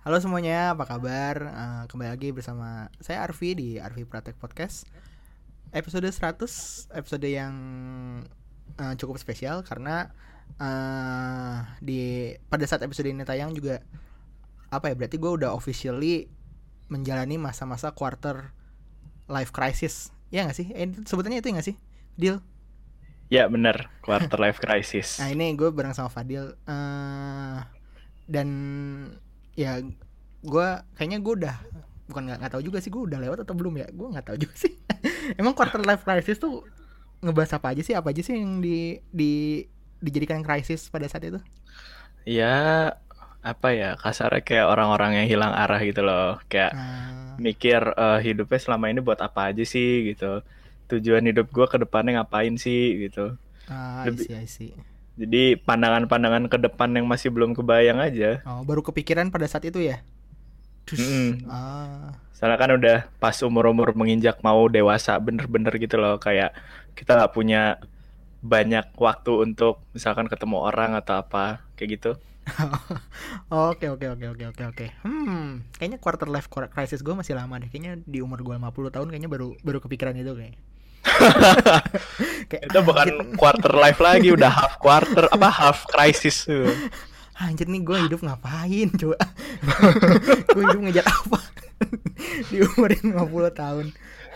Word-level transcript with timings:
Halo 0.00 0.16
semuanya, 0.16 0.72
apa 0.72 0.88
kabar? 0.88 1.36
Uh, 1.52 1.84
kembali 1.84 2.08
lagi 2.08 2.32
bersama 2.32 2.88
saya 3.04 3.20
Arfi 3.20 3.52
di 3.52 3.76
Arfi 3.76 4.08
Pratek 4.08 4.32
Podcast. 4.40 4.88
Episode 5.76 6.08
100, 6.08 6.88
episode 6.96 7.28
yang 7.28 7.52
uh, 8.80 8.96
cukup 8.96 9.20
spesial 9.20 9.60
karena 9.60 10.08
uh, 10.56 11.68
di 11.84 12.32
pada 12.48 12.64
saat 12.64 12.80
episode 12.80 13.12
ini 13.12 13.28
tayang 13.28 13.52
juga 13.52 13.84
apa 14.72 14.88
ya? 14.88 14.96
Berarti 14.96 15.20
gue 15.20 15.36
udah 15.36 15.52
officially 15.52 16.32
menjalani 16.88 17.36
masa-masa 17.36 17.92
quarter 17.92 18.56
life 19.28 19.52
crisis. 19.52 20.16
Ya 20.32 20.48
nggak 20.48 20.56
sih? 20.56 20.72
Eh, 20.80 20.96
sebutannya 21.04 21.44
itu 21.44 21.52
nggak 21.52 21.66
sih? 21.68 21.76
Deal? 22.16 22.40
Ya 23.28 23.52
benar, 23.52 23.92
quarter 24.00 24.40
life 24.40 24.64
crisis. 24.64 25.20
Nah 25.20 25.28
ini 25.28 25.52
gue 25.52 25.68
bareng 25.68 25.92
sama 25.92 26.08
Fadil 26.08 26.56
uh, 26.64 27.68
dan 28.24 28.48
ya 29.60 29.76
gue 30.40 30.68
kayaknya 30.96 31.20
gue 31.20 31.34
udah 31.44 31.56
bukan 32.08 32.22
nggak 32.26 32.38
nggak 32.40 32.52
tahu 32.56 32.62
juga 32.64 32.78
sih 32.80 32.88
gue 32.88 33.02
udah 33.04 33.18
lewat 33.20 33.38
atau 33.44 33.54
belum 33.54 33.76
ya 33.76 33.86
gue 33.92 34.08
nggak 34.08 34.26
tahu 34.26 34.36
juga 34.40 34.54
sih. 34.56 34.72
Emang 35.40 35.52
quarter 35.52 35.84
life 35.84 36.02
crisis 36.02 36.40
tuh 36.40 36.64
ngebahas 37.20 37.60
apa 37.60 37.76
aja 37.76 37.82
sih? 37.84 37.94
Apa 37.94 38.10
aja 38.10 38.24
sih 38.24 38.34
yang 38.40 38.64
di 38.64 38.98
di 39.12 39.62
dijadikan 40.00 40.40
krisis 40.40 40.88
pada 40.88 41.04
saat 41.06 41.28
itu? 41.28 41.38
Ya 42.24 42.96
apa 43.40 43.72
ya 43.72 43.96
kasarnya 43.96 44.44
kayak 44.44 44.66
orang-orang 44.68 45.22
yang 45.22 45.28
hilang 45.28 45.52
arah 45.52 45.80
gitu 45.84 46.00
loh. 46.00 46.40
Kayak 46.48 46.72
uh... 46.74 47.36
mikir 47.36 47.80
uh, 47.94 48.18
hidupnya 48.18 48.58
selama 48.58 48.88
ini 48.88 49.04
buat 49.04 49.20
apa 49.20 49.52
aja 49.52 49.62
sih 49.62 50.10
gitu. 50.10 50.40
Tujuan 50.90 51.22
hidup 51.22 51.52
gue 51.52 51.66
ke 51.70 51.78
depannya 51.78 52.20
ngapain 52.20 52.56
sih 52.58 53.06
gitu. 53.06 53.38
Uh, 53.70 54.02
Lebih, 54.08 54.26
I 54.26 54.48
see, 54.48 54.72
I 54.74 54.74
see. 54.74 54.89
Jadi 55.20 55.60
pandangan-pandangan 55.60 56.48
ke 56.48 56.56
depan 56.56 56.88
yang 56.96 57.04
masih 57.04 57.28
belum 57.28 57.52
kebayang 57.52 58.00
aja 58.00 58.40
oh 58.48 58.64
baru 58.64 58.80
kepikiran 58.80 59.28
pada 59.28 59.44
saat 59.44 59.68
itu 59.68 59.84
ya 59.84 60.00
mm 60.88 60.96
-mm. 60.96 61.28
ah. 61.52 62.16
soalnya 62.32 62.56
kan 62.56 62.70
udah 62.72 62.98
pas 63.20 63.36
umur-umur 63.44 63.92
menginjak 63.92 64.40
mau 64.40 64.64
dewasa 64.72 65.20
bener-bener 65.20 65.76
gitu 65.76 66.00
loh 66.00 66.16
kayak 66.16 66.56
kita 66.96 67.20
nggak 67.20 67.32
punya 67.36 67.76
banyak 68.40 68.88
waktu 68.96 69.44
untuk 69.44 69.84
misalkan 69.92 70.24
ketemu 70.24 70.64
orang 70.64 70.96
atau 70.96 71.20
apa 71.20 71.60
kayak 71.76 72.00
gitu 72.00 72.12
Oke 73.50 73.86
oke 73.86 74.06
oke 74.10 74.26
oke 74.32 74.44
oke 74.50 74.62
oke. 74.74 74.86
Hmm, 75.06 75.62
kayaknya 75.76 75.98
quarter 76.02 76.26
life 76.26 76.50
crisis 76.50 77.04
gue 77.04 77.14
masih 77.14 77.38
lama 77.38 77.58
deh. 77.60 77.68
Kayaknya 77.70 78.02
di 78.06 78.18
umur 78.24 78.42
gue 78.42 78.54
50 78.56 78.94
tahun 78.94 79.08
kayaknya 79.10 79.30
baru 79.30 79.54
baru 79.62 79.78
kepikiran 79.82 80.18
itu 80.18 80.34
kayak. 80.34 80.56
kayak, 82.50 82.62
itu 82.68 82.78
bukan 82.84 83.08
anjir. 83.08 83.36
quarter 83.40 83.72
life 83.72 84.00
lagi 84.00 84.28
udah 84.32 84.50
half 84.52 84.74
quarter 84.76 85.26
apa 85.32 85.48
half 85.48 85.88
crisis. 85.88 86.44
Anjir 87.40 87.72
nih 87.72 87.80
gue 87.80 87.98
hidup 88.04 88.20
ngapain 88.20 88.92
coba? 89.00 89.16
Gue 90.52 90.60
hidup 90.60 90.80
ngejar 90.84 91.08
apa? 91.08 91.40
Di 92.52 92.60
umur 92.60 92.92
50 92.92 93.16
tahun. 93.56 93.86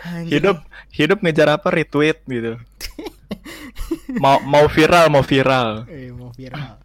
Anjir. 0.01 0.33
hidup 0.41 0.57
hidup 0.89 1.17
ngejar 1.21 1.53
apa? 1.53 1.69
Retweet 1.69 2.25
gitu. 2.25 2.57
Mau 4.17 4.41
mau 4.41 4.65
viral 4.65 5.13
mau 5.13 5.21
viral. 5.21 5.85
Eh, 5.85 6.09
mau 6.09 6.33
viral. 6.33 6.81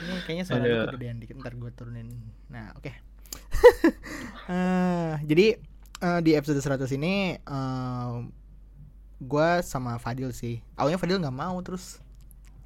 Ini 0.00 0.12
kayaknya 0.24 0.44
suara 0.48 0.64
gue 0.64 0.96
gedean 0.96 1.20
dikit 1.20 1.36
ntar 1.44 1.52
gue 1.60 1.70
turunin. 1.76 2.08
Nah 2.48 2.72
oke. 2.72 2.88
Okay. 2.88 2.96
uh, 4.48 5.20
jadi 5.28 5.60
uh, 6.00 6.20
di 6.24 6.32
episode 6.38 6.62
100 6.62 6.88
ini 6.96 7.36
uh, 7.44 8.22
gue 9.18 9.48
sama 9.66 9.98
Fadil 9.98 10.30
sih. 10.30 10.62
Awalnya 10.78 10.98
Fadil 10.98 11.18
nggak 11.18 11.34
mau 11.34 11.58
terus 11.62 11.98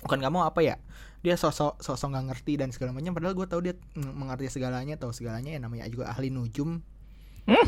bukan 0.04 0.20
nggak 0.20 0.34
mau 0.34 0.44
apa 0.44 0.60
ya? 0.60 0.76
Dia 1.22 1.38
sosok 1.38 1.80
sosok 1.80 2.12
nggak 2.12 2.26
ngerti 2.32 2.52
dan 2.60 2.68
segala 2.74 2.92
macam 2.92 3.14
padahal 3.14 3.34
gue 3.34 3.46
tahu 3.46 3.60
dia 3.62 3.74
mengerti 3.96 4.52
segalanya 4.52 4.98
tahu 4.98 5.14
segalanya 5.14 5.54
ya 5.54 5.60
namanya 5.62 5.88
juga 5.88 6.12
ahli 6.12 6.28
nujum. 6.28 6.82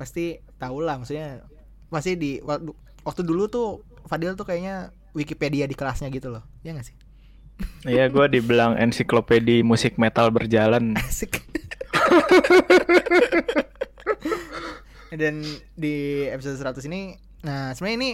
Pasti 0.00 0.40
tahu 0.58 0.82
lah 0.82 0.98
maksudnya 0.98 1.46
pasti 1.90 2.14
di 2.14 2.38
waktu, 2.46 2.70
waktu 3.02 3.22
dulu 3.26 3.50
tuh 3.50 3.82
Fadil 4.06 4.38
tuh 4.38 4.46
kayaknya 4.46 4.94
Wikipedia 5.10 5.66
di 5.66 5.74
kelasnya 5.74 6.06
gitu 6.14 6.30
loh 6.30 6.46
ya 6.62 6.70
nggak 6.70 6.86
sih? 6.86 6.94
Iya 7.88 8.12
gue 8.12 8.26
dibilang 8.28 8.76
ensiklopedi 8.76 9.64
musik 9.64 9.96
metal 9.96 10.28
berjalan. 10.30 10.94
Asik. 11.00 11.40
Dan 15.20 15.42
di 15.74 16.28
episode 16.30 16.54
100 16.60 16.86
ini 16.86 17.18
Nah 17.46 17.72
sebenarnya 17.72 17.98
ini 17.98 18.10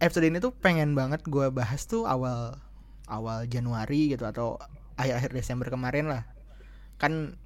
episode 0.00 0.26
ini 0.26 0.38
tuh 0.42 0.52
pengen 0.56 0.96
banget 0.96 1.22
gue 1.28 1.52
bahas 1.52 1.84
tuh 1.86 2.08
awal 2.08 2.56
awal 3.06 3.44
Januari 3.46 4.14
gitu 4.14 4.24
atau 4.26 4.56
akhir-akhir 4.96 5.30
Desember 5.34 5.66
kemarin 5.68 6.10
lah. 6.10 6.22
Kan 6.98 7.36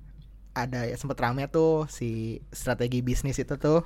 ada 0.55 0.87
ya 0.87 0.95
sempet 0.95 1.19
rame 1.19 1.51
tuh 1.51 1.91
si 1.91 2.39
strategi 2.55 3.03
bisnis 3.03 3.43
itu 3.43 3.59
tuh. 3.59 3.83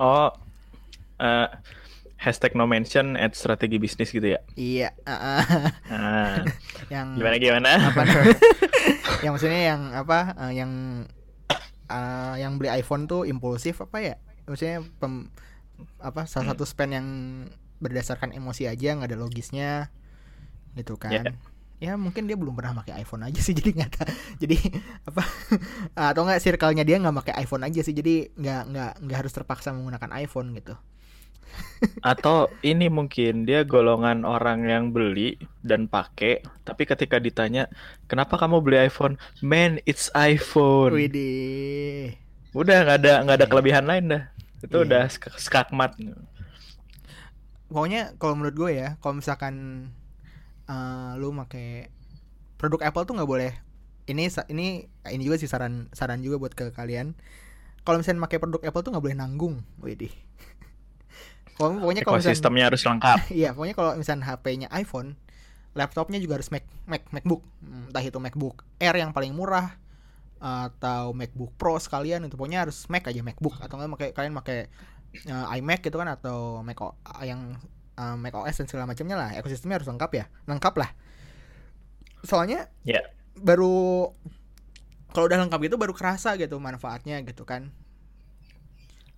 Oh 0.00 0.32
uh, 1.20 1.48
hashtag 2.16 2.56
no 2.56 2.64
mention 2.64 3.14
at 3.14 3.36
strategi 3.36 3.76
bisnis 3.76 4.10
gitu 4.10 4.34
ya? 4.36 4.40
Iya 4.56 4.90
uh, 5.04 5.12
uh. 5.12 5.44
Uh, 5.92 6.36
yang 6.88 7.16
gimana 7.20 7.36
gimana? 7.36 7.70
apa 7.92 8.02
yang 9.24 9.32
maksudnya 9.36 9.62
yang 9.76 9.82
apa 9.92 10.18
uh, 10.36 10.52
yang 10.52 10.72
uh, 11.92 12.34
yang 12.40 12.56
beli 12.56 12.72
iPhone 12.72 13.04
tuh 13.04 13.28
impulsif 13.28 13.84
apa 13.84 14.00
ya 14.00 14.16
maksudnya 14.46 14.82
pem, 15.02 15.28
apa 16.00 16.24
salah 16.24 16.50
hmm. 16.50 16.52
satu 16.56 16.64
spend 16.64 16.92
yang 16.94 17.08
berdasarkan 17.82 18.32
emosi 18.32 18.64
aja 18.64 18.96
nggak 18.96 19.12
ada 19.12 19.18
logisnya 19.20 19.92
gitu 20.76 20.96
kan 20.96 21.12
yeah. 21.12 21.92
ya 21.92 21.92
mungkin 22.00 22.24
dia 22.24 22.36
belum 22.36 22.56
pernah 22.56 22.80
pakai 22.80 23.04
iPhone 23.04 23.24
aja 23.24 23.40
sih 23.40 23.52
jadi 23.58 23.70
nggak 23.76 23.92
jadi 24.40 24.56
apa 25.04 25.22
atau 26.12 26.22
nggak 26.24 26.40
circle-nya 26.40 26.84
dia 26.84 26.96
nggak 27.00 27.16
pakai 27.24 27.34
iPhone 27.44 27.64
aja 27.64 27.80
sih 27.84 27.92
jadi 27.92 28.32
nggak 28.32 28.62
nggak 28.72 28.92
nggak 29.04 29.18
harus 29.18 29.32
terpaksa 29.32 29.76
menggunakan 29.76 30.12
iPhone 30.16 30.56
gitu 30.56 30.76
atau 32.12 32.52
ini 32.60 32.92
mungkin 32.92 33.48
dia 33.48 33.64
golongan 33.64 34.28
orang 34.28 34.68
yang 34.68 34.84
beli 34.92 35.40
dan 35.64 35.88
pakai 35.88 36.44
tapi 36.64 36.84
ketika 36.84 37.16
ditanya 37.16 37.68
kenapa 38.08 38.36
kamu 38.36 38.60
beli 38.60 38.88
iPhone 38.88 39.16
man 39.40 39.80
it's 39.88 40.12
iPhone 40.12 40.92
Widih. 40.92 42.16
udah 42.52 42.76
nggak 42.84 42.98
ada 43.04 43.12
nggak 43.24 43.36
ada 43.40 43.46
kelebihan 43.48 43.84
lain 43.88 44.04
dah 44.12 44.22
itu 44.64 44.76
yeah. 44.76 44.86
udah 44.86 45.04
skakmat. 45.36 45.96
Pokoknya 47.66 48.14
kalau 48.16 48.38
menurut 48.38 48.56
gue 48.56 48.70
ya 48.78 48.88
kalau 49.02 49.18
misalkan 49.18 49.54
uh, 50.70 51.18
lu 51.18 51.34
make 51.34 51.90
produk 52.56 52.80
Apple 52.88 53.04
tuh 53.04 53.14
nggak 53.18 53.30
boleh. 53.30 53.52
Ini 54.06 54.30
ini 54.48 54.86
ini 54.86 55.22
juga 55.26 55.36
sih 55.36 55.50
saran 55.50 55.90
saran 55.90 56.22
juga 56.22 56.38
buat 56.38 56.54
ke 56.54 56.70
kalian. 56.70 57.18
Kalau 57.82 57.98
misalnya 58.02 58.22
pakai 58.26 58.38
produk 58.38 58.62
Apple 58.62 58.82
tuh 58.86 58.90
nggak 58.94 59.04
boleh 59.04 59.18
nanggung. 59.18 59.62
Widih. 59.82 60.10
Kalau 61.56 61.80
pokoknya 61.80 62.04
kalau 62.04 62.20
sistemnya 62.20 62.68
harus 62.68 62.84
lengkap. 62.84 63.16
Iya 63.32 63.56
pokoknya 63.56 63.72
kalau 63.72 63.96
misalnya 63.96 64.28
HP-nya 64.28 64.68
iPhone 64.76 65.16
laptopnya 65.72 66.20
juga 66.20 66.36
harus 66.36 66.52
Mac 66.52 66.68
Mac 66.84 67.08
MacBook. 67.08 67.40
Entah 67.64 68.04
itu 68.04 68.20
MacBook 68.20 68.60
Air 68.76 69.00
yang 69.00 69.16
paling 69.16 69.32
murah 69.32 69.80
atau 70.36 71.16
MacBook 71.16 71.56
Pro 71.56 71.80
sekalian 71.80 72.28
itu 72.28 72.36
pokoknya 72.36 72.68
harus 72.68 72.84
Mac 72.92 73.08
aja 73.08 73.20
MacBook. 73.24 73.56
Atau 73.60 73.80
enggak 73.80 73.92
pakai 73.96 74.08
kalian 74.12 74.34
pakai 74.36 74.58
uh, 75.32 75.54
iMac 75.56 75.80
gitu 75.84 75.96
kan 75.96 76.08
atau 76.12 76.60
Mac 76.60 76.78
o, 76.80 76.92
yang 77.24 77.56
uh, 77.96 78.16
Mac 78.20 78.36
OS 78.36 78.60
dan 78.60 78.66
segala 78.68 78.84
macamnya 78.88 79.16
lah. 79.16 79.30
Ekosistemnya 79.36 79.80
harus 79.80 79.88
lengkap 79.88 80.10
ya. 80.12 80.24
Lengkap 80.44 80.74
lah. 80.76 80.90
Soalnya 82.26 82.68
yeah. 82.84 83.04
baru 83.36 84.12
kalau 85.16 85.24
udah 85.32 85.38
lengkap 85.48 85.60
gitu 85.64 85.76
baru 85.80 85.96
kerasa 85.96 86.36
gitu 86.36 86.60
manfaatnya 86.60 87.24
gitu 87.24 87.48
kan. 87.48 87.72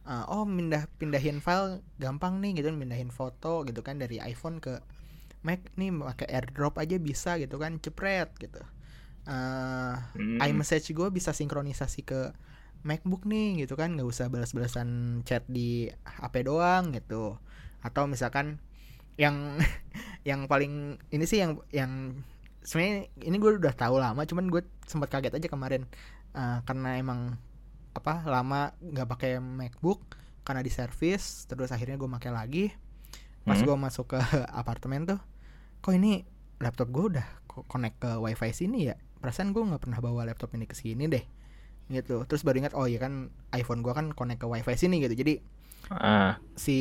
Uh, 0.08 0.24
oh 0.32 0.44
pindah 0.48 0.88
pindahin 0.96 1.44
file 1.44 1.84
gampang 2.00 2.40
nih 2.40 2.64
gitu 2.64 2.72
pindahin 2.72 3.12
foto 3.12 3.60
gitu 3.68 3.84
kan 3.84 4.00
dari 4.00 4.16
iPhone 4.24 4.56
ke 4.56 4.80
Mac 5.44 5.60
nih 5.76 5.92
pakai 5.92 6.32
AirDrop 6.32 6.80
aja 6.80 6.96
bisa 6.96 7.36
gitu 7.36 7.60
kan 7.60 7.76
cepret 7.76 8.32
gitu 8.40 8.64
uh, 9.28 9.94
hmm. 10.16 10.41
iMessage 10.41 10.91
gue 10.97 11.09
bisa 11.13 11.36
sinkronisasi 11.36 12.03
ke 12.03 12.33
MacBook 12.83 13.28
nih 13.28 13.63
gitu 13.65 13.77
kan. 13.77 13.95
Nggak 13.95 14.09
usah 14.09 14.27
balas-balasan 14.33 15.21
chat 15.28 15.45
di 15.47 15.92
HP 16.03 16.48
doang 16.48 16.91
gitu. 16.97 17.36
Atau 17.84 18.09
misalkan 18.09 18.59
yang 19.21 19.60
yang 20.28 20.48
paling 20.48 20.97
ini 21.13 21.25
sih 21.28 21.45
yang 21.45 21.60
yang 21.71 22.25
sebenarnya 22.65 23.13
ini 23.22 23.36
gue 23.39 23.51
udah 23.60 23.75
tahu 23.77 24.01
lama 24.01 24.25
cuman 24.25 24.48
gue 24.48 24.65
sempat 24.89 25.13
kaget 25.13 25.36
aja 25.36 25.48
kemarin. 25.53 25.84
Uh, 26.33 26.65
karena 26.65 26.97
emang 26.97 27.36
apa 27.92 28.24
lama 28.24 28.72
nggak 28.81 29.09
pakai 29.10 29.33
MacBook 29.42 30.16
karena 30.47 30.65
di 30.65 30.72
servis 30.72 31.45
terus 31.45 31.69
akhirnya 31.71 32.01
gue 32.01 32.09
pakai 32.09 32.33
lagi. 32.33 32.65
Pas 33.45 33.60
hmm. 33.60 33.66
gue 33.69 33.77
masuk 33.77 34.16
ke 34.16 34.21
apartemen 34.60 35.04
tuh 35.04 35.21
kok 35.78 35.95
ini 35.95 36.27
laptop 36.59 36.91
gue 36.91 37.04
udah 37.16 37.27
connect 37.71 38.03
ke 38.03 38.10
wifi 38.19 38.51
sini 38.54 38.91
ya 38.91 38.97
perasaan 39.18 39.50
gue 39.50 39.62
nggak 39.62 39.82
pernah 39.82 39.98
bawa 39.98 40.26
laptop 40.28 40.54
ini 40.54 40.66
ke 40.66 40.74
sini 40.74 41.10
deh 41.10 41.24
gitu 41.88 42.24
terus 42.28 42.44
baru 42.44 42.60
ingat 42.60 42.76
oh 42.76 42.84
iya 42.84 43.00
kan 43.00 43.32
iPhone 43.56 43.80
gue 43.80 43.92
kan 43.97 44.12
connect 44.12 44.44
ke 44.44 44.47
wifi 44.47 44.76
sini 44.76 45.00
gitu 45.00 45.16
jadi 45.16 45.34
uh. 45.88 46.36
si 46.53 46.76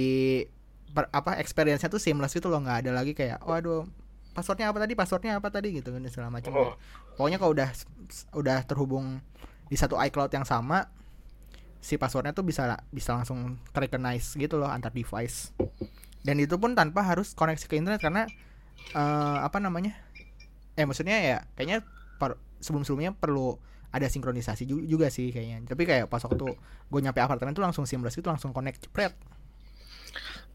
per, 0.92 1.08
apa 1.16 1.40
experience-nya 1.40 1.88
tuh 1.88 2.00
seamless 2.00 2.36
itu 2.36 2.48
loh 2.52 2.60
nggak 2.60 2.88
ada 2.88 2.92
lagi 2.92 3.16
kayak 3.16 3.40
waduh 3.48 3.88
passwordnya 4.36 4.70
apa 4.70 4.84
tadi 4.84 4.94
passwordnya 4.94 5.40
apa 5.40 5.48
tadi 5.50 5.80
gitu 5.80 5.96
kan 5.96 6.04
segala 6.12 6.30
macam 6.30 6.52
Oh. 6.54 6.76
pokoknya 7.16 7.42
kalau 7.42 7.52
udah 7.56 7.70
udah 8.38 8.58
terhubung 8.68 9.24
di 9.68 9.76
satu 9.80 9.98
iCloud 9.98 10.32
yang 10.32 10.46
sama 10.46 10.92
si 11.82 11.96
passwordnya 11.96 12.36
tuh 12.36 12.44
bisa 12.44 12.78
bisa 12.92 13.16
langsung 13.16 13.58
recognize 13.74 14.36
gitu 14.36 14.60
loh 14.60 14.68
antar 14.68 14.92
device 14.92 15.56
dan 16.22 16.36
itu 16.38 16.60
pun 16.60 16.76
tanpa 16.76 17.02
harus 17.02 17.32
koneksi 17.32 17.66
ke 17.66 17.80
internet 17.80 18.04
karena 18.04 18.28
eh, 18.92 19.38
apa 19.42 19.58
namanya 19.64 19.96
eh 20.78 20.86
maksudnya 20.86 21.18
ya 21.18 21.38
kayaknya 21.58 21.82
per, 22.20 22.38
sebelum 22.60 22.84
sebelumnya 22.86 23.14
perlu 23.14 23.58
ada 23.94 24.08
sinkronisasi 24.12 24.68
ju- 24.68 24.84
juga 24.84 25.08
sih 25.08 25.32
kayaknya 25.32 25.64
tapi 25.64 25.88
kayak 25.88 26.12
pas 26.12 26.20
waktu 26.22 26.60
gue 26.92 27.00
nyampe 27.02 27.20
apartemen 27.24 27.56
tuh 27.56 27.64
langsung 27.64 27.86
seamless 27.88 28.18
gitu 28.20 28.28
langsung 28.28 28.52
connect 28.52 28.84
jepret 28.90 29.14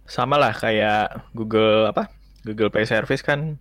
Sama 0.06 0.36
lah 0.36 0.52
kayak 0.52 1.32
Google 1.32 1.88
apa? 1.88 2.10
Google 2.42 2.68
Play 2.74 2.84
Service 2.90 3.22
kan 3.22 3.56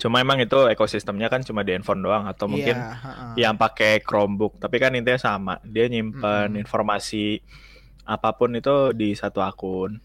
cuma 0.00 0.16
emang 0.24 0.40
itu 0.40 0.56
ekosistemnya 0.72 1.28
kan 1.28 1.44
cuma 1.44 1.60
di 1.60 1.76
handphone 1.76 2.00
doang 2.00 2.24
atau 2.24 2.48
mungkin 2.48 2.72
Iya, 2.72 2.96
ha-ha. 2.96 3.26
yang 3.36 3.54
pakai 3.60 4.00
Chromebook 4.00 4.56
tapi 4.56 4.80
kan 4.80 4.96
intinya 4.96 5.20
sama 5.20 5.54
dia 5.62 5.86
nyimpen 5.92 6.56
Mm-mm. 6.56 6.62
informasi 6.64 7.44
apa 8.08 8.34
pun 8.34 8.56
itu 8.56 8.90
di 8.96 9.12
satu 9.14 9.44
akun. 9.44 10.00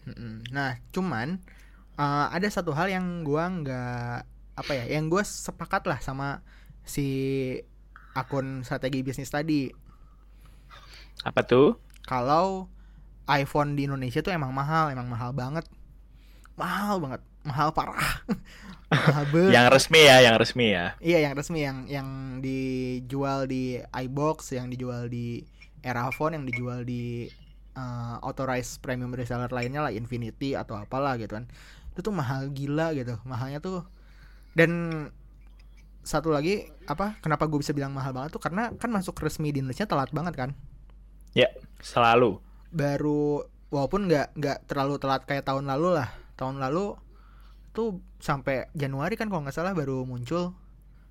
Nah, 0.52 0.78
cuman 0.94 1.42
uh, 1.98 2.26
ada 2.30 2.48
satu 2.48 2.70
hal 2.76 2.92
yang 2.92 3.24
gua 3.26 3.48
nggak 3.50 4.16
apa 4.56 4.72
ya, 4.72 4.84
yang 4.96 5.12
gue 5.12 5.20
sepakat 5.20 5.84
lah 5.84 6.00
sama 6.00 6.40
si 6.86 7.06
akun 8.16 8.64
strategi 8.64 9.04
bisnis 9.04 9.30
tadi. 9.30 9.68
apa 11.28 11.40
tuh 11.44 11.76
Kalau 12.06 12.70
iPhone 13.26 13.74
di 13.76 13.82
Indonesia 13.90 14.22
tuh 14.22 14.32
emang 14.38 14.54
mahal, 14.54 14.94
emang 14.94 15.08
mahal 15.10 15.30
banget, 15.34 15.66
mahal 16.56 16.96
banget, 17.02 17.22
mahal 17.48 17.68
parah, 17.74 18.22
mahal 18.96 19.24
banget. 19.34 19.56
yang 19.56 19.66
resmi 19.74 20.02
ya 20.10 20.16
yang 20.26 20.36
resmi 20.38 20.66
ya 20.76 20.86
Iya, 21.02 21.18
yang 21.28 21.34
resmi 21.36 21.60
yang 21.66 21.78
yang 21.90 22.08
dijual 22.40 23.44
di 23.50 23.78
iBox, 23.82 24.56
yang 24.56 24.66
dijual 24.72 25.12
di 25.12 25.44
Eraphone, 25.84 26.40
yang 26.40 26.44
dijual 26.48 26.82
di 26.88 27.28
uh, 27.76 28.16
authorized 28.24 28.80
premium 28.82 29.12
reseller 29.14 29.50
lainnya 29.52 29.84
lah 29.86 29.92
Infinity 29.94 30.56
atau 30.56 30.74
apalah 30.80 31.14
gitu 31.20 31.36
kan. 31.38 31.44
Itu 31.92 32.00
tuh 32.06 32.14
mahal 32.16 32.48
gila 32.50 32.96
gitu. 32.96 33.20
Mahalnya 33.28 33.60
tuh 33.60 33.84
dan 34.58 34.70
satu 36.06 36.30
lagi 36.30 36.70
apa 36.86 37.18
kenapa 37.18 37.50
gue 37.50 37.58
bisa 37.58 37.74
bilang 37.74 37.90
mahal 37.90 38.14
banget 38.14 38.38
tuh? 38.38 38.42
Karena 38.42 38.70
kan 38.78 38.94
masuk 38.94 39.18
resmi 39.18 39.50
di 39.50 39.58
Indonesia 39.58 39.90
telat 39.90 40.14
banget 40.14 40.38
kan? 40.38 40.50
Ya 41.34 41.50
selalu. 41.82 42.38
Baru 42.70 43.42
walaupun 43.74 44.06
nggak 44.06 44.38
nggak 44.38 44.58
terlalu 44.70 45.02
telat 45.02 45.26
kayak 45.26 45.42
tahun 45.42 45.66
lalu 45.66 45.98
lah. 45.98 46.14
Tahun 46.38 46.62
lalu 46.62 46.94
tuh 47.74 47.98
sampai 48.22 48.70
Januari 48.72 49.18
kan 49.18 49.26
kalau 49.26 49.42
nggak 49.42 49.56
salah 49.58 49.74
baru 49.74 50.06
muncul. 50.06 50.54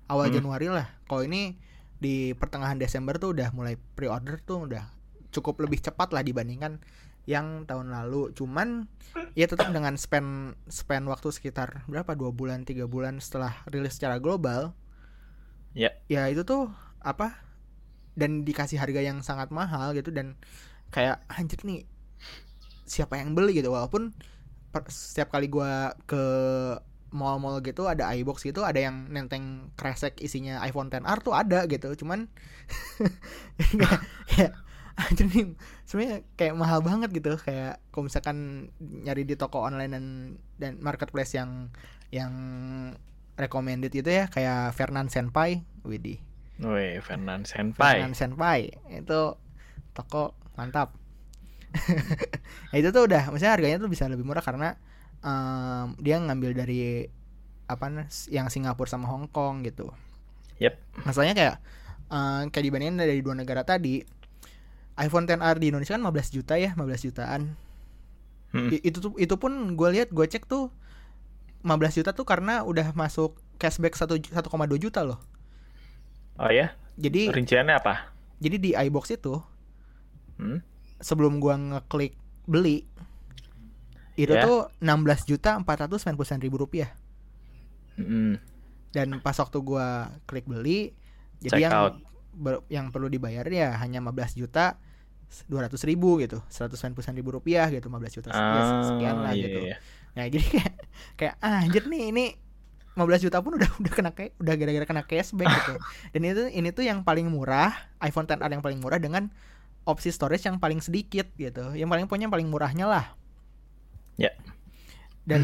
Awal 0.08 0.32
Hmm. 0.32 0.36
Januari 0.40 0.72
lah. 0.72 0.88
Kalau 1.04 1.22
ini 1.28 1.60
di 2.00 2.32
pertengahan 2.32 2.80
Desember 2.80 3.20
tuh 3.20 3.36
udah 3.36 3.52
mulai 3.52 3.76
pre-order 3.76 4.40
tuh 4.40 4.64
udah 4.64 4.88
cukup 5.28 5.60
lebih 5.60 5.84
cepat 5.84 6.16
lah 6.16 6.24
dibandingkan 6.24 6.80
yang 7.28 7.68
tahun 7.68 7.92
lalu. 7.92 8.32
Cuman 8.32 8.88
ya 9.36 9.44
tetap 9.44 9.68
dengan 9.76 9.92
spend 10.00 10.56
spend 10.72 11.04
waktu 11.04 11.28
sekitar 11.28 11.84
berapa? 11.84 12.16
Dua 12.16 12.32
bulan 12.32 12.64
tiga 12.64 12.88
bulan 12.88 13.20
setelah 13.20 13.60
rilis 13.68 14.00
secara 14.00 14.16
global 14.16 14.72
Ya. 15.76 15.92
ya 16.08 16.32
itu 16.32 16.42
tuh 16.42 16.72
apa? 17.04 17.36
Dan 18.16 18.48
dikasih 18.48 18.80
harga 18.80 19.04
yang 19.04 19.20
sangat 19.20 19.52
mahal 19.52 19.92
gitu 19.92 20.08
dan 20.08 20.40
kayak 20.88 21.20
anjir 21.28 21.60
nih 21.68 21.84
siapa 22.88 23.20
yang 23.20 23.36
beli? 23.36 23.60
gitu. 23.60 23.68
Walaupun 23.68 24.16
per- 24.72 24.88
setiap 24.88 25.28
kali 25.36 25.52
gua 25.52 25.92
ke 26.08 26.24
mall-mall 27.14 27.62
gitu 27.62 27.86
ada 27.86 28.10
iBox 28.12 28.42
gitu 28.42 28.66
ada 28.66 28.76
yang 28.82 29.08
nenteng 29.08 29.70
kresek 29.78 30.18
isinya 30.20 30.58
iPhone 30.64 30.88
XR 30.88 31.18
tuh 31.20 31.36
ada 31.36 31.68
gitu. 31.68 31.92
Cuman 32.00 32.32
kayak, 33.76 34.00
kayak 34.32 34.52
anjir 34.96 35.28
nih 35.28 35.44
sebenarnya 35.84 36.24
kayak 36.40 36.54
mahal 36.56 36.80
banget 36.80 37.12
gitu. 37.12 37.36
Kayak 37.36 37.84
kalau 37.92 38.08
misalkan 38.08 38.68
nyari 38.80 39.28
di 39.28 39.36
toko 39.36 39.60
online 39.60 39.92
dan 39.92 40.04
dan 40.56 40.72
marketplace 40.80 41.36
yang 41.36 41.68
yang 42.08 42.32
recommended 43.36 43.92
itu 43.92 44.08
ya 44.08 44.26
kayak 44.26 44.72
Fernan 44.72 45.08
Senpai 45.08 45.62
Widih 45.84 46.18
Wih, 46.56 47.04
Fernan 47.04 47.44
Senpai. 47.44 48.00
Fernan 48.00 48.16
Senpai 48.16 48.72
itu 48.88 49.20
toko 49.92 50.32
mantap 50.56 50.96
ya, 52.72 52.76
itu 52.80 52.88
tuh 52.88 53.04
udah 53.04 53.28
maksudnya 53.28 53.52
harganya 53.52 53.76
tuh 53.76 53.92
bisa 53.92 54.08
lebih 54.08 54.24
murah 54.24 54.40
karena 54.40 54.80
em, 55.20 55.92
dia 56.00 56.16
ngambil 56.16 56.56
dari 56.56 57.04
apa 57.68 57.92
yang 58.32 58.48
Singapura 58.48 58.88
sama 58.88 59.10
Hong 59.10 59.28
Kong 59.28 59.66
gitu 59.66 59.92
Yep. 60.56 61.04
masalahnya 61.04 61.36
kayak 61.36 61.56
eh, 62.08 62.42
kayak 62.48 62.64
dibandingin 62.64 62.96
dari 62.96 63.20
dua 63.20 63.36
negara 63.36 63.60
tadi 63.60 64.00
iPhone 64.96 65.28
XR 65.28 65.60
di 65.60 65.68
Indonesia 65.68 65.92
kan 65.92 66.08
15 66.08 66.32
juta 66.32 66.54
ya 66.56 66.72
15 66.72 67.06
jutaan 67.12 67.42
Hmm. 68.54 68.70
Itu 68.72 69.02
tuh 69.02 69.12
itu 69.20 69.34
pun 69.36 69.74
gue 69.74 69.88
lihat 69.90 70.14
gue 70.14 70.22
cek 70.22 70.46
tuh 70.48 70.70
15 71.66 71.98
juta 71.98 72.10
tuh 72.14 72.22
karena 72.22 72.62
udah 72.62 72.94
masuk 72.94 73.34
cashback 73.58 73.98
1 73.98 74.06
1,2 74.30 74.46
juta 74.78 75.02
loh 75.02 75.18
Oh 76.36 76.52
ya, 76.52 76.76
jadi 76.94 77.32
rinciannya 77.32 77.74
apa? 77.74 78.12
jadi 78.38 78.56
di 78.56 78.70
iBox 78.72 79.08
itu 79.10 79.40
Hmm? 80.36 80.60
sebelum 81.00 81.40
gua 81.40 81.56
ngeklik 81.56 82.12
beli 82.44 82.84
itu 84.16 84.32
Ya. 84.32 84.44
tuh 84.44 84.68
16 84.80 85.24
juta 85.24 85.56
499 85.56 86.40
ribu 86.40 86.56
rupiah 86.60 86.92
Mm-mm. 87.96 88.36
dan 88.92 89.20
pas 89.20 89.36
waktu 89.36 89.58
gua 89.60 90.12
klik 90.28 90.44
beli 90.44 90.92
Check 91.40 91.56
jadi 91.56 91.60
yang 91.68 91.72
out. 91.72 91.94
ber- 92.32 92.64
yang 92.68 92.92
perlu 92.92 93.08
dibayar 93.08 93.44
ya 93.48 93.76
hanya 93.80 94.00
15 94.00 94.36
juta 94.36 94.76
200 95.48 95.80
ribu 95.88 96.20
gitu 96.20 96.38
199 96.48 97.16
ribu 97.16 97.32
rupiah 97.34 97.66
gitu 97.68 97.88
15 97.88 98.12
juta 98.20 98.28
ya, 98.30 98.36
Ah, 98.36 98.84
sekian 98.84 99.16
lah 99.24 99.32
iya, 99.32 99.42
gitu 99.42 99.58
iya. 99.64 99.76
Nah 100.16 100.24
jadi 100.32 100.46
kayak 100.48 100.72
kayak 101.14 101.34
ah, 101.44 101.62
anjir 101.62 101.84
nih 101.86 102.02
ini 102.10 102.24
15 102.96 103.28
juta 103.28 103.44
pun 103.44 103.60
udah 103.60 103.68
udah 103.76 103.92
kena 103.92 104.10
kayak 104.16 104.32
udah 104.40 104.54
gara-gara 104.56 104.86
kena 104.88 105.04
cashback 105.04 105.52
gitu. 105.52 105.74
Dan 106.16 106.20
itu 106.24 106.48
ini 106.48 106.72
tuh 106.72 106.80
yang 106.80 107.04
paling 107.04 107.28
murah 107.28 107.76
iPhone 108.00 108.24
XR 108.24 108.48
yang 108.48 108.64
paling 108.64 108.80
murah 108.80 108.96
dengan 108.96 109.28
opsi 109.84 110.08
storage 110.08 110.48
yang 110.48 110.56
paling 110.56 110.80
sedikit 110.80 111.28
gitu. 111.36 111.76
Yang 111.76 111.92
paling 111.92 112.04
pokoknya 112.08 112.24
yang 112.24 112.34
paling 112.34 112.48
murahnya 112.48 112.88
lah. 112.88 113.06
Ya. 114.16 114.32
dan 115.28 115.42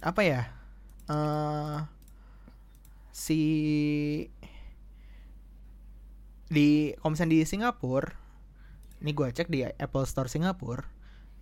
apa 0.00 0.24
ya 0.24 0.48
eh 1.12 1.78
si 3.12 3.40
di 6.48 6.96
misalnya 7.04 7.36
di 7.36 7.40
Singapura 7.44 8.14
ini 9.04 9.10
gue 9.12 9.28
cek 9.28 9.52
di 9.52 9.66
Apple 9.66 10.06
Store 10.08 10.30
Singapura 10.32 10.86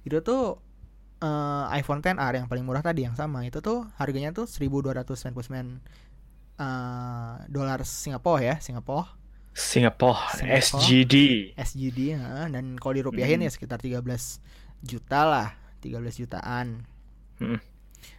itu 0.02 0.18
tuh 0.24 0.58
eh, 1.24 1.64
iPhone 1.80 2.04
XR 2.04 2.32
yang 2.36 2.46
paling 2.46 2.62
murah 2.62 2.84
tadi 2.84 3.08
yang 3.08 3.16
sama 3.16 3.40
itu 3.42 3.64
tuh 3.64 3.88
harganya 3.96 4.30
tuh 4.30 4.44
1299 4.44 5.80
eh, 6.60 7.34
dolar 7.48 7.80
Singapura 7.82 8.40
ya 8.44 8.56
Singapura 8.60 9.08
Singapore, 9.54 10.18
Singapore. 10.34 10.82
SGD. 10.82 11.14
SGD 11.54 11.98
ya. 12.18 12.50
dan 12.50 12.74
kalau 12.74 12.98
dirupiahin 12.98 13.38
Hmm. 13.38 13.46
ya 13.46 13.50
sekitar 13.54 13.78
13 13.78 14.42
juta 14.82 15.22
lah 15.22 15.48
13 15.78 16.18
jutaan 16.18 16.82
Hmm. 17.38 17.62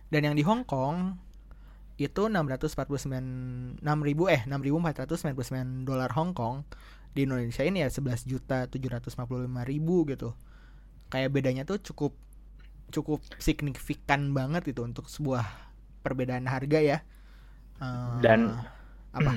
dan 0.10 0.22
yang 0.24 0.36
di 0.36 0.44
Hong 0.48 0.64
Kong 0.64 1.20
itu 1.96 2.28
649 2.28 3.80
6000 3.84 4.28
eh 4.32 4.44
6499 4.48 5.84
dolar 5.84 6.12
Hong 6.16 6.32
Kong 6.32 6.64
di 7.12 7.24
Indonesia 7.24 7.64
ini 7.64 7.84
ya 7.84 7.88
11 7.88 8.24
juta 8.28 8.68
755 8.68 9.16
ribu 9.64 10.04
gitu 10.08 10.36
kayak 11.08 11.32
bedanya 11.32 11.64
tuh 11.64 11.80
cukup 11.80 12.16
cukup 12.94 13.22
signifikan 13.42 14.32
banget 14.38 14.72
itu 14.72 14.82
untuk 14.86 15.08
sebuah 15.12 15.46
perbedaan 16.06 16.46
harga 16.50 16.80
ya 16.82 17.00
Eh, 17.82 18.22
Dan- 18.24 18.56
apa 19.16 19.34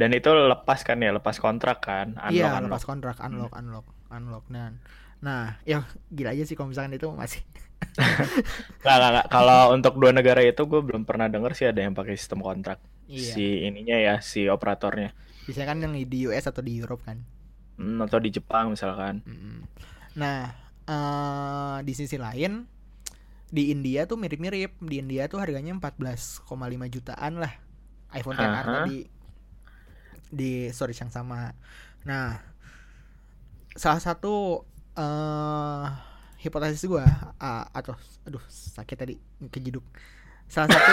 Dan 0.00 0.10
itu 0.18 0.30
lepas 0.52 0.80
kan 0.88 0.98
ya, 1.04 1.10
lepas 1.18 1.36
kontrak 1.44 1.78
kan? 1.88 2.08
Unlock, 2.28 2.52
iya 2.52 2.58
unlock. 2.58 2.82
lepas 2.82 2.82
kontrak 2.88 3.16
unlock 3.20 3.52
unlock 3.56 3.86
unlock 4.12 4.44
dan 4.52 4.80
nah 5.24 5.56
ya 5.64 5.84
gila 6.12 6.36
aja 6.36 6.44
sih 6.44 6.54
kalau 6.56 6.68
misalkan 6.72 6.96
itu 6.96 7.08
masih 7.16 7.40
Nggak, 8.82 8.94
nggak, 8.98 9.10
nggak. 9.14 9.26
Kalau 9.32 9.60
untuk 9.76 9.92
dua 10.00 10.12
negara 10.14 10.40
itu 10.44 10.62
gue 10.70 10.80
belum 10.86 11.02
pernah 11.08 11.26
denger 11.32 11.52
sih 11.58 11.66
ada 11.70 11.80
yang 11.84 11.94
pakai 11.96 12.14
sistem 12.20 12.40
kontrak. 12.44 12.78
iya 13.08 13.38
Si 13.38 13.64
ininya 13.68 13.96
ya, 13.96 14.14
si 14.20 14.46
operatornya. 14.50 15.14
biasanya 15.46 15.68
kan 15.72 15.78
yang 15.84 15.94
di 16.12 16.18
US 16.28 16.44
atau 16.50 16.62
di 16.66 16.72
Europe 16.80 17.02
kan 17.08 17.18
Hmm, 17.78 17.98
atau 18.06 18.18
di 18.24 18.30
Jepang 18.36 18.66
misalkan. 18.74 19.16
Mm-mm. 19.24 19.64
Nah, 20.20 20.52
eh 20.84 21.78
di 21.84 21.92
sisi 21.96 22.16
lain 22.20 22.64
di 23.54 23.70
India 23.70 24.04
tuh 24.04 24.18
mirip-mirip. 24.18 24.76
Di 24.82 24.96
India 25.00 25.30
tuh 25.30 25.38
harganya 25.40 25.72
14,5 25.76 26.44
jutaan 26.92 27.38
lah 27.40 27.52
iPhone 28.14 28.38
XR 28.38 28.50
Aha. 28.50 28.74
tadi 28.82 28.98
di 30.34 30.68
storage 30.70 31.00
yang 31.02 31.12
sama. 31.14 31.54
Nah, 32.06 32.38
salah 33.74 34.02
satu 34.02 34.62
eh 34.94 35.86
hipotesis 36.44 36.84
gua 36.84 37.08
ah, 37.40 37.64
atau 37.72 37.96
aduh 38.26 38.42
sakit 38.48 38.96
tadi 38.96 39.14
kejeduk. 39.50 39.84
Salah 40.44 40.68
satu 40.70 40.92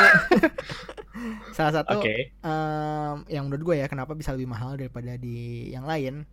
salah 1.57 1.73
satu 1.75 1.99
Oke. 1.99 2.33
em, 2.39 3.17
yang 3.27 3.45
menurut 3.45 3.63
gue 3.73 3.75
ya 3.83 3.87
kenapa 3.91 4.15
bisa 4.15 4.31
lebih 4.31 4.47
mahal 4.47 4.79
daripada 4.79 5.19
di 5.19 5.69
yang 5.69 5.83
lain 5.83 6.23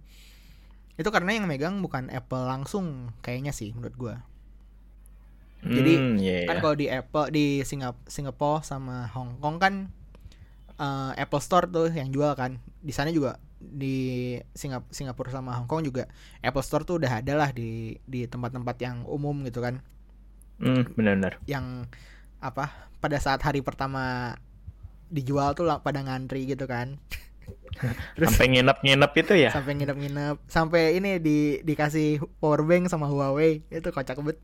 itu 0.98 1.08
karena 1.14 1.30
yang 1.38 1.46
megang 1.46 1.80
bukan 1.84 2.10
Apple 2.10 2.44
langsung 2.44 2.86
kayaknya 3.24 3.52
sih 3.54 3.70
menurut 3.74 3.96
gue 3.96 4.14
Jadi, 5.68 5.94
Hmm, 5.98 6.14
iya, 6.22 6.46
kan 6.46 6.56
iya. 6.56 6.62
kalau 6.62 6.76
di 6.78 6.86
Apple 6.86 7.26
di 7.34 7.46
Singap 7.66 7.98
Singapura 8.06 8.62
sama 8.62 9.10
Hong 9.10 9.42
Kong 9.42 9.58
kan 9.58 9.74
eh, 10.78 11.12
Apple 11.18 11.42
Store 11.42 11.66
tuh 11.66 11.90
yang 11.90 12.08
jual 12.14 12.32
kan 12.38 12.58
di 12.80 12.92
sana 12.94 13.10
juga 13.10 13.42
di 13.58 13.96
Singap 14.54 14.86
Singapura 14.94 15.30
sama 15.34 15.50
Hong 15.58 15.66
Kong 15.66 15.82
juga 15.82 16.06
Apple 16.40 16.62
Store 16.62 16.86
tuh 16.86 17.02
udah 17.02 17.12
ada 17.20 17.34
lah 17.34 17.50
di 17.50 17.98
di 18.06 18.24
tempat-tempat 18.30 18.76
yang 18.80 18.96
umum 19.06 19.34
gitu 19.46 19.60
kan 19.60 19.82
Hmm, 20.58 20.82
benar-benar. 20.98 21.38
yang 21.46 21.86
apa 22.42 22.70
pada 22.98 23.18
saat 23.22 23.38
hari 23.42 23.62
pertama 23.62 24.34
dijual 25.10 25.54
tuh 25.58 25.66
pada 25.80 26.00
ngantri 26.04 26.46
gitu 26.46 26.66
kan 26.66 26.98
Terus- 28.18 28.34
Sampai 28.34 28.46
nginep-nginep 28.52 29.12
itu 29.14 29.34
ya? 29.38 29.50
sampai 29.54 29.72
nginep-nginep. 29.78 30.36
Sampai 30.50 30.82
ini 30.98 31.22
di 31.22 31.38
dikasih 31.62 32.20
power 32.42 32.66
bank 32.66 32.90
sama 32.90 33.06
Huawei. 33.06 33.62
Itu 33.70 33.90
kocak 33.94 34.18
banget 34.18 34.38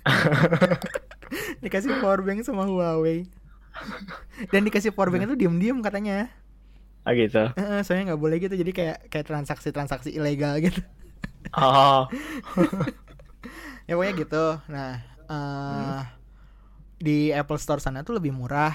dikasih 1.64 2.00
power 2.00 2.24
bank 2.24 2.40
sama 2.42 2.64
Huawei. 2.64 3.28
Dan 4.48 4.64
dikasih 4.64 4.90
power 4.96 5.12
bank 5.12 5.28
itu 5.28 5.36
diem-diem 5.36 5.78
katanya. 5.84 6.32
Ah 7.04 7.12
gitu. 7.12 7.52
Soalnya 7.84 8.12
nggak 8.12 8.20
boleh 8.20 8.36
gitu. 8.40 8.54
Jadi 8.56 8.72
kayak 8.72 9.08
kayak 9.08 9.26
transaksi-transaksi 9.28 10.12
ilegal 10.12 10.60
gitu. 10.60 10.80
Oh, 11.56 12.04
ya 13.88 13.96
pokoknya 13.96 14.14
gitu. 14.16 14.44
Nah 14.68 14.92
eh 15.30 16.00
di 17.00 17.32
Apple 17.32 17.56
Store 17.56 17.80
sana 17.80 18.04
tuh 18.04 18.20
lebih 18.20 18.32
murah. 18.32 18.72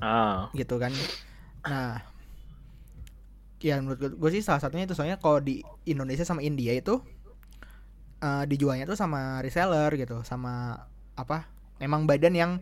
Ah, 0.00 0.48
gitu 0.54 0.80
kan. 0.80 0.92
Nah 1.66 2.00
ya 3.58 3.78
menurut 3.82 4.18
gue 4.18 4.30
sih 4.32 4.42
salah 4.42 4.62
satunya 4.62 4.86
itu. 4.86 4.94
Soalnya 4.94 5.18
kalau 5.18 5.42
di 5.42 5.62
Indonesia 5.84 6.24
sama 6.24 6.44
India 6.44 6.74
itu 6.74 7.00
eh, 8.22 8.44
dijualnya 8.46 8.84
tuh 8.88 8.98
sama 8.98 9.42
reseller 9.44 9.94
gitu 9.98 10.22
sama 10.22 10.86
apa 11.18 11.50
memang 11.82 12.06
badan 12.06 12.34
yang 12.34 12.52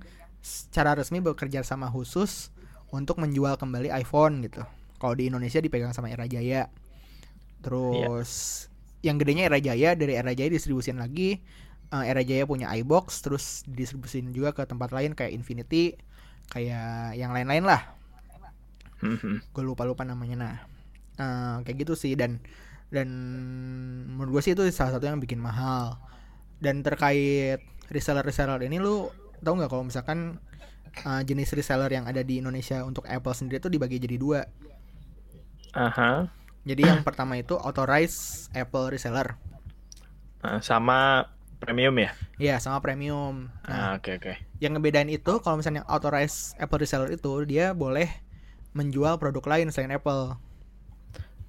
secara 0.41 0.97
resmi 0.97 1.21
bekerja 1.21 1.61
sama 1.61 1.93
khusus 1.93 2.55
untuk 2.95 3.19
menjual 3.21 3.59
kembali 3.61 3.93
iPhone 3.93 4.45
gitu. 4.47 4.63
Kalau 4.97 5.13
di 5.13 5.29
Indonesia 5.29 5.61
dipegang 5.61 5.93
sama 5.93 6.09
Era 6.09 6.25
Jaya. 6.25 6.73
Terus 7.61 8.65
yang 9.05 9.21
gedenya 9.21 9.51
Era 9.53 9.61
Jaya 9.61 9.93
dari 9.93 10.17
Era 10.17 10.33
Jaya 10.33 10.49
distribusin 10.49 10.97
lagi 10.97 11.43
Eh, 11.95 12.05
Era 12.11 12.23
Jaya 12.27 12.43
punya 12.51 12.67
iBox 12.75 13.23
terus 13.23 13.63
distribusin 13.63 14.35
juga 14.35 14.51
ke 14.51 14.67
tempat 14.67 14.91
lain 14.91 15.15
kayak 15.15 15.31
Infinity 15.31 15.95
kayak 16.51 17.15
yang 17.15 17.31
lain-lain 17.31 17.63
lah. 17.63 17.95
Hmm, 18.99 19.19
hmm. 19.21 19.39
gue 19.55 19.63
lupa 19.63 19.87
lupa 19.87 20.03
namanya. 20.03 20.35
Nah 20.35 20.55
eh, 21.21 21.57
kayak 21.65 21.77
gitu 21.87 21.95
sih 21.99 22.15
dan 22.15 22.39
dan 22.89 23.09
menurut 24.15 24.39
gue 24.39 24.43
sih 24.47 24.53
itu 24.55 24.63
salah 24.71 24.95
satu 24.95 25.05
yang 25.11 25.19
bikin 25.19 25.43
mahal 25.43 25.99
dan 26.63 26.81
terkait 26.87 27.61
reseller 27.91 28.23
reseller 28.25 28.63
ini 28.63 28.79
lu 28.79 29.11
tau 29.43 29.55
nggak 29.59 29.71
kalau 29.71 29.85
misalkan 29.87 30.39
eh, 31.05 31.23
jenis 31.27 31.53
reseller 31.57 31.91
yang 31.91 32.07
ada 32.07 32.23
di 32.23 32.41
Indonesia 32.41 32.83
untuk 32.87 33.05
Apple 33.07 33.35
sendiri 33.37 33.59
tuh 33.59 33.73
dibagi 33.73 33.99
jadi 34.01 34.17
dua 34.17 34.41
Aha. 35.77 36.29
jadi 36.67 36.83
yang 36.95 37.01
pertama 37.07 37.37
itu 37.37 37.55
authorized 37.59 38.49
Apple 38.57 38.91
reseller 38.93 39.37
Ah, 40.45 40.61
sama 40.63 41.27
premium 41.59 41.97
ya? 41.99 42.13
ya 42.39 42.57
sama 42.63 42.79
premium 42.85 43.49
nah 43.67 43.93
Ah, 43.93 43.99
oke 43.99 44.11
oke. 44.21 44.33
yang 44.63 44.77
ngebedain 44.77 45.09
itu 45.11 45.33
kalau 45.45 45.61
misalnya 45.61 45.83
authorized 45.89 46.55
Apple 46.61 46.81
reseller 46.81 47.11
itu 47.13 47.33
dia 47.49 47.73
boleh 47.77 48.09
menjual 48.77 49.17
produk 49.21 49.45
lain 49.57 49.69
selain 49.73 49.93
Apple 49.97 50.37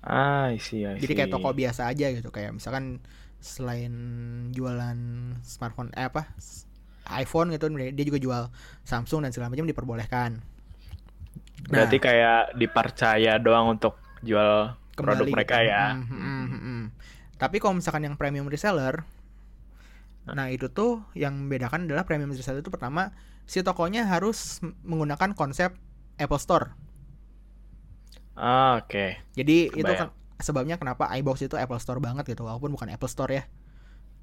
Ah, 0.08 0.48
I 0.56 0.58
see, 0.58 0.88
I 0.88 0.98
Jadi 0.98 1.14
kayak 1.14 1.30
see. 1.30 1.34
toko 1.34 1.50
biasa 1.54 1.92
aja 1.92 2.08
gitu 2.16 2.30
kayak 2.34 2.58
misalkan 2.58 3.04
selain 3.38 3.94
jualan 4.56 4.98
smartphone 5.46 5.94
eh 5.94 6.10
apa 6.10 6.26
iPhone 7.22 7.54
gitu 7.56 7.72
dia 7.72 8.06
juga 8.08 8.20
jual 8.20 8.44
Samsung 8.84 9.24
dan 9.24 9.32
segala 9.32 9.52
macam 9.54 9.68
diperbolehkan. 9.68 10.42
Berarti 11.68 11.98
Nah, 12.00 12.00
kayak 12.00 12.42
dipercaya 12.60 13.34
doang 13.40 13.76
untuk 13.76 14.00
jual 14.24 14.74
produk 15.00 15.28
kembali 15.28 15.30
mereka 15.30 15.58
gitu. 15.62 15.68
ya. 15.68 15.84
Mm, 15.94 16.04
mm, 16.10 16.18
mm, 16.18 16.60
mm. 16.60 16.84
Tapi 17.38 17.62
kalau 17.62 17.78
misalkan 17.78 18.04
yang 18.08 18.16
premium 18.18 18.50
reseller 18.50 19.06
Nah 20.28 20.52
itu 20.52 20.68
tuh 20.68 21.08
yang 21.16 21.48
membedakan 21.48 21.88
adalah 21.88 22.04
premium 22.04 22.36
reseller 22.36 22.60
itu 22.60 22.68
pertama 22.68 23.16
si 23.48 23.64
tokonya 23.64 24.04
harus 24.12 24.60
menggunakan 24.84 25.32
konsep 25.32 25.72
Apple 26.20 26.42
Store. 26.42 26.76
Ah, 28.38 28.78
oke. 28.78 29.18
Jadi 29.34 29.74
itu 29.74 29.82
Kebayang. 29.82 30.14
kan 30.14 30.38
sebabnya 30.38 30.78
kenapa 30.78 31.10
iBox 31.18 31.42
itu 31.42 31.58
Apple 31.58 31.82
Store 31.82 31.98
banget 31.98 32.30
gitu 32.30 32.46
walaupun 32.46 32.70
bukan 32.70 32.94
Apple 32.94 33.10
Store 33.10 33.34
ya. 33.34 33.44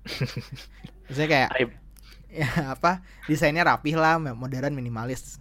Misalnya 1.11 1.28
kayak 1.30 1.49
I- 1.59 1.83
ya 2.44 2.50
apa 2.75 3.02
desainnya 3.30 3.62
rapih 3.62 3.94
lah 3.94 4.18
modern 4.18 4.75
minimalis 4.75 5.38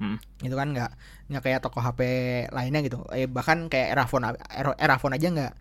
Hmm. 0.00 0.18
itu 0.42 0.50
kan 0.58 0.74
nggak 0.74 0.90
nggak 1.30 1.42
kayak 1.46 1.60
toko 1.62 1.78
HP 1.78 2.00
lainnya 2.50 2.82
gitu 2.82 3.06
eh 3.14 3.30
bahkan 3.30 3.70
kayak 3.70 3.94
Erafone 3.94 4.34
Era- 4.50 4.74
Erafone 4.74 5.14
aja 5.14 5.30
nggak 5.30 5.52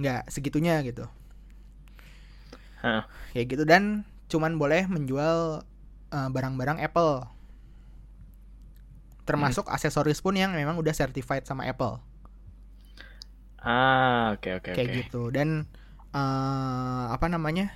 nggak 0.00 0.20
segitunya 0.32 0.80
gitu 0.80 1.04
Hah. 2.80 3.04
kayak 3.36 3.46
gitu 3.52 3.68
dan 3.68 4.08
cuman 4.32 4.56
boleh 4.56 4.88
menjual 4.88 5.66
eh, 6.08 6.28
barang-barang 6.32 6.80
Apple 6.80 7.28
termasuk 9.30 9.64
aksesoris 9.66 10.18
pun 10.18 10.34
yang 10.34 10.50
memang 10.50 10.74
udah 10.74 10.90
certified 10.90 11.44
sama 11.44 11.64
Apple. 11.64 12.00
Ah, 13.60 14.34
oke 14.34 14.48
oke 14.58 14.70
kayak 14.72 14.88
oke. 14.88 14.96
gitu. 15.06 15.22
Dan 15.30 15.66
eh 16.10 17.04
apa 17.08 17.26
namanya? 17.26 17.70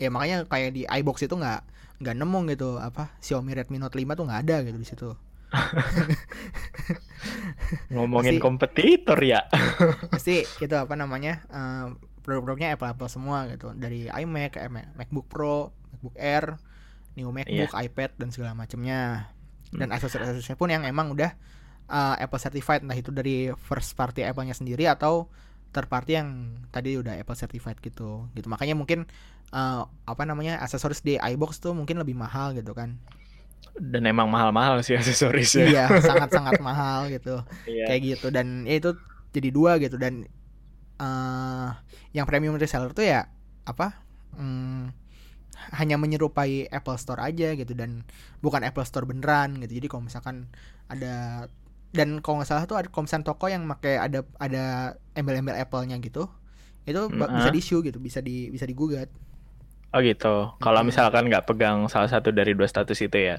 Ya 0.00 0.08
makanya 0.08 0.48
kayak 0.48 0.70
di 0.72 0.82
iBox 0.86 1.22
itu 1.22 1.34
nggak 1.34 1.60
nggak 2.00 2.14
nemu 2.16 2.38
gitu. 2.50 2.68
Apa? 2.78 3.12
Xiaomi 3.20 3.52
Redmi 3.52 3.76
Note 3.76 3.94
5 3.94 4.14
tuh 4.14 4.24
nggak 4.24 4.40
ada 4.48 4.56
gitu 4.62 4.76
di 4.76 4.86
situ. 4.86 5.08
Ngomongin 7.94 8.38
Pasti- 8.38 8.42
kompetitor 8.42 9.18
ya. 9.22 9.46
pasti 10.10 10.42
itu 10.42 10.74
apa 10.74 10.94
namanya? 10.94 11.42
Eh, 11.46 11.86
produk-produknya 12.24 12.74
Apple 12.74 12.90
Apple 12.90 13.06
semua 13.06 13.46
gitu. 13.50 13.70
Dari 13.74 14.08
iMac, 14.08 14.56
Mac- 14.68 14.92
MacBook 14.96 15.26
Pro, 15.28 15.70
MacBook 15.92 16.16
Air, 16.16 16.56
new 17.14 17.28
MacBook, 17.30 17.72
iPad 17.72 18.10
dan 18.16 18.28
segala 18.30 18.56
macamnya 18.56 19.28
dan 19.74 19.88
aksesoris-aksesorisnya 19.90 20.56
pun 20.56 20.70
yang 20.70 20.82
emang 20.86 21.10
udah 21.10 21.34
eh, 21.90 22.14
Apple 22.22 22.40
certified. 22.40 22.82
Entah 22.86 22.98
itu 22.98 23.10
dari 23.10 23.50
first 23.54 23.98
party 23.98 24.22
Apple-nya 24.24 24.54
sendiri 24.54 24.86
atau 24.86 25.28
third 25.74 25.90
party 25.90 26.12
yang 26.14 26.28
tadi 26.70 26.94
udah 26.94 27.18
Apple 27.18 27.34
certified 27.34 27.78
gitu. 27.82 28.30
Gitu. 28.32 28.46
Makanya 28.46 28.78
mungkin 28.78 29.10
eh, 29.50 29.82
apa 29.84 30.22
namanya 30.24 30.62
aksesoris 30.62 31.02
di 31.02 31.18
iBox 31.18 31.58
tuh 31.60 31.74
mungkin 31.74 31.98
lebih 31.98 32.14
mahal 32.14 32.54
gitu 32.54 32.72
kan. 32.72 32.96
Dan 33.74 34.06
emang 34.06 34.30
mahal-mahal 34.30 34.78
sih 34.86 34.94
aksesorisnya. 34.94 35.66
iya 35.66 35.84
sangat-sangat 36.08 36.62
mahal 36.62 37.10
gitu. 37.10 37.42
Iya. 37.66 37.90
kayak 37.90 38.00
gitu. 38.02 38.26
Dan 38.30 38.64
ya 38.64 38.78
itu 38.78 38.94
jadi 39.34 39.48
dua 39.50 39.82
gitu. 39.82 39.98
Dan 39.98 40.30
eh 40.94 41.70
yang 42.14 42.22
premium 42.30 42.54
reseller 42.54 42.94
tuh 42.94 43.02
ya 43.02 43.26
apa 43.66 43.98
hmm, 44.38 45.03
hanya 45.78 45.96
menyerupai 46.00 46.68
Apple 46.70 46.98
Store 47.00 47.20
aja 47.22 47.54
gitu 47.58 47.72
dan 47.76 48.04
bukan 48.44 48.62
Apple 48.66 48.84
Store 48.88 49.06
beneran 49.08 49.58
gitu 49.62 49.78
jadi 49.78 49.86
kalau 49.90 50.04
misalkan 50.08 50.46
ada 50.90 51.46
dan 51.94 52.18
kalau 52.22 52.42
nggak 52.42 52.48
salah 52.50 52.64
tuh 52.66 52.76
ada 52.80 52.88
misalkan 52.90 53.22
toko 53.26 53.46
yang 53.46 53.64
pakai 53.70 53.98
ada 54.02 54.26
ada 54.42 54.64
embel-embel 55.14 55.54
Apple-nya 55.54 55.96
gitu 56.02 56.26
itu 56.84 57.00
Mm, 57.08 57.28
bisa 57.32 57.48
ah. 57.48 57.54
di 57.54 57.58
issue 57.62 57.80
gitu 57.86 57.98
bisa 58.02 58.20
di 58.20 58.50
bisa 58.52 58.66
digugat 58.68 59.08
Oh 59.94 60.00
gitu. 60.08 60.26
Kalau 60.62 60.80
Mm-mm. 60.80 60.88
misalkan 60.88 61.30
nggak 61.30 61.46
pegang 61.48 61.78
salah 61.92 62.10
satu 62.10 62.28
dari 62.38 62.52
dua 62.58 62.66
status 62.72 62.98
itu 63.06 63.18
ya. 63.30 63.36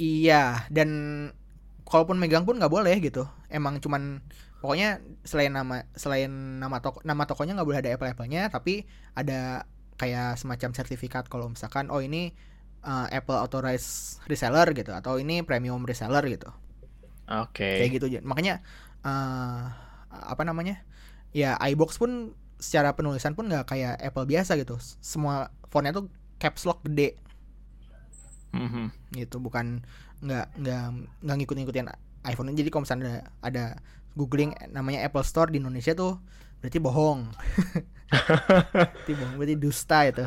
Iya, 0.00 0.64
dan 0.72 0.88
kalaupun 1.84 2.16
megang 2.16 2.44
pun 2.48 2.56
nggak 2.56 2.72
boleh 2.72 2.96
gitu. 3.04 3.28
Emang 3.52 3.76
cuman 3.84 4.24
pokoknya 4.62 5.00
selain 5.26 5.52
nama 5.52 5.84
selain 5.96 6.30
nama 6.62 6.78
toko 6.84 7.00
nama 7.04 7.24
tokonya 7.28 7.52
nggak 7.56 7.68
boleh 7.68 7.80
ada 7.84 7.90
apple-apple-nya, 7.96 8.48
tapi 8.48 8.88
ada 9.12 9.64
kayak 10.00 10.40
semacam 10.40 10.72
sertifikat 10.72 11.28
kalau 11.28 11.52
misalkan 11.52 11.92
oh 11.92 12.00
ini 12.00 12.32
uh, 12.80 13.04
Apple 13.12 13.36
authorized 13.36 14.24
reseller 14.24 14.64
gitu 14.72 14.96
atau 14.96 15.20
ini 15.20 15.44
premium 15.44 15.84
reseller 15.84 16.24
gitu. 16.24 16.48
Oke. 17.28 17.84
Kayak 17.84 18.00
gitu. 18.00 18.06
Makanya 18.24 18.64
uh, 19.04 19.68
apa 20.08 20.42
namanya? 20.48 20.80
Ya 21.36 21.60
iBox 21.60 22.00
pun 22.00 22.32
secara 22.56 22.96
penulisan 22.96 23.36
pun 23.36 23.46
nggak 23.46 23.68
kayak 23.68 24.00
Apple 24.00 24.24
biasa 24.24 24.56
gitu. 24.56 24.80
Semua 25.04 25.52
fontnya 25.68 25.92
tuh 25.92 26.08
caps 26.40 26.64
lock 26.64 26.80
gede 26.88 27.20
Mhm. 28.50 29.14
gitu 29.14 29.38
bukan 29.38 29.86
nggak 30.26 30.58
nggak 30.58 30.84
nggak 31.22 31.36
ngikut-ngikutin 31.38 31.86
iPhone 32.26 32.50
jadi 32.50 32.66
kalau 32.66 32.82
misalnya 32.82 33.06
ada, 33.06 33.22
ada 33.46 33.64
googling 34.18 34.50
namanya 34.74 35.06
Apple 35.06 35.22
Store 35.22 35.46
di 35.54 35.62
Indonesia 35.62 35.94
tuh 35.94 36.18
berarti 36.60 36.78
bohong 36.78 37.20
berarti 38.12 39.12
bohong 39.16 39.34
berarti 39.36 39.56
dusta 39.56 39.98
itu 40.08 40.26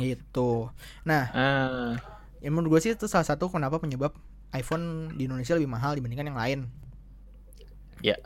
gitu 0.00 0.72
nah 1.04 1.28
Ah, 1.36 1.92
ya 2.40 2.48
menurut 2.48 2.78
gue 2.78 2.80
sih 2.88 2.92
itu 2.96 3.04
salah 3.04 3.28
satu 3.28 3.52
kenapa 3.52 3.76
penyebab 3.76 4.16
iPhone 4.54 5.14
di 5.14 5.30
Indonesia 5.30 5.54
lebih 5.54 5.70
mahal 5.70 5.94
dibandingkan 5.94 6.26
yang 6.30 6.38
lain. 6.38 6.60
Ya. 8.02 8.16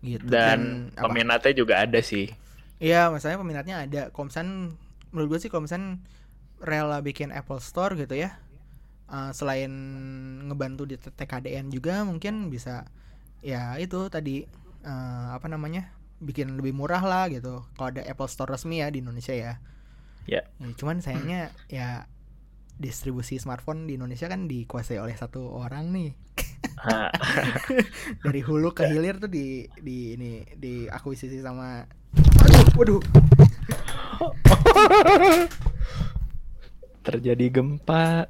Gitu. 0.00 0.24
Dan, 0.28 0.92
apa? 0.94 1.08
peminatnya 1.08 1.52
juga 1.52 1.84
ada 1.84 2.00
sih. 2.00 2.32
Iya, 2.80 3.08
masalahnya 3.12 3.40
peminatnya 3.40 3.76
ada. 3.84 4.02
Misalnya, 4.12 4.76
menurut 5.12 5.28
gue 5.36 5.38
sih 5.40 5.50
misalnya 5.52 6.00
rela 6.60 7.00
bikin 7.04 7.32
Apple 7.32 7.60
Store 7.60 7.92
gitu 7.96 8.16
ya, 8.16 8.36
uh, 9.12 9.32
selain 9.32 9.72
ngebantu 10.48 10.88
di 10.88 10.96
TKDN 10.96 11.68
juga 11.68 12.04
mungkin 12.04 12.48
bisa 12.48 12.88
ya 13.44 13.76
itu 13.76 14.08
tadi 14.08 14.48
uh, 14.84 15.36
apa 15.36 15.46
namanya 15.52 15.92
bikin 16.20 16.56
lebih 16.56 16.72
murah 16.72 17.02
lah 17.04 17.28
gitu. 17.28 17.64
Kalau 17.76 17.88
ada 17.92 18.02
Apple 18.04 18.28
Store 18.30 18.48
resmi 18.48 18.80
ya 18.80 18.88
di 18.88 19.04
Indonesia 19.04 19.34
ya. 19.36 19.60
Ya. 20.26 20.42
ya 20.58 20.66
cuman 20.74 20.98
sayangnya 20.98 21.54
ya 21.70 22.10
distribusi 22.76 23.38
smartphone 23.38 23.86
di 23.86 23.94
Indonesia 23.96 24.26
kan 24.26 24.50
dikuasai 24.50 24.98
oleh 25.00 25.16
satu 25.16 25.52
orang 25.54 25.92
nih. 25.92 26.10
Dari 28.24 28.40
hulu 28.42 28.74
ke 28.76 28.84
hilir 28.90 29.16
tuh 29.22 29.30
di 29.30 29.64
di 29.80 30.16
ini 30.18 30.44
di 30.56 30.88
akuisisi 30.88 31.40
sama 31.40 31.84
aduh. 32.16 32.66
Waduh. 32.76 33.00
Terjadi 37.06 37.46
gempa. 37.54 38.26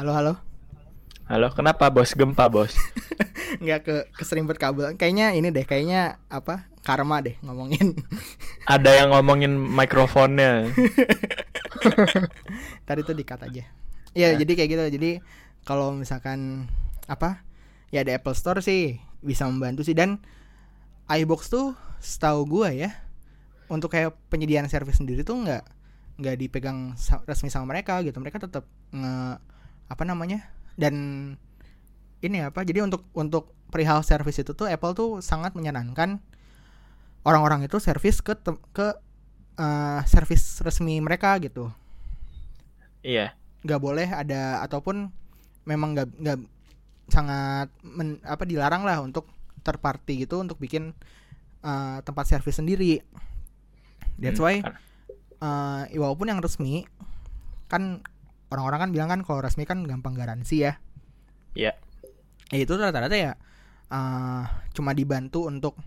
Halo 0.00 0.16
halo 0.16 0.49
halo 1.30 1.46
kenapa 1.54 1.86
bos? 1.94 2.10
Gempa 2.10 2.50
bos. 2.50 2.74
Nggak 3.62 3.80
ke 3.86 3.94
keserimpet 4.18 4.58
kabel. 4.58 4.98
Kayaknya 4.98 5.38
ini 5.38 5.54
deh 5.54 5.62
kayaknya 5.62 6.18
apa 6.26 6.66
karma 6.82 7.22
deh 7.22 7.38
ngomongin. 7.46 7.94
Ada 8.66 9.06
yang 9.06 9.14
ngomongin 9.14 9.54
mikrofonnya. 9.54 10.66
Tadi 12.90 13.00
tuh 13.06 13.14
dikat 13.14 13.46
aja. 13.46 13.62
Ya. 14.10 14.34
nah. 14.34 14.42
jadi 14.42 14.52
kayak 14.58 14.70
gitu. 14.74 14.82
Jadi 14.98 15.10
kalau 15.62 15.94
misalkan 15.94 16.66
apa 17.06 17.46
ya 17.94 18.02
ada 18.02 18.14
Apple 18.18 18.34
Store 18.34 18.58
sih 18.58 18.98
bisa 19.22 19.46
membantu 19.46 19.86
sih. 19.86 19.94
Dan 19.94 20.18
iBox 21.06 21.46
tuh 21.46 21.78
setahu 22.02 22.42
gue 22.50 22.74
ya 22.74 22.90
untuk 23.70 23.94
kayak 23.94 24.18
penyediaan 24.34 24.66
servis 24.66 24.98
sendiri 24.98 25.22
tuh 25.22 25.38
nggak 25.46 25.62
nggak 26.18 26.36
dipegang 26.42 26.98
resmi 27.22 27.54
sama 27.54 27.70
mereka 27.70 28.02
gitu. 28.02 28.18
Mereka 28.18 28.42
tetap 28.42 28.66
nge 28.90 29.38
apa 29.90 30.02
namanya 30.06 30.59
dan 30.78 30.94
ini 32.20 32.44
apa 32.44 32.62
jadi 32.62 32.84
untuk 32.84 33.08
untuk 33.16 33.54
perihal 33.70 34.02
servis 34.04 34.42
itu 34.42 34.52
tuh 34.52 34.66
Apple 34.68 34.92
tuh 34.92 35.10
sangat 35.24 35.54
menyarankan 35.56 36.20
orang-orang 37.24 37.64
itu 37.64 37.78
servis 37.78 38.20
ke 38.20 38.36
ke 38.74 38.86
uh, 39.56 40.00
servis 40.04 40.60
resmi 40.60 40.98
mereka 41.00 41.36
gitu. 41.40 41.70
Iya. 43.04 43.32
Nggak 43.64 43.80
boleh 43.80 44.08
ada 44.08 44.60
ataupun 44.64 45.08
memang 45.64 45.96
nggak 45.96 46.08
nggak 46.20 46.38
sangat 47.10 47.68
men, 47.84 48.22
apa 48.24 48.44
dilarang 48.46 48.86
lah 48.86 49.02
untuk 49.02 49.28
terparty 49.60 50.24
gitu 50.24 50.40
untuk 50.40 50.56
bikin 50.56 50.96
uh, 51.64 52.00
tempat 52.04 52.24
servis 52.28 52.56
sendiri. 52.60 53.04
That's 54.20 54.40
hmm, 54.40 54.46
why 54.46 54.56
uh, 55.40 55.88
walaupun 55.92 56.32
yang 56.32 56.40
resmi 56.40 56.84
kan 57.68 58.04
orang-orang 58.50 58.88
kan 58.88 58.90
bilang 58.90 59.08
kan 59.08 59.20
kalau 59.22 59.40
resmi 59.42 59.64
kan 59.64 59.86
gampang 59.86 60.14
garansi 60.14 60.66
ya. 60.66 60.78
Iya. 61.54 61.72
Yeah. 61.72 61.74
Ya 62.50 62.58
itu 62.66 62.74
rata-rata 62.74 63.14
ya 63.14 63.32
uh, 63.90 64.44
cuma 64.74 64.94
dibantu 64.94 65.46
untuk 65.46 65.78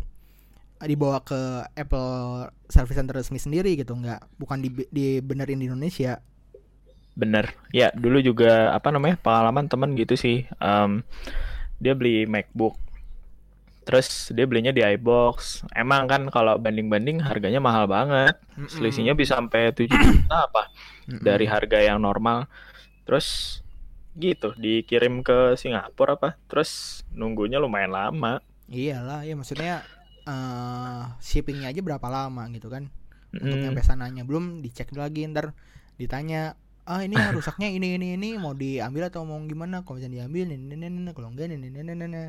dibawa 0.83 1.23
ke 1.23 1.63
Apple 1.79 2.47
Service 2.67 2.99
Center 2.99 3.15
resmi 3.15 3.39
sendiri 3.39 3.79
gitu 3.79 3.95
nggak 3.95 4.35
bukan 4.35 4.59
di 4.59 4.69
dibenerin 4.91 5.63
di 5.63 5.71
Indonesia 5.71 6.19
Bener. 7.13 7.53
Ya, 7.69 7.93
dulu 7.93 8.17
juga 8.25 8.73
apa 8.73 8.89
namanya 8.89 9.21
pengalaman 9.21 9.69
temen 9.69 9.93
gitu 9.93 10.17
sih. 10.17 10.49
Um, 10.57 11.05
dia 11.77 11.93
beli 11.93 12.25
MacBook. 12.25 12.73
Terus 13.83 14.31
dia 14.31 14.47
belinya 14.47 14.71
di 14.71 14.79
iBox. 14.79 15.67
Emang 15.75 16.07
kan 16.07 16.27
kalau 16.31 16.55
banding-banding 16.55 17.19
harganya 17.19 17.59
mahal 17.59 17.85
banget. 17.85 18.39
Selisihnya 18.71 19.13
bisa 19.13 19.37
sampai 19.37 19.71
7 19.75 19.87
juta 19.87 20.47
apa 20.47 20.71
dari 21.07 21.45
harga 21.45 21.79
yang 21.83 21.99
normal. 21.99 22.47
Terus 23.03 23.59
gitu 24.15 24.55
dikirim 24.55 25.21
ke 25.21 25.59
Singapura 25.59 26.15
apa? 26.15 26.39
Terus 26.47 27.03
nunggunya 27.11 27.59
lumayan 27.59 27.91
lama. 27.91 28.39
Iyalah, 28.71 29.27
ya 29.27 29.35
maksudnya 29.35 29.83
uh, 30.23 31.13
shippingnya 31.19 31.69
aja 31.69 31.83
berapa 31.83 32.07
lama 32.07 32.47
gitu 32.55 32.71
kan? 32.71 32.87
Untuk 33.33 33.59
mm. 33.59 33.63
nyampe 33.67 33.81
sananya 33.83 34.23
belum 34.23 34.63
dicek 34.63 34.93
lagi 34.95 35.25
ntar 35.27 35.57
ditanya 35.97 36.55
ah 36.83 36.99
ini 36.99 37.15
rusaknya 37.31 37.71
ini 37.71 37.95
ini 37.95 38.19
ini 38.19 38.35
mau 38.35 38.51
diambil 38.51 39.07
atau 39.07 39.23
mau 39.23 39.39
gimana 39.47 39.87
kalau 39.87 40.03
bisa 40.03 40.11
diambil 40.11 40.51
ini 40.51 40.75
ini 40.75 40.85
ini 40.91 41.11
kalau 41.15 41.31
enggak 41.31 41.47
ini 41.47 41.71
ini 41.71 41.79
ini 41.79 41.91
ini 41.95 42.21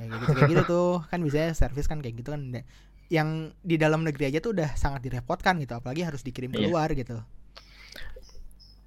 ya 0.00 0.06
kayak 0.06 0.10
gitu 0.20 0.32
kayak 0.32 0.50
gitu 0.50 0.62
tuh 0.64 0.90
kan 1.08 1.20
bisa 1.20 1.52
servis 1.54 1.86
kan 1.86 2.00
kayak 2.00 2.20
gitu 2.20 2.34
kan 2.34 2.42
yang 3.12 3.52
di 3.60 3.76
dalam 3.76 4.02
negeri 4.02 4.32
aja 4.32 4.40
tuh 4.40 4.56
udah 4.56 4.74
sangat 4.74 5.04
direpotkan 5.04 5.60
gitu 5.60 5.76
apalagi 5.76 6.02
harus 6.02 6.24
dikirim 6.24 6.50
iya. 6.52 6.58
keluar 6.66 6.88
iya. 6.92 6.98
gitu 7.04 7.16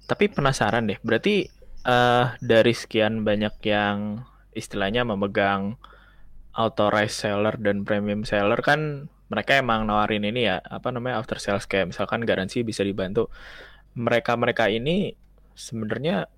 tapi 0.08 0.24
penasaran 0.32 0.88
deh 0.88 0.98
berarti 1.00 1.48
uh, 1.86 2.34
dari 2.42 2.74
sekian 2.74 3.22
banyak 3.22 3.54
yang 3.62 4.26
istilahnya 4.56 5.06
memegang 5.06 5.78
authorized 6.56 7.14
seller 7.14 7.54
dan 7.60 7.86
premium 7.86 8.26
seller 8.26 8.58
kan 8.58 9.06
mereka 9.28 9.60
emang 9.60 9.84
nawarin 9.84 10.24
ini 10.24 10.48
ya 10.48 10.58
apa 10.64 10.88
namanya 10.90 11.20
after 11.20 11.38
sales 11.38 11.68
kayak 11.68 11.92
misalkan 11.92 12.24
garansi 12.24 12.64
bisa 12.64 12.80
dibantu 12.82 13.28
mereka-mereka 13.94 14.72
ini 14.72 15.12
sebenarnya 15.58 16.30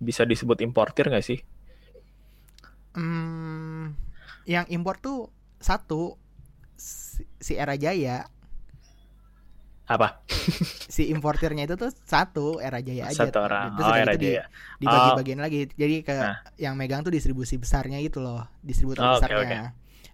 bisa 0.00 0.24
disebut 0.28 0.64
importir 0.64 1.08
nggak 1.08 1.24
sih? 1.24 1.40
Hmm, 2.96 3.94
yang 4.48 4.66
impor 4.66 4.98
tuh 4.98 5.30
satu 5.62 6.18
si, 6.76 7.54
Era 7.54 7.76
Jaya. 7.78 8.26
Apa? 9.90 10.22
si 10.94 11.10
importirnya 11.10 11.66
itu 11.66 11.74
tuh 11.74 11.90
satu 11.90 12.58
Era 12.62 12.78
Jaya 12.82 13.10
aja. 13.10 13.26
Satu 13.26 13.42
orang. 13.42 13.78
Terus 13.78 13.90
oh, 13.90 13.94
Era 13.94 14.14
Jaya. 14.16 14.44
Di, 14.50 14.86
dibagi-bagian 14.86 15.38
oh. 15.38 15.44
lagi. 15.44 15.60
Jadi 15.74 15.96
ke 16.02 16.16
nah. 16.16 16.38
yang 16.58 16.74
megang 16.74 17.02
tuh 17.06 17.14
distribusi 17.14 17.58
besarnya 17.58 17.98
itu 18.02 18.18
loh, 18.18 18.46
distributor 18.62 19.02
oh, 19.06 19.10
besarnya. 19.18 19.38
Okay, 19.42 19.60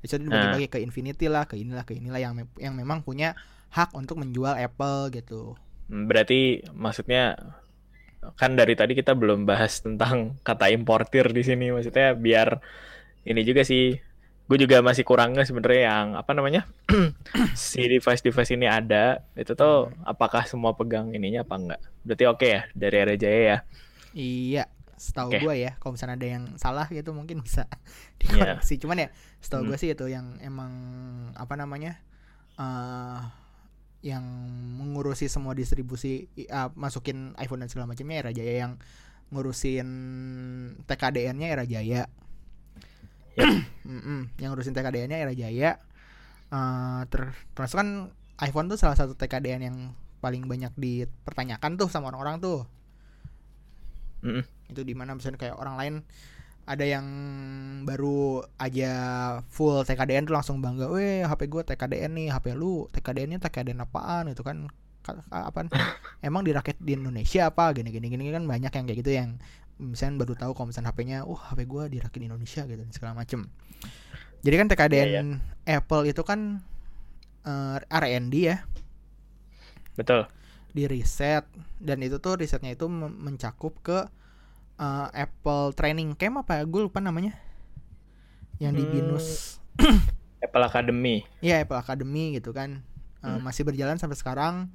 okay. 0.03 0.05
Itu 0.05 0.15
dibagi-bagi 0.21 0.69
nah. 0.69 0.73
ke 0.73 0.79
Infinity 0.85 1.27
lah, 1.29 1.45
ke 1.49 1.55
inilah, 1.57 1.85
ke 1.85 1.97
inilah 1.97 2.21
yang 2.21 2.33
yang 2.61 2.75
memang 2.77 3.01
punya 3.05 3.37
hak 3.73 3.93
untuk 3.97 4.21
menjual 4.21 4.57
Apple 4.57 5.13
gitu. 5.13 5.57
Hmm, 5.87 6.11
berarti 6.11 6.67
maksudnya 6.75 7.37
kan 8.35 8.59
dari 8.59 8.75
tadi 8.75 8.99
kita 8.99 9.15
belum 9.15 9.47
bahas 9.47 9.85
tentang 9.85 10.41
kata 10.43 10.73
importir 10.75 11.31
di 11.31 11.47
sini 11.47 11.71
maksudnya 11.71 12.19
biar 12.19 12.59
ini 13.27 13.43
juga 13.47 13.63
sih 13.63 13.95
gue 14.47 14.59
juga 14.63 14.79
masih 14.79 15.03
kurangnya 15.03 15.43
sebenarnya 15.43 15.83
yang 15.91 16.07
apa 16.15 16.31
namanya 16.31 16.71
si 17.59 17.83
device 17.83 18.23
device 18.23 18.55
ini 18.55 18.71
ada 18.71 19.27
itu 19.35 19.59
tuh 19.59 19.91
apakah 20.07 20.47
semua 20.47 20.79
pegang 20.79 21.11
ininya 21.11 21.43
apa 21.43 21.55
enggak 21.59 21.81
berarti 22.07 22.25
oke 22.31 22.39
okay 22.39 22.51
ya 22.55 22.63
dari 22.71 22.97
area 23.03 23.19
Jaya 23.19 23.41
ya 23.43 23.59
iya 24.15 24.65
setahu 24.97 25.35
okay. 25.35 25.43
gue 25.43 25.55
ya 25.67 25.73
kalau 25.83 25.99
misalnya 25.99 26.17
ada 26.17 26.29
yang 26.31 26.45
salah 26.57 26.87
gitu 26.89 27.11
mungkin 27.11 27.43
bisa 27.43 27.67
dikoreksi 28.23 28.79
yeah. 28.79 28.81
cuman 28.87 28.97
ya 29.03 29.09
setahu 29.43 29.67
hmm. 29.67 29.69
gue 29.75 29.79
sih 29.83 29.91
itu 29.93 30.07
yang 30.07 30.39
emang 30.39 30.73
apa 31.35 31.55
namanya 31.59 31.99
uh, 32.57 33.27
yang 34.07 34.23
mengurusi 34.79 35.27
semua 35.27 35.51
distribusi 35.59 36.31
uh, 36.47 36.71
masukin 36.79 37.35
iPhone 37.43 37.67
dan 37.67 37.67
segala 37.67 37.91
macamnya 37.91 38.23
Era 38.23 38.31
Jaya 38.31 38.55
yang 38.63 38.73
ngurusin 39.35 39.89
TKDN-nya 40.87 41.49
Era 41.51 41.67
Jaya. 41.67 42.07
Yep. 43.35 43.51
mm 43.83 44.01
-mm, 44.01 44.21
yang 44.39 44.55
ngurusin 44.55 44.79
TKDN-nya 44.79 45.19
Era 45.19 45.35
Jaya. 45.35 45.83
Uh, 46.55 47.03
ter 47.11 47.35
termasuk 47.59 47.83
kan 47.83 48.15
iPhone 48.39 48.71
tuh 48.71 48.79
salah 48.79 48.95
satu 48.95 49.19
TKDN 49.19 49.63
yang 49.67 49.77
paling 50.23 50.47
banyak 50.47 50.71
dipertanyakan 50.79 51.75
tuh 51.75 51.91
sama 51.91 52.15
orang-orang 52.15 52.39
tuh. 52.39 52.63
Mm 54.23 54.39
-mm. 54.39 54.45
Itu 54.71 54.87
di 54.87 54.95
mana 54.95 55.19
misalnya 55.19 55.43
kayak 55.43 55.59
orang 55.59 55.75
lain 55.75 55.95
ada 56.67 56.83
yang 56.83 57.07
baru 57.87 58.43
aja 58.59 58.93
full 59.47 59.87
TKDN 59.87 60.27
tuh 60.27 60.35
langsung 60.35 60.59
bangga, 60.59 60.91
weh 60.91 61.23
HP 61.23 61.47
gue 61.47 61.63
TKDN 61.63 62.13
nih, 62.19 62.29
HP 62.35 62.59
lu 62.59 62.91
TKDN-nya 62.91 63.39
TKDN 63.39 63.87
apaan 63.87 64.35
itu 64.35 64.43
kan 64.43 64.67
apa 65.31 65.71
emang 66.27 66.43
dirakit 66.43 66.75
di 66.83 66.99
Indonesia 66.99 67.47
apa 67.47 67.71
gini 67.71 67.95
gini 67.95 68.11
gini 68.11 68.35
kan 68.35 68.43
banyak 68.43 68.75
yang 68.75 68.85
kayak 68.91 68.99
gitu 69.07 69.15
yang 69.15 69.39
misalnya 69.79 70.27
baru 70.27 70.35
tahu 70.35 70.53
kalau 70.59 70.67
misalnya 70.75 70.91
HP-nya, 70.91 71.19
uh 71.23 71.41
HP 71.53 71.69
gue 71.69 71.83
dirakit 72.01 72.19
di 72.19 72.27
Indonesia 72.27 72.63
gitu 72.67 72.83
segala 72.91 73.13
macem. 73.15 73.47
Jadi 74.43 74.55
kan 74.59 74.67
TKDN 74.67 75.07
yeah, 75.07 75.23
yeah. 75.23 75.79
Apple 75.79 76.03
itu 76.09 76.23
kan 76.27 76.65
uh, 77.47 77.79
eh, 77.79 78.01
R&D 78.03 78.35
ya. 78.35 78.67
Betul. 79.95 80.27
Di 80.73 80.85
riset 80.91 81.45
dan 81.79 82.03
itu 82.03 82.19
tuh 82.19 82.41
risetnya 82.41 82.73
itu 82.75 82.89
mencakup 82.91 83.79
ke 83.85 83.99
uh, 84.81 85.09
Apple 85.13 85.73
Training 85.77 86.17
Camp 86.17 86.41
apa 86.45 86.61
ya? 86.61 86.65
Gue 86.65 86.87
lupa 86.89 87.01
namanya. 87.03 87.37
Yang 88.61 88.73
di 88.81 88.85
hmm. 88.85 88.93
Binus. 88.93 89.27
Apple 90.45 90.65
Academy. 90.65 91.25
Iya, 91.45 91.65
Apple 91.65 91.81
Academy 91.81 92.37
gitu 92.37 92.57
kan. 92.57 92.85
Uh, 93.21 93.37
hmm. 93.37 93.45
Masih 93.45 93.67
berjalan 93.67 94.01
sampai 94.01 94.17
sekarang. 94.17 94.73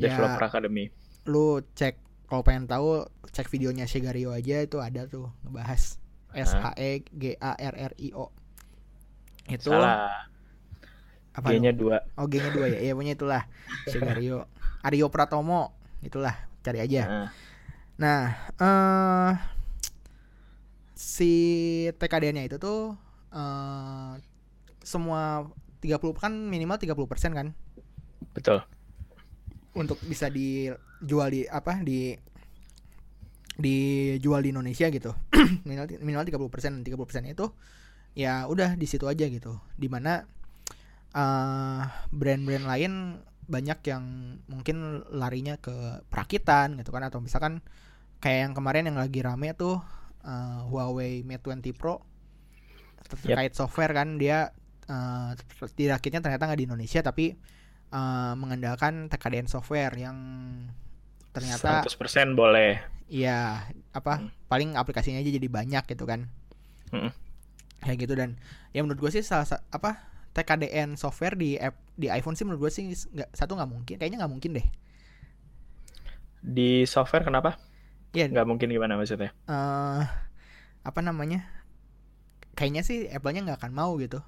Developer 0.00 0.40
ya, 0.40 0.48
Academy. 0.48 0.84
lu 1.28 1.60
cek 1.76 2.00
kalau 2.24 2.40
pengen 2.40 2.64
tahu 2.64 3.04
cek 3.28 3.52
videonya 3.52 3.84
Shegario 3.84 4.32
aja 4.32 4.64
itu 4.64 4.80
ada 4.80 5.04
tuh 5.04 5.28
ngebahas 5.44 6.00
S 6.32 6.56
H 6.56 6.72
E 6.80 7.04
G 7.12 7.36
A 7.36 7.52
R 7.60 7.74
R 7.76 7.92
I 8.00 8.08
O 8.16 8.32
itu 9.50 9.68
Salah. 9.68 10.30
apa 11.36 11.52
G-nya 11.52 11.76
dua. 11.76 12.00
oh 12.16 12.24
G 12.24 12.40
nya 12.40 12.50
dua 12.54 12.66
ya 12.72 12.78
iya 12.80 12.92
punya 12.96 13.12
itulah 13.12 13.44
Shegario 13.92 14.48
Aryo 14.80 15.12
Pratomo 15.12 15.76
itulah 16.00 16.32
cari 16.64 16.80
aja 16.80 17.02
Nah, 17.04 17.28
nah 18.00 18.32
eh 18.56 19.32
si 20.96 21.32
TKDN-nya 22.00 22.48
itu 22.48 22.56
tuh 22.56 22.96
eh 23.36 24.12
semua 24.80 25.44
30 25.80 26.00
kan 26.16 26.32
minimal 26.32 26.76
30% 26.76 27.36
kan? 27.36 27.52
Betul. 28.36 28.60
untuk 29.70 30.02
bisa 30.02 30.26
dijual 30.26 31.30
di 31.30 31.46
apa 31.46 31.78
di 31.78 32.10
dijual 33.54 34.42
di 34.42 34.50
Indonesia 34.50 34.90
gitu. 34.90 35.14
Minimal 35.68 36.02
minimal 36.02 36.26
30 36.26 36.50
persen. 36.50 36.72
30 36.82 37.06
persen 37.06 37.22
itu 37.28 37.54
ya 38.18 38.50
udah 38.50 38.74
di 38.74 38.86
situ 38.90 39.06
aja 39.06 39.30
gitu. 39.30 39.62
Di 39.78 39.86
mana 39.86 40.26
eh 41.14 41.82
brand-brand 42.10 42.66
lain 42.66 42.92
banyak 43.46 43.78
yang 43.86 44.04
mungkin 44.50 45.06
larinya 45.14 45.54
ke 45.62 46.02
perakitan 46.10 46.74
gitu 46.82 46.90
kan. 46.90 47.06
Atau 47.06 47.22
misalkan 47.22 47.62
kayak 48.22 48.38
yang 48.48 48.54
kemarin 48.58 48.84
yang 48.88 48.98
lagi 49.02 49.20
rame 49.24 49.48
tuh 49.56 49.76
eh, 50.24 50.58
Huawei 50.70 51.24
Mate 51.28 51.42
20 51.44 51.72
Pro 51.80 51.94
terkait 53.10 53.52
software 53.58 53.90
kan 53.90 54.08
dia 54.22 54.54
eh, 54.86 55.30
dirakitnya 55.78 56.20
ternyata 56.24 56.46
nggak 56.46 56.60
di 56.60 56.66
Indonesia 56.68 57.00
tapi 57.02 57.26
eh, 57.92 58.32
mengandalkan 58.40 59.10
TKDN 59.10 59.48
software 59.50 59.94
yang 59.98 60.16
ternyata 61.34 61.90
100% 61.90 62.34
boleh. 62.36 62.80
Iya, 63.10 63.66
apa 63.98 64.14
Hmm. 64.22 64.30
paling 64.50 64.70
aplikasinya 64.78 65.18
aja 65.22 65.30
jadi 65.34 65.48
banyak 65.50 65.82
gitu 65.90 66.04
kan. 66.10 66.20
Mm-mm. 66.92 67.12
Kayak 67.80 67.98
gitu 68.04 68.14
dan 68.20 68.30
ya 68.76 68.80
menurut 68.84 69.00
gue 69.08 69.10
sih 69.16 69.24
salah 69.24 69.46
sa- 69.48 69.64
apa 69.72 69.90
TKDN 70.36 70.94
software 71.00 71.34
di 71.42 71.56
app 71.58 71.74
di 71.96 72.06
iPhone 72.12 72.36
sih 72.36 72.44
menurut 72.46 72.68
gue 72.68 72.72
sih 72.76 72.84
nggak 72.92 73.30
satu 73.34 73.52
nggak 73.56 73.70
mungkin, 73.72 73.94
kayaknya 73.98 74.18
nggak 74.24 74.32
mungkin 74.32 74.50
deh. 74.58 74.66
Di 76.40 76.84
software 76.88 77.24
kenapa? 77.24 77.56
Iya, 78.14 78.30
Nggak 78.30 78.46
mungkin 78.48 78.68
gimana 78.74 78.94
maksudnya? 79.00 79.30
eh 79.48 80.00
apa 80.88 81.00
namanya? 81.06 81.38
Kayaknya 82.58 82.82
sih 82.88 82.98
Apple-nya 83.16 83.40
nggak 83.46 83.58
akan 83.60 83.72
mau 83.78 83.92
gitu. 84.02 84.18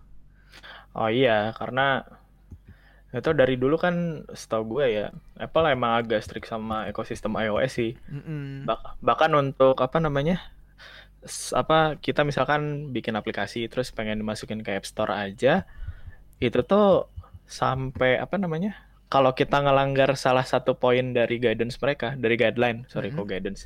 Oh 0.94 1.08
iya, 1.08 1.52
karena 1.58 1.80
itu 3.12 3.30
dari 3.36 3.54
dulu 3.60 3.76
kan 3.76 4.24
setahu 4.32 4.62
gue 4.80 4.86
ya, 4.96 5.06
Apple 5.36 5.66
emang 5.68 5.92
agak 6.00 6.24
strict 6.24 6.48
sama 6.48 6.88
ekosistem 6.88 7.36
iOS 7.36 7.72
sih. 7.76 7.90
Mm-mm. 8.12 8.68
Bak- 8.68 8.98
bahkan 9.02 9.32
untuk 9.36 9.76
apa 9.80 9.98
namanya? 10.02 10.36
apa 11.54 11.94
kita 12.02 12.26
misalkan 12.26 12.90
bikin 12.90 13.14
aplikasi 13.14 13.70
terus 13.70 13.94
pengen 13.94 14.18
dimasukin 14.26 14.60
ke 14.66 14.74
App 14.74 14.86
Store 14.88 15.12
aja, 15.14 15.62
itu 16.42 16.58
tuh 16.66 17.08
sampai 17.48 18.18
apa 18.20 18.36
namanya? 18.40 18.76
Kalau 19.12 19.36
kita 19.36 19.60
ngelanggar 19.60 20.16
salah 20.16 20.40
satu 20.42 20.72
poin 20.72 21.12
dari 21.12 21.36
guidance 21.36 21.76
mereka, 21.76 22.16
dari 22.16 22.40
guideline, 22.40 22.88
sorry 22.88 23.12
Mhm. 23.12 23.16
kok 23.20 23.28
guidance, 23.28 23.60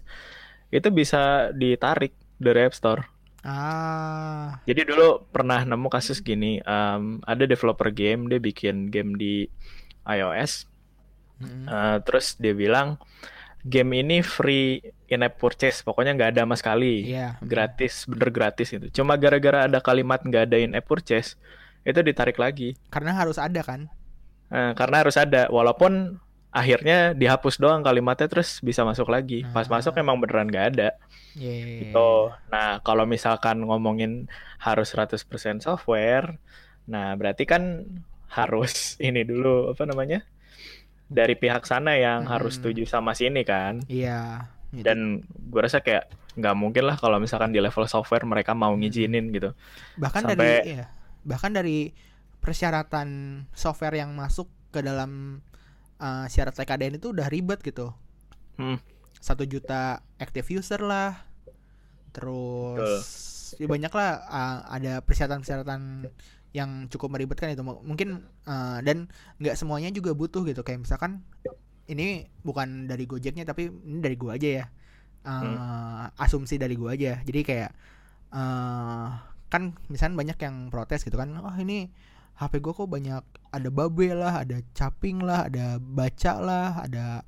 itu 0.75 0.91
bisa 0.91 1.55
ditarik 1.55 2.11
dari 2.37 2.67
App 2.67 2.75
Store. 2.75 3.07
Ah, 3.47 4.59
Jadi 4.67 4.83
dulu 4.83 5.23
pernah 5.31 5.63
nemu 5.63 5.87
kasus 5.87 6.19
gini, 6.19 6.59
em, 6.59 7.23
ada 7.23 7.47
developer 7.47 7.95
game, 7.95 8.27
dia 8.27 8.43
bikin 8.43 8.91
game 8.91 9.15
di 9.15 9.47
iOS, 10.03 10.67
mm-mm. 11.39 11.65
eh, 11.65 11.97
terus 12.03 12.35
dia 12.35 12.51
bilang 12.51 12.99
game 13.63 14.03
ini 14.03 14.19
free 14.19 14.83
in-app 15.07 15.39
purchase, 15.39 15.87
pokoknya 15.87 16.19
nggak 16.19 16.31
ada 16.35 16.43
sama 16.43 16.59
sekali, 16.59 17.07
Iya. 17.07 17.39
gratis, 17.39 18.03
bener 18.11 18.35
gratis 18.35 18.75
itu. 18.75 18.91
Cuma 18.91 19.15
gara-gara 19.15 19.71
ada 19.71 19.79
kalimat 19.79 20.19
nggak 20.19 20.51
ada 20.51 20.59
in-app 20.59 20.87
purchase, 20.87 21.39
itu 21.87 22.03
ditarik 22.03 22.43
lagi, 22.43 22.75
Karena 22.91 23.15
harus 23.15 23.39
ada 23.39 23.63
kan. 23.63 23.87
Eh, 24.47 24.73
karena 24.75 25.03
harus 25.03 25.17
ada, 25.17 25.51
walaupun 25.51 26.17
akhirnya 26.51 27.13
dihapus 27.13 27.59
doang 27.59 27.83
kalimatnya, 27.83 28.31
terus 28.31 28.59
bisa 28.61 28.81
masuk 28.81 29.11
lagi. 29.11 29.43
Pas 29.51 29.67
Ah. 29.67 29.73
masuk 29.77 29.93
emang 29.97 30.17
beneran 30.17 30.47
nggak 30.47 30.67
ada. 30.73 30.89
Iya. 31.35 31.85
Gitu. 31.85 32.11
Nah, 32.49 32.81
kalau 32.81 33.05
misalkan 33.05 33.61
ngomongin 33.61 34.31
harus 34.57 34.89
100% 34.89 35.61
software, 35.61 36.39
nah 36.85 37.13
berarti 37.13 37.45
kan 37.45 37.85
harus 38.29 38.73
ini 39.05 39.23
dulu 39.23 39.75
apa 39.75 39.83
namanya? 39.85 40.23
Dari 41.07 41.35
pihak 41.35 41.63
sana 41.63 41.95
yang 41.95 42.27
harus 42.27 42.57
Mm-mm. 42.57 42.63
setuju 42.73 42.83
sama 42.89 43.13
sini 43.13 43.43
kan. 43.43 43.83
Iya. 43.87 44.47
Gitu. 44.71 44.83
Dan 44.83 45.23
gue 45.29 45.61
rasa 45.61 45.79
kayak 45.79 46.07
nggak 46.37 46.55
mungkin 46.55 46.85
lah 46.85 46.97
kalau 46.97 47.17
misalkan 47.17 47.49
di 47.49 47.59
level 47.59 47.87
software 47.87 48.27
mereka 48.27 48.53
mau 48.53 48.73
ngizinin 48.73 49.31
gitu. 49.31 49.57
bahkan 49.97 50.21
sampai- 50.23 50.37
dari 50.37 50.77
iya, 50.77 50.85
bahkan 51.23 51.49
dari 51.49 51.97
persyaratan 52.47 53.43
software 53.51 53.99
yang 53.99 54.15
masuk 54.15 54.47
ke 54.71 54.79
dalam 54.79 55.43
uh, 55.99 56.31
syarat 56.31 56.55
TKDN 56.55 57.03
itu 57.03 57.11
udah 57.11 57.27
ribet 57.27 57.59
gitu. 57.67 57.91
Hmm. 58.57 58.81
satu 59.21 59.43
juta 59.43 60.07
active 60.23 60.47
user 60.55 60.79
lah. 60.79 61.27
Terus 62.15 63.03
ya 63.59 63.67
banyak 63.67 63.91
lah 63.91 64.23
uh, 64.31 64.59
ada 64.71 65.03
persyaratan-persyaratan 65.03 66.07
yang 66.55 66.87
cukup 66.87 67.19
meribetkan 67.19 67.51
itu. 67.51 67.67
Mungkin 67.67 68.23
uh, 68.47 68.79
dan 68.87 69.11
nggak 69.43 69.59
semuanya 69.59 69.91
juga 69.91 70.15
butuh 70.15 70.47
gitu. 70.47 70.63
Kayak 70.63 70.87
misalkan 70.87 71.27
ini 71.91 72.31
bukan 72.47 72.87
dari 72.87 73.11
Gojeknya 73.11 73.43
tapi 73.43 73.75
ini 73.75 73.99
dari 73.99 74.15
gua 74.15 74.39
aja 74.39 74.63
ya. 74.63 74.67
Uh, 75.27 76.07
asumsi 76.23 76.55
dari 76.55 76.79
gua 76.79 76.95
aja. 76.95 77.19
Jadi 77.27 77.41
kayak 77.43 77.75
uh, 78.31 79.11
kan 79.51 79.75
misalnya 79.91 80.23
banyak 80.23 80.39
yang 80.43 80.57
protes 80.71 81.07
gitu 81.07 81.15
kan 81.15 81.31
oh 81.39 81.57
ini 81.59 81.91
HP 82.37 82.61
gua 82.61 82.73
kok 82.77 82.89
banyak 82.89 83.23
ada 83.51 83.69
babe 83.73 84.13
lah 84.13 84.45
ada 84.45 84.61
caping 84.77 85.25
lah 85.25 85.49
ada 85.49 85.81
baca 85.81 86.33
lah 86.37 86.69
ada 86.85 87.25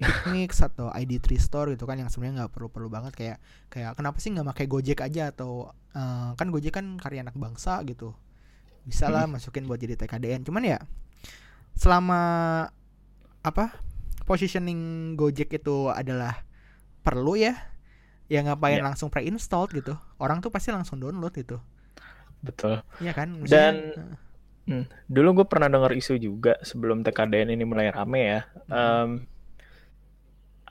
Picmix 0.00 0.60
atau 0.68 0.88
ID3 0.92 1.36
Store 1.36 1.68
gitu 1.72 1.84
kan 1.84 1.96
yang 2.00 2.08
sebenarnya 2.08 2.44
nggak 2.44 2.52
perlu-perlu 2.56 2.88
banget. 2.88 3.12
Kayak 3.16 3.36
kayak 3.68 3.96
kenapa 3.96 4.16
sih 4.20 4.32
nggak 4.32 4.48
pakai 4.52 4.64
Gojek 4.68 5.00
aja 5.04 5.28
atau 5.32 5.72
eh, 5.92 6.30
kan 6.36 6.48
Gojek 6.48 6.72
kan 6.76 6.96
karya 6.96 7.20
anak 7.24 7.36
bangsa 7.36 7.80
gitu. 7.84 8.16
Bisa 8.84 9.12
lah 9.12 9.28
masukin 9.28 9.68
buat 9.68 9.76
jadi 9.76 9.96
TKDN 10.00 10.44
cuman 10.48 10.64
ya 10.64 10.78
selama 11.76 12.20
apa 13.40 13.76
positioning 14.24 15.14
Gojek 15.16 15.52
itu 15.52 15.88
adalah 15.88 16.44
perlu 17.00 17.36
ya 17.36 17.56
ya 18.30 18.44
ngapain 18.44 18.78
Ya. 18.78 18.84
langsung 18.84 19.10
pre-installed 19.10 19.74
gitu 19.74 19.96
orang 20.22 20.38
tuh 20.38 20.52
pasti 20.52 20.70
langsung 20.72 21.00
download 21.00 21.32
gitu. 21.34 21.60
Betul. 22.40 22.80
Iya 23.04 23.12
kan? 23.12 23.36
Dan 23.44 23.44
Maksudnya, 23.44 24.29
Hmm, 24.66 24.84
Dulu 25.10 25.28
gue 25.42 25.46
pernah 25.50 25.66
dengar 25.74 25.92
isu 26.00 26.14
juga 26.22 26.54
sebelum 26.62 27.02
TKDN 27.04 27.50
ini 27.56 27.64
mulai 27.66 27.90
rame 27.90 28.20
ya. 28.32 28.40
Em, 28.70 29.08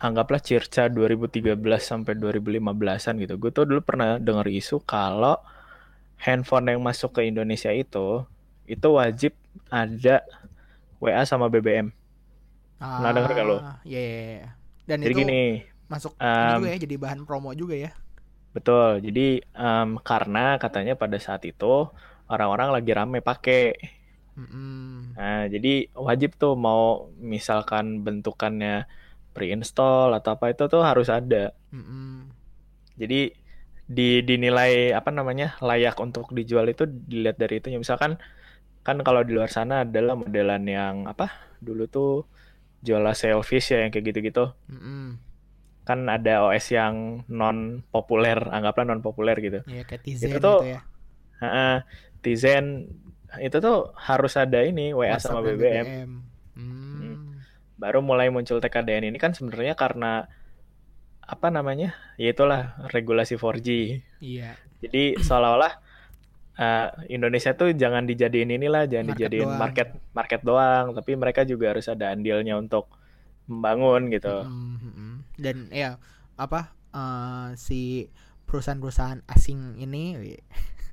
anggaplah 0.06 0.42
Circa 0.50 0.84
2013 0.96 1.82
sampai 1.92 2.14
2015-an 2.22 3.16
gitu. 3.24 3.34
Gue 3.42 3.52
tuh 3.58 3.66
dulu 3.70 3.82
pernah 3.90 4.16
dengar 4.28 4.48
isu 4.60 4.80
kalau 4.94 5.36
handphone 6.26 6.68
yang 6.76 6.82
masuk 6.90 7.12
ke 7.18 7.22
Indonesia 7.32 7.72
itu 7.84 8.08
itu 8.76 8.88
wajib 9.00 9.34
ada 9.72 10.16
WA 11.04 11.24
sama 11.32 11.48
BBM. 11.54 11.88
pernah 12.96 13.12
denger 13.16 13.32
nggak 13.36 13.48
lo? 13.50 13.58
ah, 13.58 13.74
iya, 13.88 13.98
iya, 14.08 14.18
iya. 14.38 14.48
dan 14.90 15.00
Jadi 15.04 15.14
itu 15.14 15.20
gini, 15.20 15.34
masuk 15.92 16.14
ini 16.42 16.52
em, 16.52 16.60
juga 16.60 16.68
ya 16.74 16.78
jadi 16.84 16.96
bahan 17.04 17.22
promo 17.28 17.50
juga 17.62 17.76
ya 17.86 17.90
betul. 18.56 18.88
Jadi 19.06 19.22
em, 19.62 19.88
karena 20.08 20.40
katanya 20.64 20.94
pada 21.02 21.18
saat 21.26 21.42
itu 21.52 21.66
orang-orang 22.34 22.70
lagi 22.76 22.92
rame 23.00 23.18
pakai 23.30 23.58
Mm-mm. 24.40 25.12
Nah, 25.20 25.40
jadi 25.54 25.70
wajib 26.08 26.30
tuh 26.42 26.54
mau 26.66 26.82
misalkan 27.34 27.86
bentukannya 28.06 28.88
pre-install 29.34 30.08
atau 30.18 30.30
apa 30.36 30.46
itu 30.54 30.64
tuh 30.74 30.82
harus 30.90 31.08
ada. 31.18 31.38
Mm-mm. 31.74 32.30
Jadi 33.00 33.16
di 33.90 34.22
dinilai 34.30 34.94
apa 35.00 35.10
namanya 35.10 35.58
layak 35.68 35.96
untuk 36.06 36.30
dijual 36.38 36.66
itu 36.74 36.84
dilihat 36.88 37.38
dari 37.42 37.54
itu. 37.60 37.68
Misalkan 37.84 38.12
kan 38.86 38.98
kalau 39.08 39.22
di 39.28 39.32
luar 39.38 39.50
sana 39.58 39.86
adalah 39.86 40.16
modelan 40.16 40.64
yang 40.78 40.96
apa 41.12 41.26
dulu 41.60 41.84
tuh 41.96 42.10
jual 42.86 43.04
selfish 43.22 43.74
ya 43.74 43.78
yang 43.84 43.92
kayak 43.94 44.06
gitu-gitu. 44.10 44.44
Mm-mm. 44.72 45.20
Kan 45.88 46.06
ada 46.06 46.46
OS 46.46 46.70
yang 46.70 47.26
non 47.28 47.82
populer, 47.90 48.38
anggaplah 48.56 48.86
non 48.86 49.02
populer 49.02 49.36
gitu. 49.42 49.60
Iya 49.66 49.82
kayak 49.88 50.02
Tizen 50.06 50.30
Itu 50.30 50.38
tuh 50.38 50.58
gitu 50.62 50.66
ya. 50.70 50.80
Heeh, 51.40 51.76
Tizen 52.20 52.90
itu 53.38 53.58
tuh 53.62 53.94
harus 53.94 54.34
ada 54.36 54.66
ini 54.66 54.90
WA 54.92 55.14
WhatsApp 55.14 55.32
sama 55.38 55.46
dan 55.46 55.56
BBM. 55.56 55.88
Hmm. 56.60 57.40
baru 57.80 58.04
mulai 58.04 58.28
muncul 58.28 58.60
TKDN 58.60 59.08
ini 59.08 59.18
kan 59.22 59.32
sebenarnya 59.32 59.78
karena 59.78 60.28
apa 61.24 61.48
namanya 61.54 61.96
ya 62.20 62.34
itulah 62.34 62.76
regulasi 62.92 63.38
4G 63.40 63.68
Iya. 64.20 64.58
jadi 64.84 65.16
seolah-olah 65.22 65.80
eh, 66.60 66.88
Indonesia 67.14 67.56
tuh 67.56 67.72
jangan 67.72 68.04
dijadiin 68.04 68.52
inilah 68.52 68.90
jangan 68.90 69.14
Market 69.14 69.20
dijadiin 69.24 69.48
doang. 69.48 69.60
market 69.62 69.90
market 70.12 70.42
doang 70.44 70.86
tapi 70.92 71.12
mereka 71.16 71.48
juga 71.48 71.72
harus 71.72 71.88
ada 71.88 72.12
andilnya 72.12 72.60
untuk 72.60 72.92
membangun 73.50 74.14
gitu. 74.14 74.46
Mm-hmm. 74.46 75.12
Dan 75.42 75.58
ya 75.74 75.98
apa 76.38 76.76
uh, 76.94 77.58
si 77.58 78.12
perusahaan-perusahaan 78.46 79.26
asing 79.26 79.82
ini 79.82 80.18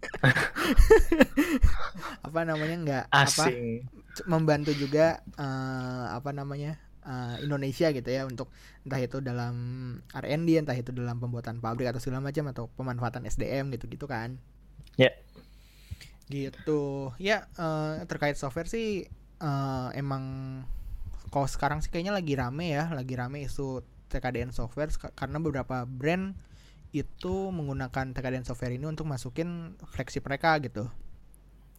apa 2.26 2.40
namanya 2.42 2.76
nggak 2.82 3.04
asing. 3.12 3.86
apa, 3.86 4.24
membantu 4.24 4.72
juga 4.72 5.20
uh, 5.36 6.16
apa 6.16 6.32
namanya 6.32 6.80
uh, 7.06 7.36
Indonesia 7.40 7.92
gitu 7.92 8.08
ya 8.08 8.24
untuk 8.24 8.50
entah 8.82 9.00
itu 9.00 9.20
dalam 9.20 9.54
R&D 10.10 10.48
entah 10.58 10.76
itu 10.76 10.90
dalam 10.90 11.22
pembuatan 11.22 11.62
pabrik 11.62 11.92
atau 11.92 12.02
segala 12.02 12.24
macam 12.24 12.50
atau 12.50 12.66
pemanfaatan 12.74 13.28
SDM 13.28 13.70
gitu 13.76 13.86
gitu 13.86 14.06
kan. 14.08 14.40
Ya. 14.96 15.12
Yeah. 15.12 15.14
gitu. 16.26 17.14
Ya 17.22 17.46
uh, 17.60 18.02
terkait 18.10 18.34
software 18.34 18.66
sih 18.66 19.06
uh, 19.38 19.94
emang 19.94 20.24
kalau 21.30 21.46
sekarang 21.46 21.82
sih 21.82 21.90
kayaknya 21.90 22.14
lagi 22.14 22.34
rame 22.34 22.72
ya 22.72 22.90
lagi 22.94 23.14
rame 23.14 23.46
isu 23.46 23.82
TKDN 24.10 24.54
software 24.54 24.90
karena 25.14 25.38
beberapa 25.42 25.84
brand 25.84 26.38
itu 26.96 27.52
menggunakan 27.52 28.16
TKDN 28.16 28.46
software 28.48 28.72
ini 28.72 28.88
untuk 28.88 29.04
masukin 29.04 29.74
flagship 29.92 30.24
mereka 30.24 30.56
gitu. 30.62 30.88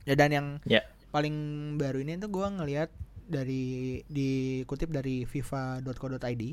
Ya 0.05 0.13
dan 0.13 0.29
yang 0.31 0.47
yeah. 0.69 0.85
paling 1.09 1.35
baru 1.81 2.03
ini 2.03 2.21
tuh 2.21 2.29
gue 2.31 2.47
ngelihat 2.47 2.89
dari 3.27 4.01
dikutip 4.07 4.87
dari 4.87 5.27
fifa.co.id 5.27 6.43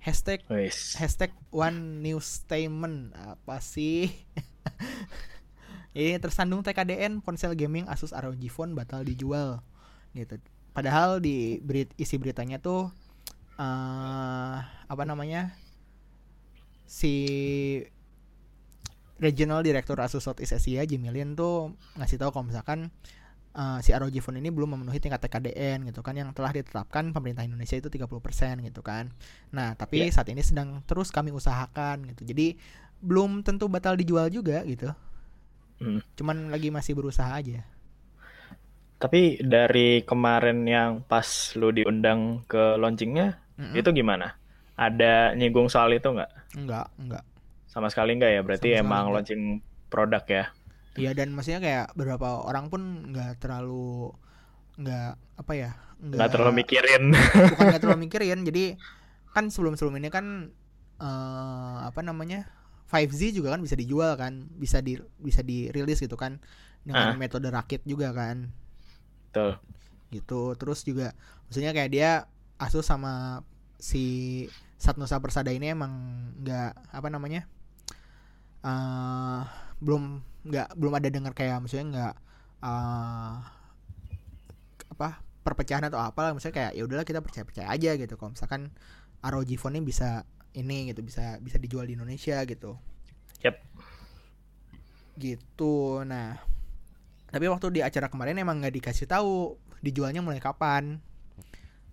hashtag 0.00 0.40
Wiss. 0.48 0.96
hashtag 0.96 1.34
one 1.52 2.00
news 2.00 2.24
statement 2.46 3.12
apa 3.14 3.60
sih? 3.60 4.08
Ini 5.98 6.22
tersandung 6.22 6.62
TKDN 6.62 7.18
ponsel 7.24 7.58
gaming 7.58 7.88
Asus 7.90 8.14
ROG 8.14 8.38
Phone 8.52 8.78
batal 8.78 9.02
dijual 9.02 9.58
gitu. 10.14 10.38
Padahal 10.70 11.18
di 11.18 11.58
berit 11.58 11.90
isi 11.98 12.14
beritanya 12.22 12.62
tuh 12.62 12.94
uh, 13.58 14.56
apa 14.62 15.02
namanya 15.02 15.52
si 16.88 17.14
regional 19.20 19.60
director 19.60 20.00
Asus 20.00 20.24
Southeast 20.24 20.56
Asia 20.56 20.88
Jimilian 20.88 21.36
tuh 21.36 21.76
ngasih 22.00 22.16
tahu 22.16 22.32
kalau 22.32 22.48
misalkan 22.48 22.88
uh, 23.52 23.78
si 23.84 23.92
ROG 23.92 24.14
Phone 24.24 24.40
ini 24.40 24.48
belum 24.48 24.78
memenuhi 24.78 24.96
tingkat 24.96 25.20
TKDN 25.26 25.84
gitu 25.90 26.00
kan 26.00 26.16
yang 26.16 26.30
telah 26.32 26.54
ditetapkan 26.54 27.12
pemerintah 27.12 27.44
Indonesia 27.44 27.76
itu 27.76 27.92
30% 27.92 28.08
gitu 28.64 28.80
kan. 28.80 29.12
Nah, 29.52 29.76
tapi 29.76 30.08
yeah. 30.08 30.14
saat 30.14 30.32
ini 30.32 30.40
sedang 30.40 30.80
terus 30.88 31.12
kami 31.12 31.34
usahakan 31.34 32.08
gitu. 32.14 32.24
Jadi 32.24 32.56
belum 33.04 33.44
tentu 33.44 33.68
batal 33.68 33.98
dijual 33.98 34.32
juga 34.32 34.64
gitu. 34.64 34.88
Hmm. 35.82 36.00
Cuman 36.16 36.48
lagi 36.48 36.72
masih 36.72 36.94
berusaha 36.94 37.28
aja. 37.28 37.62
Tapi 38.98 39.38
dari 39.46 40.02
kemarin 40.02 40.66
yang 40.66 41.06
pas 41.06 41.54
lu 41.54 41.70
diundang 41.70 42.42
ke 42.50 42.74
launchingnya, 42.74 43.38
mm 43.54 43.62
-hmm. 43.70 43.78
itu 43.78 43.88
gimana? 43.94 44.34
Ada 44.74 45.38
nyinggung 45.38 45.70
soal 45.70 45.94
itu 45.94 46.10
nggak? 46.10 46.37
Enggak, 46.56 46.88
enggak. 46.96 47.24
Sama 47.68 47.92
sekali 47.92 48.16
nggak 48.16 48.32
ya? 48.32 48.40
Berarti 48.40 48.68
Sama 48.72 48.80
emang 48.80 49.04
launching 49.12 49.42
produk 49.92 50.24
ya? 50.24 50.44
Iya 50.98 51.10
dan 51.14 51.30
maksudnya 51.36 51.60
kayak 51.62 51.86
beberapa 51.94 52.42
orang 52.42 52.72
pun 52.72 53.12
nggak 53.12 53.38
terlalu 53.38 54.10
nggak 54.78 55.10
apa 55.42 55.52
ya 55.58 55.70
nggak 55.98 56.30
terlalu 56.30 56.62
mikirin 56.62 57.10
bukan 57.50 57.64
nggak 57.66 57.82
terlalu 57.82 58.00
mikirin 58.06 58.46
jadi 58.46 58.78
kan 59.34 59.50
sebelum 59.50 59.74
sebelum 59.74 59.98
ini 59.98 60.10
kan 60.10 60.54
uh, 61.02 61.78
apa 61.82 61.98
namanya 62.06 62.46
5Z 62.86 63.34
juga 63.34 63.52
kan 63.52 63.60
bisa 63.60 63.74
dijual 63.74 64.14
kan 64.14 64.46
bisa 64.54 64.78
di 64.78 64.96
bisa 65.18 65.42
dirilis 65.42 65.98
gitu 65.98 66.14
kan 66.14 66.38
dengan 66.86 67.14
uh. 67.14 67.18
metode 67.18 67.50
rakit 67.50 67.82
juga 67.82 68.14
kan 68.14 68.54
Betul. 69.28 69.58
gitu 70.14 70.54
terus 70.54 70.86
juga 70.86 71.12
maksudnya 71.50 71.74
kayak 71.74 71.90
dia 71.90 72.10
Asus 72.58 72.90
sama 72.90 73.46
si 73.78 74.46
Satnusa 74.78 75.18
Persada 75.18 75.50
ini 75.50 75.74
emang 75.74 75.92
nggak 76.38 76.94
apa 76.94 77.08
namanya 77.10 77.50
uh, 78.62 79.42
belum 79.82 80.22
nggak 80.46 80.78
belum 80.78 80.92
ada 80.94 81.08
dengar 81.10 81.32
kayak 81.34 81.58
maksudnya 81.60 81.86
nggak 81.90 82.14
uh, 82.62 83.34
apa 84.94 85.08
perpecahan 85.42 85.86
atau 85.86 85.98
apa 86.02 86.18
lah 86.22 86.30
misalnya 86.34 86.56
kayak 86.56 86.72
ya 86.74 86.82
udahlah 86.86 87.06
kita 87.06 87.20
percaya 87.22 87.44
percaya 87.46 87.68
aja 87.70 87.90
gitu 87.94 88.14
kalau 88.18 88.34
misalkan 88.34 88.70
ROG 89.22 89.50
phone 89.58 89.78
ini 89.78 89.84
bisa 89.86 90.22
ini 90.54 90.90
gitu 90.90 91.00
bisa 91.06 91.38
bisa 91.42 91.56
dijual 91.58 91.86
di 91.86 91.94
Indonesia 91.94 92.42
gitu. 92.46 92.78
Yep. 93.42 93.56
Gitu. 95.18 95.74
Nah, 96.06 96.38
tapi 97.30 97.44
waktu 97.50 97.66
di 97.74 97.80
acara 97.82 98.10
kemarin 98.10 98.38
emang 98.38 98.62
nggak 98.62 98.74
dikasih 98.82 99.06
tahu 99.10 99.58
dijualnya 99.82 100.22
mulai 100.22 100.42
kapan. 100.42 101.02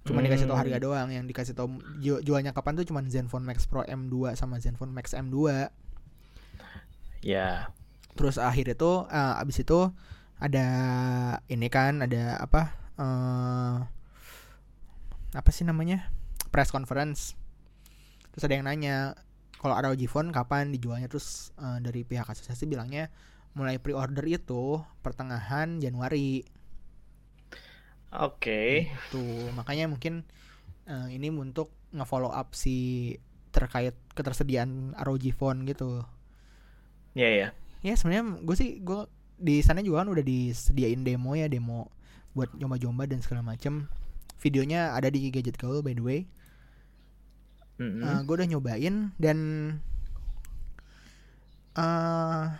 Cuma 0.05 0.21
hmm. 0.21 0.25
dikasih 0.29 0.45
tahu 0.45 0.57
harga 0.57 0.77
doang. 0.77 1.09
Yang 1.09 1.25
dikasih 1.33 1.53
tahu 1.57 1.67
jualnya 1.99 2.53
kapan 2.53 2.77
tuh 2.77 2.85
cuma 2.85 3.01
Zenfone 3.05 3.43
Max 3.43 3.65
Pro 3.65 3.81
M2 3.81 4.37
sama 4.37 4.61
Zenfone 4.61 4.93
Max 4.93 5.17
M2. 5.17 5.69
Ya 7.25 7.73
terus 8.15 8.39
akhir 8.39 8.71
itu 8.71 8.91
uh, 9.05 9.41
abis 9.43 9.61
itu 9.61 9.91
ada 10.39 10.67
ini 11.51 11.67
kan 11.67 11.99
ada 11.99 12.39
apa 12.39 12.71
uh, 12.95 13.77
apa 15.35 15.49
sih 15.51 15.67
namanya 15.67 16.07
press 16.49 16.71
conference 16.71 17.35
terus 18.31 18.47
ada 18.47 18.55
yang 18.55 18.65
nanya 18.67 19.19
kalau 19.59 19.75
ROG 19.75 19.99
Phone 20.07 20.31
kapan 20.31 20.71
dijualnya 20.71 21.11
terus 21.11 21.51
uh, 21.59 21.79
dari 21.83 22.07
pihak 22.07 22.27
asosiasi 22.27 22.67
bilangnya 22.67 23.11
mulai 23.55 23.79
pre-order 23.79 24.23
itu 24.27 24.83
pertengahan 24.99 25.79
Januari. 25.79 26.43
Oke. 28.23 28.39
Okay. 28.39 28.69
Tuh 29.11 29.51
makanya 29.57 29.91
mungkin 29.91 30.23
uh, 30.87 31.11
ini 31.11 31.27
untuk 31.33 31.73
ngefollow 31.91 32.31
up 32.31 32.55
si 32.55 33.11
terkait 33.51 33.95
ketersediaan 34.15 34.95
ROG 34.99 35.31
Phone 35.35 35.67
gitu. 35.67 36.03
Iya 37.15 37.23
yeah, 37.23 37.31
ya. 37.31 37.41
Yeah 37.43 37.51
ya 37.85 37.93
sebenarnya 37.93 38.41
gue 38.41 38.55
sih 38.57 38.81
gue 38.81 39.05
di 39.37 39.61
sana 39.61 39.85
juga 39.85 40.01
kan 40.01 40.09
udah 40.09 40.25
disediain 40.25 41.05
demo 41.05 41.37
ya 41.37 41.45
demo 41.45 41.93
buat 42.33 42.49
nyoba-nyoba 42.57 43.05
dan 43.05 43.21
segala 43.21 43.45
macem 43.45 43.85
videonya 44.41 44.97
ada 44.97 45.13
di 45.13 45.29
gadget 45.29 45.61
gaul 45.61 45.85
by 45.85 45.93
the 45.93 46.01
way 46.01 46.19
mm-hmm. 47.77 48.01
uh, 48.01 48.19
gue 48.25 48.35
udah 48.41 48.49
nyobain 48.49 49.13
dan 49.21 49.37
uh, 51.77 52.57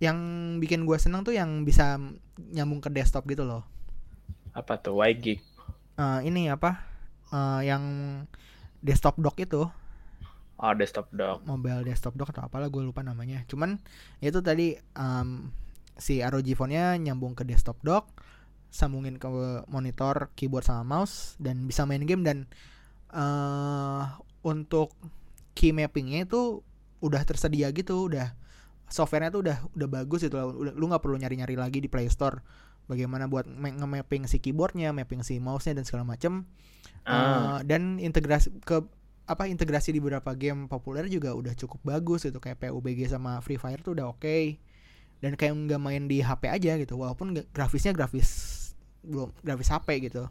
yang 0.00 0.18
bikin 0.56 0.88
gue 0.88 0.96
seneng 0.96 1.20
tuh 1.20 1.36
yang 1.36 1.68
bisa 1.68 2.00
nyambung 2.40 2.80
ke 2.80 2.88
desktop 2.88 3.28
gitu 3.28 3.44
loh 3.44 3.68
apa 4.52 4.76
tuh? 4.80 5.00
YGig 5.00 5.52
uh, 5.96 6.20
ini 6.24 6.48
apa? 6.48 6.82
Uh, 7.32 7.60
yang 7.64 7.84
desktop 8.84 9.16
dock 9.20 9.36
itu. 9.40 9.68
Oh, 10.62 10.72
desktop 10.78 11.10
dock. 11.10 11.42
Mobile 11.42 11.82
desktop 11.82 12.14
dock 12.14 12.30
atau 12.30 12.46
apalah 12.46 12.70
gue 12.70 12.82
lupa 12.84 13.02
namanya. 13.02 13.42
Cuman 13.50 13.82
itu 14.22 14.38
tadi 14.44 14.78
um, 14.94 15.50
si 15.98 16.22
ROG 16.22 16.46
phone-nya 16.54 16.94
nyambung 17.00 17.34
ke 17.34 17.42
desktop 17.42 17.82
dock, 17.82 18.06
sambungin 18.70 19.18
ke 19.18 19.26
monitor, 19.66 20.30
keyboard 20.38 20.62
sama 20.62 20.86
mouse 20.86 21.34
dan 21.42 21.66
bisa 21.66 21.82
main 21.82 22.04
game. 22.06 22.22
Dan 22.22 22.46
uh, 23.10 24.06
untuk 24.46 24.94
key 25.58 25.74
mappingnya 25.74 26.30
itu 26.30 26.62
udah 27.02 27.26
tersedia 27.26 27.74
gitu, 27.74 28.06
udah 28.06 28.38
softwarenya 28.86 29.32
tuh 29.32 29.42
udah 29.42 29.58
udah 29.72 29.88
bagus 29.88 30.20
itu 30.20 30.36
lu 30.52 30.84
nggak 30.84 31.00
perlu 31.00 31.16
nyari-nyari 31.16 31.56
lagi 31.56 31.80
di 31.80 31.88
Play 31.88 32.12
Store 32.12 32.44
bagaimana 32.86 33.30
buat 33.30 33.46
nge-mapping 33.46 34.26
si 34.26 34.38
keyboardnya, 34.42 34.90
mapping 34.94 35.22
si 35.22 35.38
mouse-nya 35.38 35.78
dan 35.78 35.84
segala 35.86 36.06
macam. 36.06 36.46
Uh. 37.02 37.10
Uh, 37.10 37.58
dan 37.66 37.98
integrasi 37.98 38.50
ke 38.62 38.82
apa 39.22 39.46
integrasi 39.46 39.94
di 39.94 40.02
beberapa 40.02 40.34
game 40.34 40.66
populer 40.66 41.06
juga 41.06 41.32
udah 41.32 41.54
cukup 41.54 41.80
bagus 41.82 42.26
gitu. 42.26 42.42
Kayak 42.42 42.62
PUBG 42.68 43.10
sama 43.10 43.38
Free 43.40 43.58
Fire 43.58 43.80
tuh 43.80 43.94
udah 43.94 44.10
oke. 44.10 44.22
Okay. 44.22 44.58
dan 45.22 45.38
kayak 45.38 45.54
nggak 45.54 45.78
main 45.78 46.10
di 46.10 46.18
HP 46.18 46.50
aja 46.50 46.74
gitu. 46.82 46.98
Walaupun 46.98 47.30
grafisnya 47.54 47.94
grafis 47.94 48.58
belum 49.06 49.30
grafis 49.46 49.70
HP 49.70 50.10
gitu. 50.10 50.26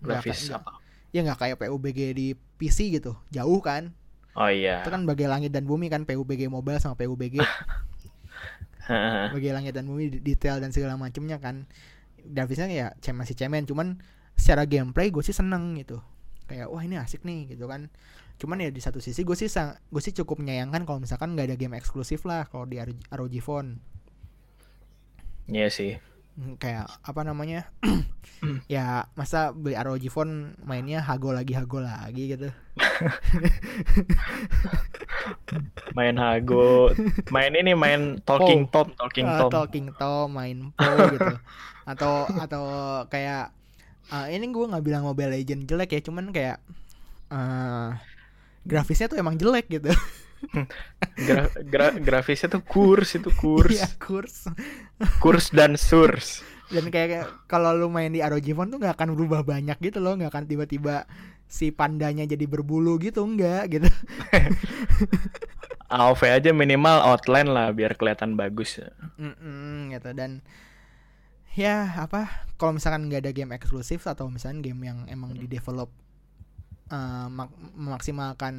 Grafis 0.00 0.48
gak, 0.48 0.64
apa? 0.64 0.80
Ya 1.12 1.20
nggak 1.20 1.38
kayak 1.44 1.56
PUBG 1.60 2.00
di 2.16 2.32
PC 2.56 2.88
gitu. 2.96 3.20
Jauh 3.28 3.60
kan? 3.60 3.92
Oh 4.36 4.48
iya. 4.52 4.84
Itu 4.84 4.92
kan 4.92 5.04
bagai 5.08 5.28
langit 5.28 5.52
dan 5.52 5.64
bumi 5.64 5.88
kan 5.88 6.04
PUBG 6.04 6.52
mobile 6.52 6.80
sama 6.80 6.96
PUBG 6.96 7.40
bagai 9.32 9.52
langit 9.52 9.74
dan 9.74 9.86
bumi 9.90 10.22
detail 10.22 10.62
dan 10.62 10.70
segala 10.70 10.98
macamnya 10.98 11.38
kan. 11.42 11.66
Grafisnya 12.26 12.66
ya 12.70 12.86
masih 13.14 13.38
cemen 13.38 13.66
cuman 13.66 14.02
secara 14.34 14.66
gameplay 14.66 15.10
gue 15.10 15.22
sih 15.22 15.34
seneng 15.34 15.78
gitu. 15.78 16.02
Kayak 16.46 16.70
wah 16.70 16.82
ini 16.82 16.98
asik 16.98 17.22
nih 17.22 17.54
gitu 17.54 17.66
kan. 17.70 17.90
Cuman 18.36 18.62
ya 18.62 18.70
di 18.70 18.82
satu 18.82 18.98
sisi 18.98 19.22
gue 19.22 19.36
sih 19.38 19.50
gue 19.90 20.02
sih 20.02 20.14
cukup 20.16 20.42
menyayangkan 20.42 20.82
kalau 20.86 20.98
misalkan 20.98 21.38
nggak 21.38 21.54
ada 21.54 21.56
game 21.58 21.74
eksklusif 21.78 22.26
lah 22.26 22.46
kalau 22.50 22.66
di 22.66 22.78
ROG 23.10 23.34
Phone. 23.42 23.78
Iya 25.46 25.70
sih 25.70 26.15
kayak 26.60 26.84
apa 27.00 27.20
namanya 27.24 27.64
ya 28.72 29.08
masa 29.16 29.56
beli 29.56 29.72
ROG 29.72 30.04
Phone 30.12 30.52
mainnya 30.60 31.00
hago 31.00 31.32
lagi 31.32 31.56
hago 31.56 31.80
lagi 31.80 32.36
gitu. 32.36 32.52
Main 35.96 36.20
hago 36.20 36.92
main 37.32 37.52
ini 37.56 37.72
main 37.72 38.20
talking 38.22 38.68
tom 38.68 38.92
talking 38.94 39.26
uh, 39.26 39.48
tom. 39.48 39.50
talking 39.50 39.86
tom 39.96 40.28
main 40.36 40.70
po 40.76 40.92
gitu. 41.08 41.40
Atau 41.88 42.28
atau 42.36 42.64
kayak 43.08 43.56
uh, 44.12 44.26
ini 44.28 44.44
gue 44.52 44.64
nggak 44.68 44.84
bilang 44.84 45.08
Mobile 45.08 45.32
Legend 45.32 45.64
jelek 45.64 45.96
ya 45.96 46.00
cuman 46.04 46.30
kayak 46.30 46.60
uh, 47.32 47.96
grafisnya 48.66 49.08
tuh 49.08 49.18
emang 49.18 49.38
jelek 49.38 49.66
gitu 49.70 49.90
gra 51.26 51.48
gra 51.64 51.88
grafisnya 51.96 52.52
tuh 52.52 52.62
kurs 52.62 53.16
itu 53.16 53.30
kurs. 53.32 53.76
Iya 53.76 53.88
kurs. 53.96 54.48
Kurs 55.22 55.50
dan 55.52 55.74
source. 55.80 56.44
Dan 56.66 56.90
kayak 56.90 57.46
kalau 57.46 57.70
lu 57.74 57.86
main 57.86 58.10
di 58.10 58.18
ROG 58.18 58.46
Phone 58.54 58.74
tuh 58.74 58.82
nggak 58.82 58.98
akan 58.98 59.14
berubah 59.14 59.46
banyak 59.46 59.78
gitu 59.78 60.02
loh 60.02 60.18
nggak 60.18 60.34
akan 60.34 60.44
tiba-tiba 60.50 61.06
si 61.46 61.70
pandanya 61.70 62.26
jadi 62.26 62.42
berbulu 62.50 62.98
gitu 62.98 63.22
enggak 63.22 63.78
gitu. 63.78 63.86
AOV 65.86 66.22
aja 66.26 66.50
minimal 66.50 66.98
outline 67.06 67.46
lah 67.46 67.70
biar 67.70 67.94
kelihatan 67.94 68.34
bagus. 68.34 68.82
Mm 69.14 69.34
-mm, 69.38 69.76
gitu. 69.94 70.10
Dan 70.18 70.42
ya 71.54 71.94
apa 72.02 72.50
kalau 72.58 72.76
misalkan 72.76 73.06
nggak 73.06 73.22
ada 73.22 73.32
game 73.32 73.54
eksklusif 73.54 74.02
atau 74.04 74.26
misalnya 74.26 74.66
game 74.66 74.82
yang 74.90 74.98
emang 75.06 75.38
di 75.38 75.46
develop 75.46 75.88
uh, 76.90 77.26
mak 77.30 77.50
memaksimalkan 77.74 78.54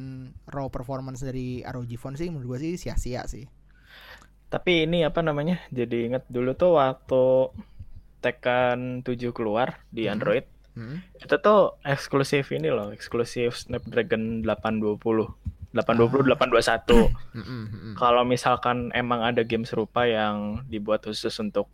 raw 0.48 0.66
performance 0.68 1.24
dari 1.24 1.62
ROG 1.64 1.90
Phone 2.00 2.16
sih 2.16 2.28
menurut 2.28 2.56
gue 2.56 2.58
sih 2.64 2.72
sia-sia 2.80 3.24
sih 3.28 3.44
tapi 4.48 4.88
ini 4.88 5.04
apa 5.04 5.20
namanya 5.20 5.60
jadi 5.68 6.08
inget 6.08 6.24
dulu 6.32 6.56
tuh 6.56 6.80
waktu 6.80 7.52
Tekken 8.18 9.06
7 9.06 9.30
keluar 9.30 9.84
di 9.92 10.08
hmm. 10.08 10.12
Android 10.12 10.44
hmm. 10.74 11.22
itu 11.22 11.34
tuh 11.38 11.76
eksklusif 11.84 12.50
ini 12.50 12.72
loh 12.72 12.90
eksklusif 12.90 13.54
Snapdragon 13.54 14.42
820 14.42 15.48
820 15.74 16.32
ah. 16.32 16.36
821. 16.36 17.12
Mm 17.38 17.44
-hmm. 17.44 17.92
Kalau 17.94 18.24
misalkan 18.26 18.90
emang 18.96 19.22
ada 19.22 19.44
game 19.44 19.62
serupa 19.62 20.08
yang 20.08 20.64
dibuat 20.66 21.04
khusus 21.04 21.30
untuk 21.38 21.70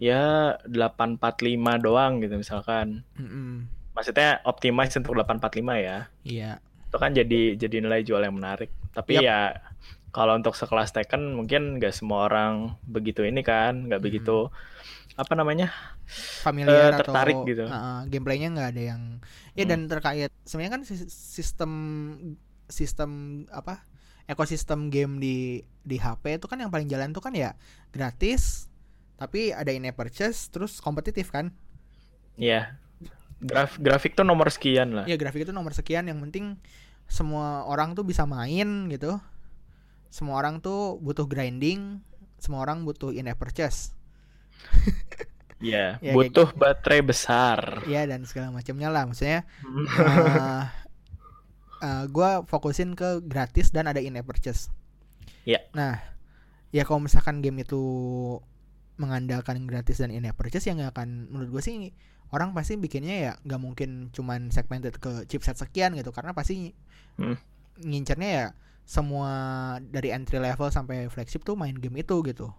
ya 0.00 0.56
845 0.66 1.84
doang 1.84 2.18
gitu 2.24 2.34
misalkan. 2.40 3.04
Mm 3.14 3.28
-hmm. 3.28 3.54
Maksudnya 3.96 4.40
optimize 4.46 4.94
untuk 4.96 5.18
845 5.18 5.80
ya. 5.80 5.98
Iya. 6.22 6.52
Itu 6.88 6.96
kan 6.98 7.14
jadi 7.14 7.54
jadi 7.58 7.76
nilai 7.82 8.02
jual 8.06 8.22
yang 8.22 8.36
menarik. 8.38 8.70
Tapi 8.94 9.20
yep. 9.20 9.26
ya 9.26 9.38
kalau 10.10 10.34
untuk 10.34 10.58
sekelas 10.58 10.90
Tekken 10.90 11.38
mungkin 11.38 11.78
nggak 11.78 11.94
semua 11.94 12.26
orang 12.26 12.74
begitu 12.86 13.22
ini 13.22 13.46
kan, 13.46 13.86
nggak 13.86 13.98
mm 13.98 14.02
-hmm. 14.02 14.02
begitu 14.02 14.38
apa 15.20 15.36
namanya 15.36 15.68
familiar 16.42 16.96
uh, 16.96 16.98
tertarik 16.98 17.36
atau, 17.36 17.48
gitu. 17.48 17.64
Uh, 17.68 18.02
gameplaynya 18.08 18.48
nggak 18.56 18.68
ada 18.72 18.82
yang 18.94 19.02
ya 19.54 19.64
hmm. 19.68 19.70
dan 19.70 19.80
terkait 19.86 20.32
sebenarnya 20.48 20.72
kan 20.80 20.82
sistem 21.10 21.72
sistem 22.70 23.10
apa 23.52 23.84
ekosistem 24.30 24.88
game 24.88 25.18
di 25.18 25.60
di 25.82 25.96
HP 25.98 26.38
itu 26.38 26.46
kan 26.46 26.58
yang 26.62 26.70
paling 26.70 26.86
jalan 26.86 27.10
tuh 27.10 27.22
kan 27.22 27.34
ya 27.34 27.54
gratis 27.90 28.70
tapi 29.20 29.52
ada 29.52 29.68
in 29.74 29.84
purchase 29.92 30.48
terus 30.48 30.80
kompetitif 30.80 31.28
kan 31.28 31.52
Iya 32.40 32.80
Graf 33.40 33.80
grafik 33.80 34.12
tuh 34.12 34.24
nomor 34.24 34.52
sekian 34.52 34.92
lah 34.92 35.04
Iya 35.08 35.16
grafik 35.16 35.48
itu 35.48 35.52
nomor 35.56 35.72
sekian 35.72 36.06
yang 36.08 36.20
penting 36.20 36.60
semua 37.10 37.66
orang 37.66 37.98
tuh 37.98 38.06
bisa 38.06 38.28
main 38.28 38.86
gitu 38.92 39.18
semua 40.10 40.38
orang 40.38 40.62
tuh 40.62 40.98
butuh 41.02 41.26
grinding 41.26 42.04
semua 42.38 42.62
orang 42.62 42.86
butuh 42.86 43.10
in 43.10 43.26
purchase 43.34 43.96
Iya, 45.60 45.96
yeah, 46.04 46.16
butuh 46.16 46.48
kayak, 46.50 46.58
baterai 46.58 47.00
besar. 47.04 47.84
Iya 47.84 48.08
dan 48.08 48.24
segala 48.24 48.48
macamnya 48.50 48.88
lah, 48.88 49.04
maksudnya 49.04 49.44
uh, 49.68 50.00
uh, 50.00 50.64
eh, 51.84 52.04
gue 52.08 52.30
fokusin 52.48 52.96
ke 52.96 53.20
gratis 53.20 53.68
dan 53.68 53.86
ada 53.86 54.00
in-app 54.00 54.24
purchase. 54.24 54.72
Iya. 55.44 55.60
Yeah. 55.60 55.62
Nah, 55.76 55.94
ya 56.72 56.88
kalau 56.88 57.04
misalkan 57.04 57.44
game 57.44 57.60
itu 57.60 57.80
mengandalkan 58.96 59.68
gratis 59.68 60.00
dan 60.00 60.12
in-app 60.12 60.40
purchase 60.40 60.68
yang 60.68 60.80
akan 60.80 61.28
menurut 61.28 61.60
gue 61.60 61.62
sih 61.64 61.92
orang 62.30 62.54
pasti 62.54 62.78
bikinnya 62.78 63.16
ya 63.16 63.32
nggak 63.42 63.60
mungkin 63.60 63.90
cuman 64.14 64.54
segmented 64.54 64.96
ke 65.02 65.26
chipset 65.26 65.58
sekian 65.58 65.98
gitu 65.98 66.14
karena 66.14 66.30
pasti 66.30 66.70
hmm. 67.18 67.36
ngincernya 67.82 68.30
ya 68.30 68.46
semua 68.86 69.30
dari 69.82 70.10
entry 70.10 70.42
level 70.42 70.66
sampai 70.70 71.06
flagship 71.10 71.46
tuh 71.46 71.54
main 71.54 71.74
game 71.78 72.02
itu 72.02 72.16
gitu. 72.26 72.50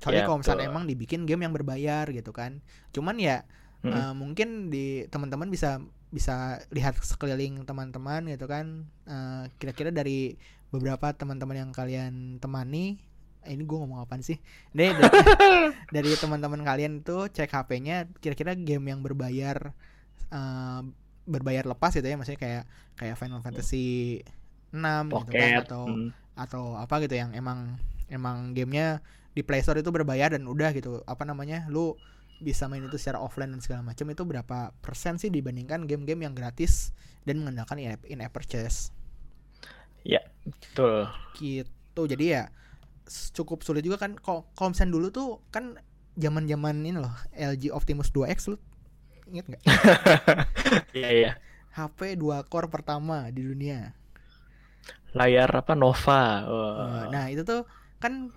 Soalnya 0.00 0.24
yeah, 0.24 0.28
kalau 0.32 0.40
misalnya 0.40 0.64
emang 0.72 0.88
dibikin 0.88 1.28
game 1.28 1.44
yang 1.44 1.52
berbayar 1.52 2.08
gitu 2.08 2.32
kan. 2.32 2.64
Cuman 2.88 3.20
ya 3.20 3.44
hmm. 3.84 3.92
uh, 3.92 4.14
mungkin 4.16 4.72
di 4.72 5.04
teman-teman 5.12 5.52
bisa 5.52 5.84
bisa 6.10 6.58
lihat 6.74 6.98
sekeliling 6.98 7.62
teman-teman 7.62 8.26
gitu 8.26 8.50
kan 8.50 8.82
eh, 9.06 9.46
kira-kira 9.62 9.94
dari 9.94 10.34
beberapa 10.74 11.14
teman-teman 11.14 11.66
yang 11.66 11.70
kalian 11.70 12.42
temani 12.42 12.98
eh, 13.44 13.52
ini 13.56 13.64
gue 13.64 13.78
ngomong 13.78 14.04
apa 14.04 14.20
sih 14.20 14.36
dari 14.74 14.92
dari, 15.94 16.10
teman-teman 16.16 16.60
kalian 16.60 17.00
itu 17.00 17.28
cek 17.30 17.50
HP-nya 17.50 18.08
kira-kira 18.20 18.52
game 18.56 18.92
yang 18.92 19.00
berbayar 19.00 19.72
uh, 20.32 20.82
berbayar 21.24 21.64
lepas 21.68 21.94
gitu 21.94 22.04
ya 22.04 22.16
maksudnya 22.18 22.40
kayak 22.40 22.64
kayak 22.96 23.16
Final 23.16 23.40
Fantasy 23.40 24.20
6 24.74 24.80
gitu 25.24 25.30
kan 25.32 25.50
atau 25.64 25.82
hmm. 25.86 26.08
atau 26.36 26.64
apa 26.76 26.94
gitu 27.04 27.14
yang 27.16 27.32
emang 27.36 27.78
emang 28.10 28.52
gamenya 28.52 29.02
di 29.30 29.46
Play 29.46 29.62
Store 29.62 29.78
itu 29.78 29.94
berbayar 29.94 30.34
dan 30.34 30.44
udah 30.44 30.74
gitu 30.74 31.00
apa 31.06 31.22
namanya 31.22 31.64
lu 31.70 31.94
bisa 32.40 32.66
main 32.66 32.82
itu 32.82 32.96
secara 32.96 33.20
offline 33.20 33.52
dan 33.52 33.60
segala 33.60 33.84
macam 33.84 34.08
itu 34.08 34.22
berapa 34.24 34.72
persen 34.80 35.20
sih 35.20 35.28
dibandingkan 35.28 35.84
game-game 35.84 36.24
yang 36.24 36.32
gratis 36.32 36.90
dan 37.28 37.44
mengandalkan 37.44 37.76
in-app 38.08 38.32
purchase? 38.32 38.96
Ya, 40.00 40.24
betul. 40.48 41.04
Gitu. 41.36 42.00
Jadi 42.00 42.24
ya 42.32 42.48
cukup 43.34 43.66
sulit 43.66 43.82
juga 43.82 43.98
kan 43.98 44.14
kalau 44.18 44.46
misalnya 44.70 44.94
dulu 44.94 45.06
tuh 45.10 45.28
kan 45.50 45.78
zaman-zaman 46.14 46.82
ini 46.86 46.98
loh 46.98 47.14
LG 47.34 47.74
Optimus 47.74 48.14
2X 48.14 48.50
lu 48.50 48.56
inget 49.30 49.46
nggak? 49.46 49.62
Iya 50.98 51.10
iya. 51.14 51.32
HP 51.70 52.18
2 52.18 52.50
core 52.50 52.66
pertama 52.66 53.30
di 53.30 53.46
dunia. 53.46 53.94
Layar 55.14 55.50
apa 55.54 55.78
Nova. 55.78 56.22
Oh. 56.46 57.06
Nah, 57.10 57.30
itu 57.30 57.46
tuh 57.46 57.66
kan 58.02 58.30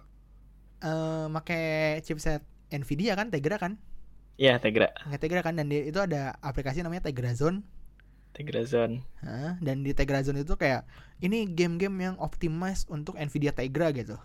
uh, 0.86 1.26
make 1.30 2.02
chipset 2.06 2.46
Nvidia 2.70 3.18
kan 3.18 3.34
Tegra 3.34 3.58
kan? 3.58 3.82
Iya, 4.38 4.62
Tegra. 4.62 4.94
Nggak 5.10 5.22
Tegra 5.22 5.42
kan 5.42 5.58
dan 5.58 5.70
di, 5.70 5.90
itu 5.90 5.98
ada 5.98 6.38
aplikasi 6.42 6.86
namanya 6.86 7.10
Tegra 7.10 7.34
Zone. 7.34 7.66
Tegra 8.34 8.66
Zone. 8.66 9.06
Nah, 9.22 9.58
dan 9.62 9.86
di 9.86 9.94
Tegra 9.94 10.26
Zone 10.26 10.42
itu 10.42 10.58
kayak 10.58 10.86
ini 11.22 11.46
game-game 11.46 11.98
yang 12.02 12.16
optimize 12.18 12.86
untuk 12.90 13.18
Nvidia 13.18 13.54
Tegra 13.54 13.94
gitu. 13.94 14.18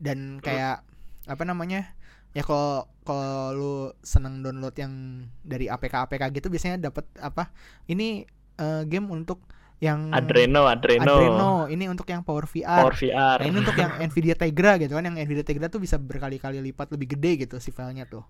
Dan 0.00 0.40
kayak 0.40 0.80
hmm. 0.82 1.32
apa 1.36 1.42
namanya? 1.44 1.92
Ya 2.32 2.40
kalau 2.46 2.88
kalau 3.04 3.40
lu 3.52 3.74
seneng 4.00 4.40
download 4.40 4.74
yang 4.80 5.26
dari 5.44 5.68
APK 5.68 6.08
APK 6.08 6.22
gitu 6.40 6.48
biasanya 6.48 6.90
dapat 6.90 7.04
apa? 7.20 7.52
Ini 7.84 8.24
uh, 8.56 8.82
game 8.88 9.12
untuk 9.12 9.44
yang 9.80 10.12
Adreno, 10.12 10.68
Adreno. 10.68 11.08
Adreno, 11.08 11.52
ini 11.72 11.88
untuk 11.88 12.04
yang 12.12 12.20
Power 12.20 12.44
VR. 12.44 12.84
Power 12.84 12.96
VR. 13.00 13.40
Nah, 13.40 13.46
ini 13.48 13.56
untuk 13.64 13.76
yang 13.80 13.96
Nvidia 14.12 14.36
Tegra 14.36 14.76
gitu 14.76 14.92
kan, 14.92 15.08
yang 15.08 15.16
Nvidia 15.16 15.40
Tegra 15.40 15.72
tuh 15.72 15.80
bisa 15.80 15.96
berkali-kali 15.96 16.60
lipat 16.60 16.92
lebih 16.92 17.16
gede 17.16 17.48
gitu 17.48 17.56
si 17.64 17.72
filenya 17.72 18.04
tuh. 18.04 18.20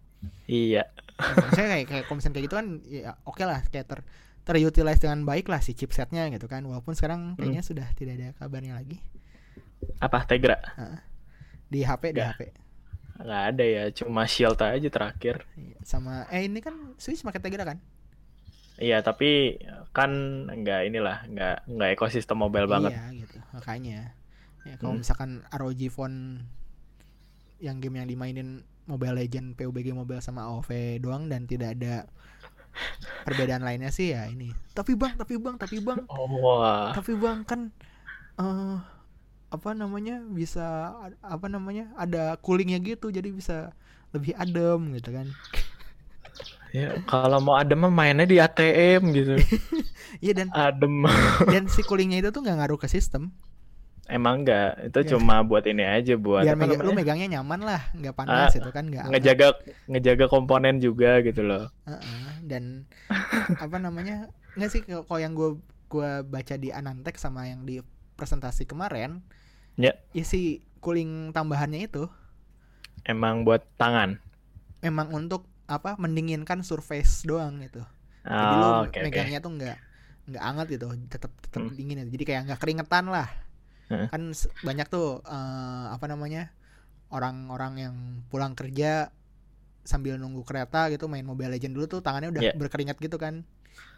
Iya. 0.46 0.86
Nah, 1.18 1.50
saya 1.50 1.66
kayak 1.74 1.86
kayak 1.90 2.04
komisan 2.06 2.30
kayak 2.30 2.46
gitu 2.46 2.56
kan 2.56 2.80
ya 2.86 3.18
oke 3.26 3.36
okay 3.36 3.44
lah 3.50 3.60
kayak 3.66 3.86
ter 3.90 4.00
terutilize 4.46 5.02
dengan 5.02 5.26
baik 5.26 5.50
lah 5.50 5.60
si 5.60 5.74
chipsetnya 5.74 6.30
gitu 6.30 6.46
kan, 6.46 6.62
walaupun 6.64 6.94
sekarang 6.94 7.34
kayaknya 7.34 7.66
hmm. 7.66 7.70
sudah 7.74 7.86
tidak 7.98 8.14
ada 8.16 8.28
kabarnya 8.38 8.78
lagi. 8.78 9.02
Apa 9.98 10.22
Tegra? 10.30 10.62
Nah, 10.78 11.02
di 11.70 11.86
HP, 11.86 12.12
Gak. 12.12 12.14
di 12.14 12.22
HP. 12.26 12.40
Gak 13.20 13.42
ada 13.54 13.64
ya, 13.64 13.84
cuma 13.94 14.26
Shield 14.26 14.58
aja 14.58 14.88
terakhir. 14.90 15.46
Iya, 15.54 15.78
sama 15.86 16.26
eh 16.28 16.44
ini 16.44 16.58
kan 16.58 16.74
Switch 16.98 17.22
pakai 17.22 17.38
Tegra 17.38 17.62
kan? 17.62 17.78
Iya, 18.80 19.04
tapi 19.04 19.60
kan 19.92 20.10
nggak 20.48 20.80
inilah, 20.88 21.28
nggak 21.28 21.56
nggak 21.68 21.90
ekosistem 21.94 22.40
mobile 22.40 22.64
iya, 22.64 22.72
banget. 22.72 22.92
Iya 22.96 23.04
gitu, 23.22 23.38
makanya. 23.52 24.00
Ya 24.64 24.74
kalau 24.80 24.96
hmm. 24.96 25.00
misalkan 25.04 25.30
ROG 25.52 25.80
Phone 25.92 26.16
yang 27.60 27.76
game 27.78 28.00
yang 28.00 28.08
dimainin 28.08 28.64
Mobile 28.88 29.20
Legend, 29.20 29.54
PUBG 29.54 29.92
Mobile 29.92 30.24
sama 30.24 30.48
AOV 30.48 30.98
doang 31.04 31.28
dan 31.28 31.44
tidak 31.44 31.76
ada 31.76 32.08
perbedaan 33.28 33.62
lainnya 33.62 33.92
sih 33.92 34.16
ya 34.16 34.26
ini. 34.26 34.50
Tapi 34.72 34.96
bang, 34.96 35.14
tapi 35.20 35.36
bang, 35.36 35.56
tapi 35.60 35.76
bang. 35.84 36.00
Oh, 36.08 36.26
wah. 36.40 36.96
Tapi 36.96 37.12
bang 37.20 37.44
kan 37.44 37.68
uh, 38.40 38.80
apa 39.50 39.74
namanya 39.74 40.22
bisa 40.30 40.94
apa 41.20 41.46
namanya 41.50 41.90
ada 41.98 42.38
coolingnya 42.38 42.78
gitu 42.80 43.10
jadi 43.10 43.34
bisa 43.34 43.74
lebih 44.14 44.34
adem 44.38 44.94
gitu 44.94 45.10
kan 45.10 45.26
Ya, 46.70 47.02
kalau 47.02 47.42
mau 47.42 47.58
adem 47.58 47.82
mah 47.82 47.90
mainnya 47.90 48.26
di 48.26 48.38
ATM 48.38 49.02
gitu. 49.10 49.34
Iya 50.22 50.42
dan 50.42 50.48
adem. 50.50 51.06
dan 51.54 51.70
si 51.70 51.86
coolingnya 51.86 52.18
itu 52.18 52.30
tuh 52.34 52.42
nggak 52.42 52.56
ngaruh 52.62 52.78
ke 52.82 52.90
sistem. 52.90 53.30
Emang 54.10 54.42
enggak, 54.42 54.90
itu 54.90 54.98
ya. 55.06 55.08
cuma 55.14 55.38
buat 55.46 55.62
ini 55.70 55.86
aja 55.86 56.18
buat 56.18 56.42
Biar 56.42 56.58
mega, 56.58 56.82
lu 56.82 56.90
megangnya 56.90 57.38
nyaman 57.38 57.62
lah, 57.62 57.78
nggak 57.94 58.14
panas 58.18 58.50
ah, 58.50 58.58
itu 58.58 58.70
kan 58.74 58.90
nggak 58.90 59.06
ngejaga 59.06 59.54
ngejaga 59.86 60.26
komponen 60.26 60.82
juga 60.82 61.22
gitu 61.22 61.46
loh. 61.46 61.70
Uh 61.86 61.94
-uh, 61.94 62.30
dan 62.42 62.90
apa 63.54 63.78
namanya? 63.78 64.26
Nggak 64.58 64.70
sih 64.74 64.82
kalau 64.82 65.20
yang 65.22 65.38
gue 65.38 65.62
gua 65.86 66.26
baca 66.26 66.58
di 66.58 66.74
Anantek 66.74 67.22
sama 67.22 67.46
yang 67.46 67.62
di 67.62 67.78
presentasi 68.18 68.66
kemarin, 68.66 69.22
ya. 69.80 69.92
Ya 70.12 70.24
si 70.24 70.62
cooling 70.84 71.32
tambahannya 71.32 71.88
itu 71.88 72.08
emang 73.04 73.42
buat 73.48 73.64
tangan. 73.80 74.20
Emang 74.80 75.12
untuk 75.12 75.48
apa 75.70 75.94
mendinginkan 76.00 76.66
surface 76.66 77.22
doang 77.24 77.62
gitu. 77.62 77.84
Oh, 78.26 78.32
Jadi 78.36 78.54
lo 78.58 78.68
okay, 78.84 79.00
megangnya 79.06 79.38
okay. 79.40 79.46
tuh 79.46 79.52
nggak 79.56 79.76
nggak 80.30 80.44
anget 80.44 80.66
gitu, 80.76 80.86
tetap 81.08 81.32
tetap 81.40 81.60
hmm. 81.64 81.76
dingin 81.76 81.96
gitu. 82.04 82.10
Jadi 82.20 82.24
kayak 82.26 82.42
nggak 82.50 82.60
keringetan 82.60 83.04
lah. 83.08 83.28
Hmm. 83.90 84.06
Kan 84.10 84.22
banyak 84.62 84.86
tuh 84.92 85.24
uh, 85.24 85.86
apa 85.94 86.06
namanya 86.06 86.52
orang-orang 87.10 87.72
yang 87.90 87.94
pulang 88.30 88.54
kerja 88.54 89.10
sambil 89.82 90.20
nunggu 90.20 90.44
kereta 90.44 90.92
gitu 90.92 91.08
main 91.08 91.24
Mobile 91.24 91.56
Legend 91.56 91.74
dulu 91.74 91.86
tuh 91.88 92.00
tangannya 92.04 92.30
udah 92.30 92.42
yeah. 92.52 92.54
berkeringat 92.54 93.00
gitu 93.00 93.16
kan. 93.16 93.42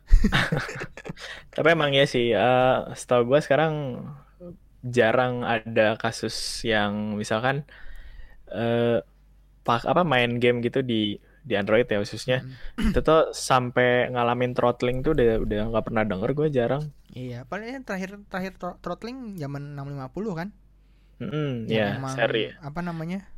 Tapi 1.57 1.68
emang 1.68 1.93
ya 1.93 2.09
sih, 2.09 2.33
uh, 2.33 2.91
setahu 2.97 3.28
gue 3.35 3.39
sekarang 3.45 4.03
jarang 4.83 5.47
ada 5.47 5.95
kasus 5.97 6.62
yang 6.66 7.14
misalkan 7.14 7.62
uh, 8.51 9.01
pak 9.62 9.87
apa 9.87 10.03
main 10.03 10.43
game 10.43 10.59
gitu 10.59 10.83
di 10.83 11.22
di 11.43 11.55
Android 11.59 11.87
ya 11.91 11.99
khususnya. 11.99 12.47
Hmm. 12.78 12.95
itu 12.95 13.01
tuh 13.03 13.35
sampai 13.35 14.11
ngalamin 14.14 14.55
throttling 14.55 15.03
tuh 15.03 15.14
udah 15.14 15.43
udah 15.43 15.61
nggak 15.74 15.85
pernah 15.87 16.03
denger 16.07 16.30
gue 16.35 16.49
jarang. 16.55 16.85
Iya 17.12 17.47
paling 17.47 17.83
terakhir 17.83 18.22
terakhir 18.30 18.59
throttling 18.59 19.39
zaman 19.39 19.74
650 19.74 20.39
kan? 20.39 20.49
Mm 21.22 21.28
-hmm, 21.30 21.51
ya 21.70 22.03
yeah, 22.03 22.11
seri. 22.11 22.51
apa 22.59 22.83
namanya 22.83 23.32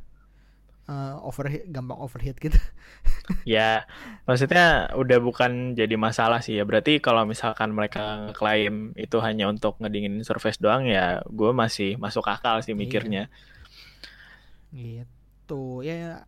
uh, 0.89 1.21
overheat 1.25 1.65
gampang 1.69 1.97
overheat 1.97 2.37
gitu. 2.37 2.57
ya, 3.57 3.85
maksudnya 4.29 4.93
udah 4.93 5.17
bukan 5.21 5.73
jadi 5.73 5.97
masalah 5.97 6.41
sih 6.41 6.57
ya. 6.57 6.65
Berarti 6.65 7.01
kalau 7.01 7.25
misalkan 7.25 7.73
mereka 7.73 8.33
klaim 8.37 8.93
itu 8.97 9.17
hanya 9.21 9.49
untuk 9.49 9.77
ngedingin 9.81 10.21
surface 10.21 10.61
doang 10.61 10.85
ya, 10.85 11.21
gue 11.29 11.51
masih 11.53 11.97
masuk 11.97 12.27
akal 12.29 12.61
sih 12.61 12.73
iya. 12.73 12.79
mikirnya. 12.79 13.29
Iya. 14.73 15.05
Gitu. 15.05 15.83
Ya 15.85 16.25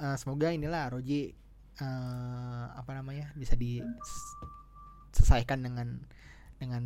uh, 0.00 0.16
semoga 0.20 0.52
inilah 0.52 0.92
Roji 0.92 1.32
uh, 1.80 2.68
apa 2.76 2.92
namanya 2.96 3.32
bisa 3.36 3.56
diselesaikan 3.56 5.64
dengan 5.64 6.00
dengan 6.58 6.82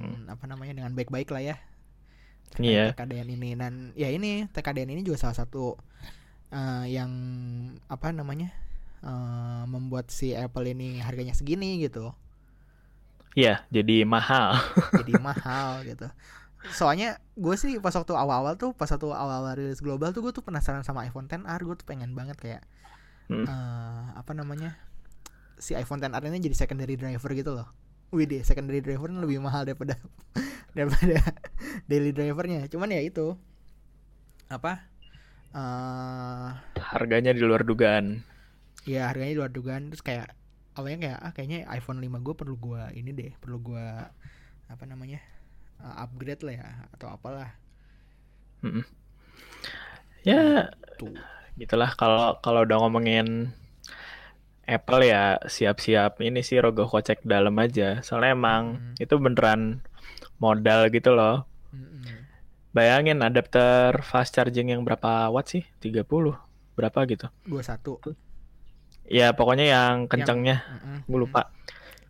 hmm. 0.00 0.28
apa 0.32 0.46
namanya 0.48 0.74
dengan 0.82 0.94
baik-baik 0.96 1.30
lah 1.30 1.42
ya. 1.54 1.56
Iya. 2.54 2.94
TKDN 2.94 3.28
ini 3.34 3.58
dan 3.58 3.90
ya 3.98 4.14
ini 4.14 4.46
TKDN 4.46 4.94
ini 4.94 5.02
juga 5.02 5.18
salah 5.18 5.34
satu 5.34 5.74
uh, 6.54 6.86
yang 6.86 7.10
apa 7.90 8.14
namanya 8.14 8.54
uh, 9.02 9.66
membuat 9.66 10.14
si 10.14 10.32
Apple 10.32 10.70
ini 10.70 11.02
harganya 11.02 11.34
segini 11.34 11.82
gitu. 11.82 12.14
Iya, 13.34 13.66
jadi 13.74 14.06
mahal. 14.06 14.54
jadi 15.02 15.18
mahal 15.18 15.82
gitu. 15.82 16.06
Soalnya 16.70 17.18
gue 17.34 17.54
sih 17.58 17.76
pas 17.82 17.92
waktu 17.92 18.14
awal-awal 18.14 18.54
tuh, 18.54 18.72
pas 18.72 18.86
waktu 18.86 19.10
awal-awal 19.10 19.58
rilis 19.58 19.82
global 19.82 20.14
tuh 20.14 20.22
gue 20.22 20.32
tuh 20.32 20.46
penasaran 20.46 20.86
sama 20.86 21.04
iPhone 21.04 21.26
XR, 21.26 21.60
gue 21.66 21.76
tuh 21.76 21.86
pengen 21.86 22.14
banget 22.14 22.38
kayak 22.38 22.62
hmm. 23.28 23.44
uh, 23.44 24.14
apa 24.14 24.32
namanya 24.32 24.78
si 25.58 25.74
iPhone 25.74 26.00
XR 26.00 26.22
ini 26.30 26.38
jadi 26.40 26.56
secondary 26.56 26.94
driver 26.94 27.30
gitu 27.34 27.52
loh. 27.52 27.68
Wih 28.14 28.30
deh, 28.30 28.46
secondary 28.46 28.78
driver 28.78 29.10
lebih 29.10 29.42
mahal 29.42 29.66
daripada 29.66 29.98
daripada 30.78 31.18
daily 31.90 32.14
drivernya. 32.14 32.70
Cuman 32.70 32.94
ya 32.94 33.02
itu 33.02 33.34
apa 34.46 34.93
uh, 35.54 36.58
harganya 36.92 37.32
di 37.32 37.40
luar 37.40 37.62
dugaan. 37.64 38.26
Ya 38.84 39.08
harganya 39.08 39.32
di 39.32 39.40
luar 39.40 39.52
dugaan. 39.54 39.88
Terus 39.94 40.04
kayak 40.04 40.34
awalnya 40.74 40.98
kayak 41.00 41.18
ah 41.22 41.32
kayaknya 41.32 41.58
iPhone 41.70 42.02
5 42.02 42.10
gue 42.26 42.34
perlu 42.34 42.56
gue 42.58 42.82
ini 42.98 43.14
deh 43.14 43.32
perlu 43.38 43.62
gue 43.62 43.86
apa 44.66 44.84
namanya 44.90 45.22
uh, 45.78 46.02
upgrade 46.04 46.42
lah 46.42 46.54
ya 46.58 46.68
atau 46.98 47.08
apalah. 47.14 47.54
Mm 48.66 48.82
-mm. 48.82 48.84
ya 50.26 50.68
Tuh. 50.98 51.14
gitulah. 51.54 51.94
Kalau 51.94 52.42
kalau 52.42 52.66
udah 52.66 52.78
ngomongin 52.82 53.54
Apple 54.64 55.04
ya 55.04 55.38
siap-siap 55.44 56.18
ini 56.24 56.40
sih 56.42 56.58
rogoh 56.58 56.90
kocek 56.90 57.22
dalam 57.22 57.54
aja. 57.60 58.02
Soalnya 58.02 58.34
emang 58.34 58.62
hmm. 58.80 59.04
itu 59.04 59.14
beneran 59.20 59.84
modal 60.40 60.90
gitu 60.90 61.14
loh 61.14 61.46
Bayangin 62.74 63.22
adapter 63.22 64.02
fast 64.02 64.34
charging 64.34 64.74
yang 64.74 64.82
berapa 64.82 65.30
watt 65.30 65.46
sih? 65.46 65.62
30 65.78 66.02
berapa 66.74 66.98
gitu? 67.06 67.30
21. 67.46 68.18
Ya 69.06 69.30
pokoknya 69.30 69.70
yang 69.70 70.10
kencangnya, 70.10 70.66
yang, 70.66 71.06
gue 71.06 71.18
lupa. 71.22 71.54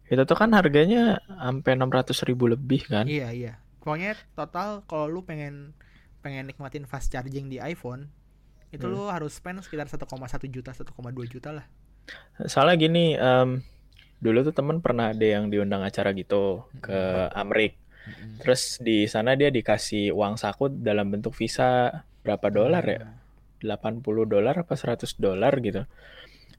Itu 0.08 0.24
tuh 0.24 0.40
kan 0.40 0.56
harganya 0.56 1.20
sampai 1.28 1.76
600 1.76 2.16
ribu 2.24 2.48
lebih 2.48 2.88
kan? 2.88 3.04
Iya 3.04 3.28
iya. 3.36 3.52
Pokoknya 3.84 4.16
total 4.32 4.88
kalau 4.88 5.04
lu 5.12 5.20
pengen 5.20 5.76
pengen 6.24 6.48
nikmatin 6.48 6.88
fast 6.88 7.12
charging 7.12 7.52
di 7.52 7.60
iPhone, 7.60 8.08
itu 8.72 8.88
hmm. 8.88 8.94
lu 8.96 9.12
harus 9.12 9.36
spend 9.36 9.60
sekitar 9.60 9.84
1,1 9.92 10.08
juta, 10.48 10.72
1,2 10.72 10.88
juta 11.28 11.52
lah. 11.52 11.68
Soalnya 12.48 12.80
gini, 12.80 13.20
um, 13.20 13.60
dulu 14.24 14.48
tuh 14.48 14.56
temen 14.56 14.80
pernah 14.80 15.12
ada 15.12 15.26
yang 15.28 15.52
diundang 15.52 15.84
acara 15.84 16.16
gitu 16.16 16.64
ke 16.80 17.28
Amrik 17.36 17.83
hmm 18.04 18.40
Terus 18.44 18.76
di 18.82 19.08
sana 19.08 19.38
dia 19.38 19.48
dikasih 19.48 20.12
uang 20.12 20.36
saku 20.36 20.68
dalam 20.68 21.08
bentuk 21.08 21.32
visa 21.32 22.02
berapa 22.20 22.52
dolar 22.52 22.84
ya? 22.84 23.00
80 23.64 24.04
dolar 24.28 24.54
apa 24.60 24.76
100 24.76 25.16
dolar 25.16 25.56
gitu. 25.64 25.88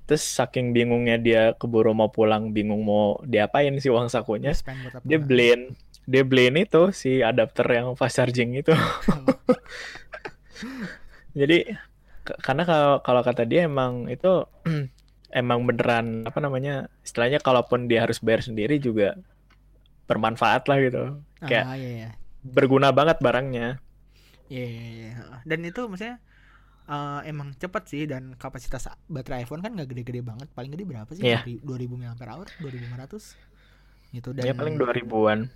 Terus 0.05 0.23
saking 0.25 0.73
bingungnya 0.73 1.17
dia 1.17 1.41
keburu 1.57 1.93
mau 1.93 2.09
pulang, 2.09 2.53
bingung 2.53 2.85
mau 2.85 3.21
diapain 3.25 3.73
sih 3.77 3.89
uang 3.89 4.09
sakunya. 4.09 4.53
Dia 5.05 5.17
beliin 5.21 5.73
dia 6.05 6.21
beliin 6.21 6.61
itu 6.61 6.93
si 6.93 7.25
adapter 7.25 7.65
yang 7.65 7.97
fast 7.97 8.21
charging 8.21 8.53
itu. 8.57 8.73
Jadi 11.39 11.69
karena 12.41 12.63
kalau 12.65 12.93
kalau 13.05 13.21
kata 13.21 13.45
dia 13.45 13.69
emang 13.69 14.09
itu 14.09 14.45
emang 15.41 15.65
beneran 15.65 16.25
apa 16.25 16.39
namanya 16.41 16.89
istilahnya 17.05 17.41
kalaupun 17.41 17.85
dia 17.85 18.05
harus 18.05 18.21
bayar 18.21 18.41
sendiri 18.41 18.81
juga 18.81 19.17
bermanfaat 20.05 20.69
lah 20.69 20.77
gitu 20.81 21.01
kayak 21.49 21.65
ah, 21.65 21.77
iya, 21.77 21.89
iya. 21.91 22.09
berguna 22.41 22.89
banget 22.91 23.21
barangnya. 23.21 23.79
Iya, 24.45 24.65
iya, 24.69 24.85
iya. 24.93 25.11
dan 25.41 25.59
itu 25.65 25.81
maksudnya 25.89 26.21
uh, 26.85 27.21
emang 27.25 27.57
cepet 27.57 27.83
sih 27.89 28.05
dan 28.05 28.37
kapasitas 28.37 28.93
baterai 29.09 29.45
iPhone 29.45 29.65
kan 29.65 29.73
nggak 29.73 29.89
gede-gede 29.89 30.21
banget. 30.21 30.49
Paling 30.53 30.71
gede 30.73 30.85
berapa 30.85 31.09
sih? 31.13 31.25
Yeah. 31.25 31.45
2000 31.45 31.65
mAh 31.97 32.13
2500 32.13 34.13
gitu 34.15 34.31
dan 34.31 34.47
ya 34.47 34.55
paling 34.55 34.79
2000-an 34.79 35.51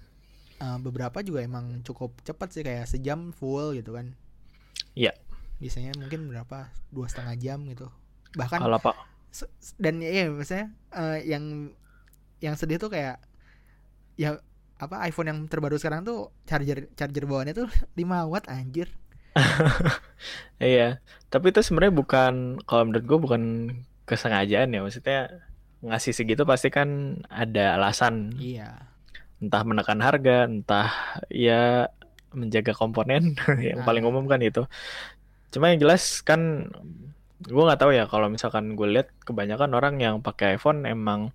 uh, 0.60 0.78
beberapa 0.84 1.24
juga 1.24 1.40
emang 1.40 1.80
cukup 1.88 2.12
cepet 2.28 2.50
sih 2.52 2.64
kayak 2.66 2.86
sejam 2.90 3.32
full 3.32 3.78
gitu 3.78 3.96
kan. 3.96 4.18
Iya. 4.98 5.14
Yeah. 5.14 5.16
biasanya 5.60 5.92
mungkin 6.00 6.32
berapa? 6.32 6.72
Dua 6.88 7.12
setengah 7.12 7.36
jam 7.36 7.68
gitu. 7.68 7.92
Bahkan 8.36 8.64
kalau 8.64 8.80
pak 8.80 8.96
dan 9.78 10.02
ya 10.02 10.26
maksudnya 10.32 10.74
uh, 10.90 11.20
yang 11.22 11.70
yang 12.42 12.58
sedih 12.58 12.82
tuh 12.82 12.90
kayak 12.90 13.22
ya 14.18 14.42
apa 14.80 15.03
iPhone 15.05 15.27
yang 15.27 15.39
terbaru 15.51 15.75
sekarang 15.75 16.07
tuh 16.07 16.32
charger 16.47 16.88
charger 16.95 17.27
bawaannya 17.27 17.53
tuh 17.53 17.69
5 17.99 18.32
watt 18.32 18.47
anjir. 18.47 18.89
iya, 20.59 20.99
tapi 21.30 21.53
itu 21.53 21.61
sebenarnya 21.61 21.93
bukan 21.93 22.34
kalau 22.65 22.89
menurut 22.89 23.05
gue 23.05 23.19
bukan 23.21 23.43
kesengajaan 24.09 24.73
ya, 24.73 24.82
maksudnya 24.82 25.19
ngasih 25.86 26.11
segitu 26.11 26.43
pasti 26.43 26.73
kan 26.73 27.21
ada 27.30 27.77
alasan. 27.77 28.36
Iya. 28.36 28.89
Entah 29.39 29.63
menekan 29.63 30.01
harga, 30.03 30.49
entah 30.49 30.91
ya 31.32 31.88
menjaga 32.34 32.73
komponen 32.75 33.38
yang 33.63 33.84
nah. 33.84 33.86
paling 33.86 34.03
umum 34.03 34.25
kan 34.25 34.41
itu. 34.43 34.65
Cuma 35.53 35.71
yang 35.71 35.80
jelas 35.82 36.25
kan 36.25 36.73
gue 37.39 37.63
nggak 37.63 37.80
tahu 37.80 37.95
ya 37.95 38.03
kalau 38.11 38.27
misalkan 38.27 38.75
gue 38.75 38.88
lihat 38.99 39.07
kebanyakan 39.23 39.71
orang 39.71 39.95
yang 40.03 40.19
pakai 40.19 40.59
iPhone 40.59 40.84
emang 40.84 41.32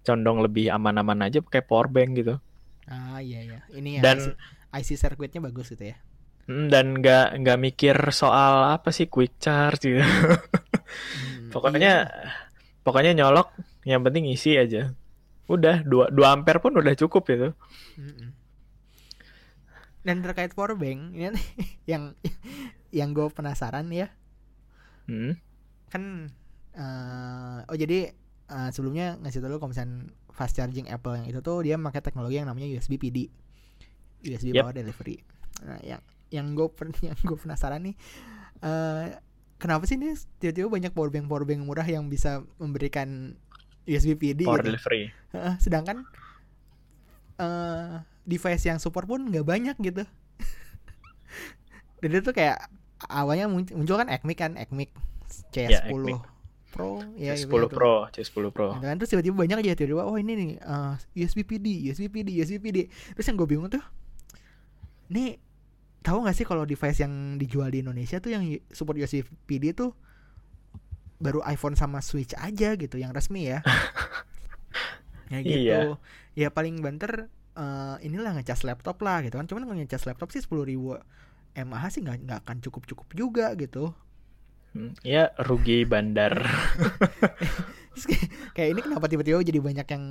condong 0.00 0.40
lebih 0.40 0.72
aman-aman 0.72 1.28
aja 1.28 1.44
pakai 1.44 1.60
power 1.60 1.92
bank 1.92 2.16
gitu. 2.16 2.40
Ah 2.88 3.20
iya 3.20 3.40
iya. 3.44 3.60
Ini 3.72 4.00
ya 4.00 4.02
dan 4.04 4.36
IC, 4.74 4.94
IC 4.94 5.00
circuitnya 5.00 5.40
bagus 5.40 5.72
gitu 5.72 5.92
ya. 5.92 5.96
Hmm, 6.44 6.68
dan 6.68 7.00
nggak 7.00 7.40
nggak 7.40 7.58
mikir 7.60 7.96
soal 8.12 8.68
apa 8.68 8.92
sih 8.92 9.08
quick 9.08 9.40
charge 9.40 9.96
gitu. 9.96 10.04
hmm, 10.04 11.48
pokoknya 11.48 11.92
iya. 12.04 12.30
pokoknya 12.84 13.16
nyolok 13.16 13.56
yang 13.88 14.04
penting 14.04 14.28
isi 14.28 14.56
aja. 14.60 14.92
Udah 15.48 15.80
dua 15.84 16.12
dua 16.12 16.36
ampere 16.36 16.60
pun 16.60 16.76
udah 16.76 16.92
cukup 16.96 17.24
itu. 17.32 17.48
Hmm. 17.96 18.36
Dan 20.04 20.20
terkait 20.20 20.52
power 20.52 20.76
bank 20.76 21.16
ini 21.16 21.32
yang 21.90 22.12
yang 22.92 23.16
gue 23.16 23.26
penasaran 23.32 23.88
ya. 23.88 24.12
Hmm. 25.08 25.40
Kan 25.88 26.28
uh, 26.76 27.64
oh 27.64 27.76
jadi 27.76 28.12
uh, 28.52 28.68
sebelumnya 28.68 29.16
ngasih 29.24 29.40
tau 29.40 29.48
lu 29.48 29.56
kalau 29.56 29.72
misalnya 29.72 30.12
fast 30.34 30.58
charging 30.58 30.90
Apple 30.90 31.14
yang 31.14 31.26
itu 31.30 31.38
tuh 31.40 31.62
dia 31.62 31.78
pakai 31.78 32.02
teknologi 32.02 32.42
yang 32.42 32.50
namanya 32.50 32.66
USB 32.66 32.98
PD 32.98 33.30
USB 34.26 34.50
yep. 34.50 34.66
Power 34.66 34.74
Delivery. 34.74 35.22
Nah 35.62 35.80
yang 35.86 36.02
yang 36.34 36.46
gue 36.58 36.66
yang 37.06 37.14
gue 37.22 37.38
penasaran 37.38 37.78
nih 37.86 37.94
uh, 38.66 39.14
kenapa 39.62 39.86
sih 39.86 39.94
ini 39.94 40.18
tiba-tiba 40.42 40.66
banyak 40.66 40.92
powerbank 40.92 41.30
powerbank 41.30 41.62
murah 41.62 41.86
yang 41.86 42.10
bisa 42.10 42.42
memberikan 42.58 43.38
USB 43.86 44.18
PD 44.18 44.42
power 44.42 44.60
gitu. 44.60 44.74
delivery. 44.74 45.12
Uh, 45.30 45.54
sedangkan 45.62 46.02
uh, 47.38 48.02
device 48.24 48.64
yang 48.66 48.80
support 48.80 49.06
pun 49.06 49.28
nggak 49.28 49.46
banyak 49.46 49.76
gitu. 49.78 50.02
Dan 52.02 52.10
itu 52.20 52.32
kayak 52.32 52.68
awalnya 53.08 53.46
muncul, 53.48 53.96
kan 54.00 54.08
ECMIC 54.08 54.38
kan 54.40 54.52
ECMIC 54.56 54.90
C10 55.52 55.70
yeah, 55.70 56.20
Pro 56.74 56.98
ya 57.14 57.38
C10 57.38 57.46
gitu. 57.46 57.70
Pro 57.70 58.10
C10 58.10 58.44
Pro. 58.50 58.74
Nah, 58.74 58.90
kan 58.90 58.98
terus 58.98 59.14
tiba-tiba 59.14 59.38
banyak 59.38 59.62
aja 59.62 59.78
tiba-tiba 59.78 60.02
oh 60.02 60.18
ini 60.18 60.32
nih 60.34 60.50
uh, 60.66 60.98
USB 61.14 61.46
PD 61.46 61.86
USB 61.86 62.10
PD 62.10 62.34
USB 62.42 62.58
PD 62.58 62.90
terus 63.14 63.26
yang 63.30 63.38
gue 63.38 63.46
bingung 63.46 63.70
tuh 63.70 63.84
nih 65.14 65.38
tahu 66.02 66.26
nggak 66.26 66.34
sih 66.34 66.42
kalau 66.42 66.66
device 66.66 66.98
yang 67.00 67.38
dijual 67.38 67.70
di 67.70 67.86
Indonesia 67.86 68.18
tuh 68.18 68.34
yang 68.34 68.42
support 68.74 68.98
USB 68.98 69.22
PD 69.46 69.70
tuh 69.70 69.94
baru 71.22 71.40
iPhone 71.46 71.78
sama 71.78 72.02
Switch 72.02 72.34
aja 72.36 72.74
gitu 72.74 72.98
yang 72.98 73.14
resmi 73.14 73.54
ya? 73.54 73.62
Ya 75.32 75.40
gitu. 75.40 75.56
Iya. 75.56 75.96
ya 76.36 76.48
paling 76.52 76.84
banter 76.84 77.32
eh, 77.56 77.96
inilah 78.04 78.36
ngecas 78.36 78.60
laptop 78.60 79.00
lah 79.00 79.24
gitu 79.24 79.40
kan. 79.40 79.48
Cuman 79.48 79.64
ngecas 79.64 80.04
laptop 80.04 80.28
sih 80.28 80.44
sepuluh 80.44 80.68
ribu 80.68 81.00
mAh 81.54 81.86
sih 81.88 82.04
nggak 82.04 82.28
nggak 82.28 82.40
akan 82.44 82.56
cukup 82.60 82.82
cukup 82.84 83.08
juga 83.16 83.56
gitu 83.56 83.96
ya 85.06 85.30
rugi 85.38 85.86
bandar. 85.86 86.34
Kayak, 88.54 88.68
ini 88.74 88.80
kenapa 88.82 89.06
tiba-tiba 89.06 89.38
jadi 89.38 89.60
banyak 89.62 89.86
yang 89.86 90.04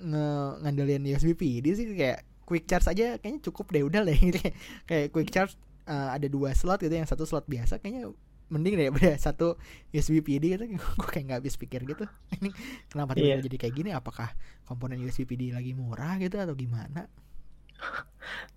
nge 0.00 0.26
ngandelin 0.66 1.02
USB 1.06 1.36
PD 1.36 1.66
sih 1.76 1.86
kayak 1.92 2.24
quick 2.42 2.64
charge 2.66 2.88
aja 2.88 3.20
kayaknya 3.20 3.44
cukup 3.44 3.68
deh 3.70 3.84
udah 3.84 4.00
lah 4.02 4.16
kayak, 4.88 5.12
quick 5.12 5.30
charge 5.30 5.54
eh, 5.86 6.08
ada 6.16 6.26
dua 6.26 6.56
slot 6.56 6.80
gitu 6.80 6.90
yang 6.90 7.06
satu 7.06 7.28
slot 7.28 7.44
biasa 7.46 7.78
kayaknya 7.78 8.10
mending 8.50 8.74
daripada 8.82 9.14
satu 9.14 9.54
USB 9.94 10.26
PD 10.26 10.58
gitu. 10.58 10.66
Gue 10.66 11.06
kayak 11.06 11.24
nggak 11.30 11.38
habis 11.44 11.54
pikir 11.54 11.86
gitu. 11.86 12.02
Ini 12.42 12.50
kenapa 12.90 13.14
tiba-tiba 13.14 13.38
Iya. 13.38 13.46
jadi 13.46 13.56
kayak 13.62 13.74
gini? 13.78 13.90
Apakah 13.94 14.34
komponen 14.66 14.98
USB 14.98 15.22
PD 15.22 15.54
lagi 15.54 15.70
murah 15.78 16.18
gitu 16.18 16.34
atau 16.34 16.58
gimana? 16.58 17.06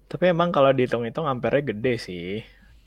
Tapi 0.09 0.33
emang 0.33 0.49
kalau 0.49 0.73
dihitung-hitung 0.73 1.29
ampernya 1.29 1.73
gede 1.73 1.93
sih 2.01 2.41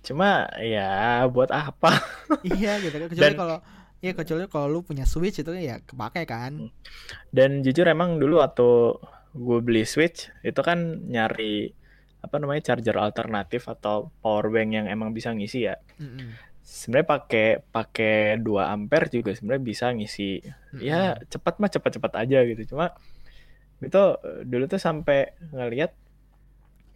cuma 0.06 0.46
ya 0.62 1.26
buat 1.26 1.50
apa 1.50 1.98
iya 2.46 2.78
gitu 2.78 2.94
kan 2.94 3.08
kecuali 3.10 3.34
Dan- 3.34 3.40
kalau 3.42 3.58
ya 3.98 4.12
kecuali 4.14 4.44
kalau 4.46 4.66
lu 4.70 4.80
punya 4.86 5.02
Switch 5.02 5.42
itu 5.42 5.50
ya 5.56 5.82
kepake 5.82 6.22
kan 6.30 6.70
Dan 7.34 7.66
jujur 7.66 7.88
emang 7.90 8.22
dulu 8.22 8.38
waktu 8.38 8.94
gue 9.34 9.58
beli 9.60 9.82
Switch 9.82 10.30
itu 10.46 10.60
kan 10.62 11.04
nyari 11.10 11.74
apa 12.24 12.42
namanya 12.42 12.72
charger 12.72 12.96
alternatif 12.98 13.70
atau 13.70 14.10
power 14.18 14.50
bank 14.50 14.70
yang 14.74 14.86
emang 14.90 15.14
bisa 15.14 15.30
ngisi 15.30 15.70
ya. 15.70 15.78
Mm-mm. 16.02 16.34
Sebenarnya 16.66 17.06
pakai 17.06 17.46
pakai 17.62 18.42
2 18.42 18.66
ampere 18.66 19.06
juga 19.06 19.30
sebenarnya 19.30 19.62
bisa 19.62 19.86
ngisi. 19.94 20.42
Ya 20.82 21.14
cepat 21.30 21.62
mah 21.62 21.70
cepat-cepat 21.70 22.12
aja 22.18 22.42
gitu. 22.42 22.74
Cuma 22.74 22.90
itu 23.78 24.02
dulu 24.42 24.64
tuh 24.66 24.82
sampai 24.82 25.38
ngelihat 25.54 25.94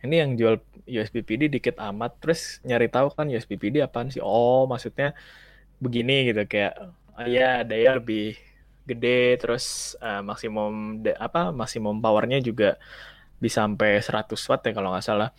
ini 0.05 0.15
yang 0.23 0.31
jual 0.41 0.55
USB 0.89 1.23
PD 1.23 1.43
dikit 1.53 1.77
amat 1.79 2.13
terus 2.23 2.41
nyari 2.69 2.89
tahu 2.91 3.13
kan 3.17 3.27
USB 3.33 3.55
PD 3.61 3.77
apaan 3.85 4.09
sih? 4.15 4.23
Oh, 4.25 4.65
maksudnya 4.71 5.13
begini 5.85 6.29
gitu 6.33 6.43
kayak 6.49 6.75
oh, 7.19 7.27
ya 7.29 7.63
daya 7.65 7.99
lebih 8.01 8.37
gede 8.89 9.39
terus 9.41 9.95
eh, 10.03 10.23
maksimum 10.25 11.03
de- 11.05 11.17
apa 11.17 11.53
maksimum 11.55 12.01
powernya 12.05 12.39
juga 12.43 12.77
bisa 13.41 13.65
sampai 13.65 14.01
100 14.05 14.41
watt 14.51 14.63
ya 14.67 14.73
kalau 14.77 14.91
nggak 14.93 15.07
salah. 15.07 15.31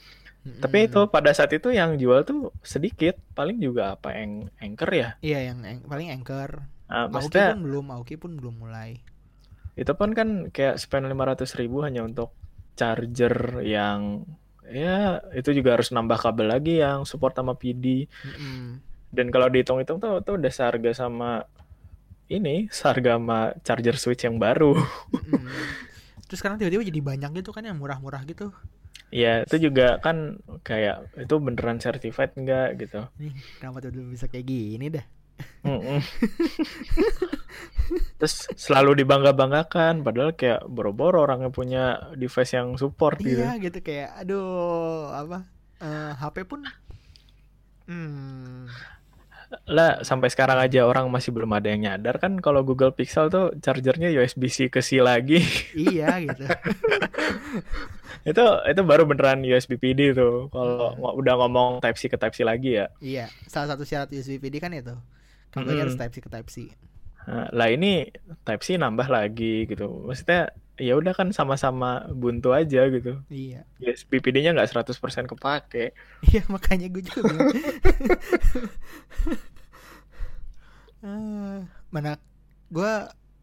Tapi 0.41 0.89
itu 0.89 0.99
pada 1.13 1.31
saat 1.37 1.53
itu 1.53 1.69
yang 1.69 2.01
jual 2.01 2.25
tuh 2.25 2.49
sedikit, 2.65 3.13
paling 3.37 3.61
juga 3.61 3.93
apa 3.97 4.09
yang 4.17 4.49
anchor 4.57 4.89
ya. 4.93 5.09
iya 5.21 5.39
yang 5.53 5.59
ang- 5.65 5.85
paling 5.91 6.09
anchor 6.15 6.65
Aoki 6.89 7.13
maksudnya 7.13 7.47
pun 7.47 7.57
belum 7.65 7.85
Aoki 7.93 8.15
pun 8.21 8.31
belum 8.39 8.55
mulai 8.61 8.91
itu 9.79 9.91
pun 9.99 10.11
kan 10.17 10.29
kayak 10.55 10.75
spend 10.83 11.07
500 11.07 11.55
ribu 11.59 11.77
hanya 11.87 12.01
untuk 12.03 12.29
charger 12.79 13.63
yang 13.63 14.27
ya 14.69 15.23
itu 15.33 15.49
juga 15.57 15.79
harus 15.79 15.89
nambah 15.89 16.17
kabel 16.21 16.47
lagi 16.53 16.81
yang 16.81 17.03
support 17.07 17.33
sama 17.33 17.57
PD. 17.57 18.05
Mm-mm. 18.05 18.81
Dan 19.11 19.27
kalau 19.33 19.51
dihitung-hitung 19.51 19.99
tuh 19.99 20.23
tuh 20.23 20.39
udah 20.39 20.51
seharga 20.53 20.91
sama 20.95 21.43
ini, 22.31 22.71
seharga 22.71 23.19
sama 23.19 23.51
charger 23.65 23.95
switch 23.99 24.23
yang 24.23 24.39
baru. 24.39 24.77
Mm-mm. 25.27 25.51
Terus 26.31 26.39
sekarang 26.39 26.55
tiba-tiba 26.55 26.87
jadi 26.87 27.01
banyak 27.03 27.43
gitu 27.43 27.51
kan 27.51 27.67
yang 27.67 27.75
murah-murah 27.75 28.23
gitu. 28.23 28.55
ya, 29.11 29.43
itu 29.43 29.67
juga 29.67 29.99
kan 29.99 30.39
kayak 30.63 31.11
itu 31.19 31.35
beneran 31.43 31.83
certified 31.83 32.31
enggak 32.39 32.79
gitu. 32.79 33.03
Nih, 33.19 33.35
kenapa 33.59 33.83
tiba-tiba 33.83 34.07
bisa 34.07 34.31
kayak 34.31 34.47
gini 34.47 34.87
dah? 34.87 35.03
Terus 38.17 38.47
selalu 38.55 39.03
dibangga-banggakan, 39.03 39.99
padahal 40.01 40.31
kayak 40.31 40.63
boro-boro 40.65 41.21
orang 41.21 41.43
yang 41.43 41.53
punya 41.53 41.83
device 42.15 42.55
yang 42.55 42.79
support 42.79 43.19
gitu. 43.19 43.41
Iya 43.43 43.59
gitu 43.59 43.79
kayak 43.83 44.15
aduh 44.23 45.11
apa 45.11 45.37
eh, 45.81 46.11
HP 46.15 46.47
pun 46.47 46.63
hmm 47.89 48.69
Lah, 49.67 49.99
sampai 50.07 50.31
sekarang 50.31 50.55
aja 50.55 50.87
orang 50.87 51.11
masih 51.11 51.35
belum 51.35 51.51
ada 51.51 51.67
yang 51.67 51.83
nyadar 51.83 52.23
kan 52.23 52.39
kalau 52.39 52.63
Google 52.63 52.95
Pixel 52.95 53.27
tuh 53.27 53.51
chargernya 53.59 54.07
USB-C 54.07 54.71
ke 54.71 54.79
C 54.79 55.03
lagi. 55.03 55.43
iya 55.75 56.15
gitu. 56.23 56.47
itu 58.23 58.43
itu 58.71 58.81
baru 58.87 59.03
beneran 59.03 59.43
USB 59.43 59.75
PD 59.75 60.15
tuh. 60.15 60.47
Kalau 60.47 60.95
ngo- 60.95 61.15
udah 61.19 61.35
ngomong 61.35 61.83
Type 61.83 61.99
C 61.99 62.07
ke 62.07 62.15
Type 62.15 62.31
C 62.31 62.47
lagi 62.47 62.79
ya. 62.79 62.87
iya, 63.03 63.27
salah 63.43 63.75
satu 63.75 63.83
syarat 63.83 64.07
USB 64.07 64.39
PD 64.39 64.63
kan 64.63 64.71
itu. 64.71 64.95
Kabelnya 65.51 65.83
Mm-mm. 65.83 65.83
harus 65.87 65.95
Type 65.99 66.13
C 66.13 66.17
ke 66.23 66.29
Type 66.31 66.49
C. 66.49 66.57
Nah, 67.27 67.47
Lah 67.53 67.67
ini 67.69 68.09
Type 68.45 68.63
C 68.65 68.79
nambah 68.81 69.07
lagi 69.07 69.69
gitu. 69.69 69.85
Maksudnya 70.07 70.49
ya 70.81 70.97
udah 70.97 71.13
kan 71.13 71.29
sama-sama 71.29 72.09
buntu 72.11 72.49
aja 72.57 72.89
gitu. 72.89 73.21
Iya. 73.29 73.65
USB 73.81 74.17
PD-nya 74.23 74.51
nggak 74.55 74.69
100% 74.71 75.29
kepake. 75.31 75.93
Iya 76.21 76.41
makanya 76.53 76.87
gue 76.89 77.03
juga. 77.05 77.21
Eh, 81.01 81.57
mana 81.89 82.11
gue 82.69 82.91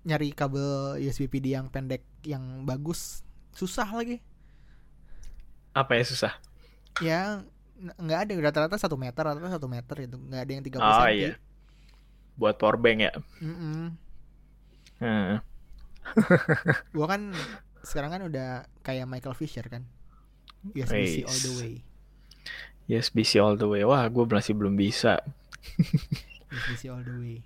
nyari 0.07 0.31
kabel 0.31 0.95
USB 1.03 1.27
PD 1.27 1.59
yang 1.59 1.67
pendek 1.75 2.07
yang 2.23 2.63
bagus 2.63 3.27
susah 3.51 3.91
lagi. 3.91 4.23
Apa 5.73 5.93
ya 5.99 6.05
susah? 6.05 6.33
Ya 6.99 7.43
nggak 7.79 8.21
ada 8.27 8.33
rata-rata 8.43 8.77
satu 8.79 8.99
meter 8.99 9.23
rata-rata 9.23 9.55
satu 9.59 9.71
meter 9.71 9.97
itu 10.03 10.17
nggak 10.19 10.43
ada 10.43 10.53
yang 10.55 10.65
30 10.67 10.83
Oh 10.83 11.07
cm. 11.07 11.11
iya. 11.15 11.31
Buat 12.39 12.57
power 12.57 12.79
bank 12.79 12.99
ya. 13.03 13.13
Mm-mm. 13.43 13.99
Hmm. 14.99 15.43
Gua 16.97 17.07
kan 17.11 17.35
sekarang 17.85 18.11
kan 18.15 18.23
udah 18.27 18.49
kayak 18.87 19.11
Michael 19.11 19.37
Fisher 19.37 19.67
kan. 19.67 19.85
USB-C 20.75 21.27
all 21.27 21.41
the 21.43 21.53
way. 21.61 21.75
USB-C 22.89 23.33
all 23.39 23.55
the 23.55 23.69
way. 23.69 23.83
Wah, 23.87 24.09
gue 24.09 24.25
masih 24.27 24.57
belum 24.57 24.75
bisa. 24.75 25.23
USB-C 26.53 26.91
all 26.91 27.05
the 27.05 27.15
way. 27.15 27.37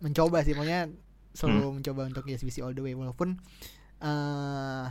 Mencoba 0.00 0.40
sih, 0.46 0.56
pokoknya 0.56 0.90
selalu 1.32 1.80
mencoba 1.80 2.08
untuk 2.08 2.24
USB-C 2.28 2.60
all 2.60 2.76
the 2.76 2.84
way 2.84 2.92
walaupun 2.92 3.40
eh 4.02 4.84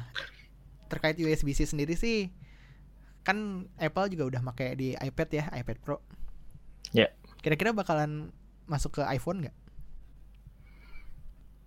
terkait 0.89 1.15
USB-C 1.15 1.69
sendiri 1.69 1.93
sih 1.93 2.33
kan 3.21 3.69
Apple 3.77 4.09
juga 4.11 4.33
udah 4.33 4.41
pakai 4.51 4.73
di 4.73 4.97
iPad 4.97 5.29
ya, 5.29 5.45
iPad 5.61 5.77
Pro. 5.79 6.01
Ya. 6.91 7.13
Kira-kira 7.45 7.71
bakalan 7.71 8.33
masuk 8.71 8.95
ke 8.95 9.05
iPhone 9.05 9.43
nggak? 9.43 9.55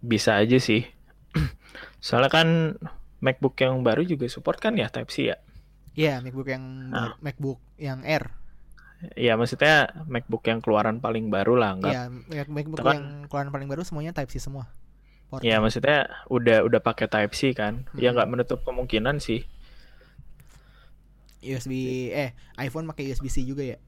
Bisa 0.01 0.37
aja 0.37 0.57
sih. 0.57 0.89
Soalnya 2.01 2.31
kan 2.31 2.49
MacBook 3.21 3.57
yang 3.57 3.81
baru 3.81 4.01
juga 4.03 4.25
support 4.27 4.57
kan 4.57 4.73
ya 4.75 4.89
Type 4.89 5.09
C 5.09 5.29
ya. 5.29 5.37
Iya, 5.95 6.19
MacBook 6.19 6.49
yang 6.49 6.65
Ah. 6.91 7.13
baru- 7.13 7.19
MacBook 7.21 7.59
yang 7.77 8.01
Air. 8.03 8.33
Ya 9.15 9.37
maksudnya 9.37 9.93
MacBook 10.07 10.43
yang 10.43 10.59
keluaran 10.59 10.97
paling 10.99 11.29
baru 11.29 11.55
lah 11.55 11.71
enggak. 11.73 11.93
Iya, 11.93 12.03
Mac- 12.09 12.49
MacBook 12.51 12.81
kan- 12.81 12.97
yang 12.97 13.07
keluaran 13.29 13.51
paling 13.51 13.69
baru 13.69 13.83
semuanya 13.83 14.11
Type 14.11 14.29
C 14.29 14.39
semua. 14.39 14.69
Port. 15.27 15.41
Ya 15.41 15.57
maksudnya 15.57 16.09
udah 16.27 16.63
udah 16.63 16.81
pakai 16.81 17.07
Type 17.07 17.33
C 17.33 17.53
kan. 17.53 17.85
Ya 17.95 18.11
Hmm. 18.11 18.17
nggak 18.17 18.29
menutup 18.29 18.61
kemungkinan 18.63 19.21
sih. 19.21 19.45
USB 21.41 21.73
eh 22.11 22.33
iPhone 22.59 22.85
pakai 22.87 23.05
USB-C 23.07 23.45
juga 23.45 23.63
ya. 23.63 23.79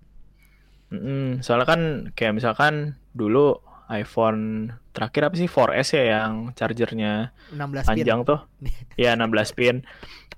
Mm-mm. 0.88 1.40
Soalnya 1.40 1.66
kan 1.66 1.80
kayak 2.12 2.36
misalkan 2.36 3.00
dulu 3.16 3.56
iPhone 3.86 4.74
terakhir 4.90 5.30
apa 5.30 5.34
sih 5.38 5.46
4S 5.46 5.88
ya 5.94 6.04
yang 6.18 6.50
chargernya 6.58 7.30
16 7.54 7.56
pin. 7.56 7.86
panjang 7.86 8.20
tuh. 8.26 8.40
Ya 9.00 9.14
16 9.14 9.56
pin. 9.56 9.76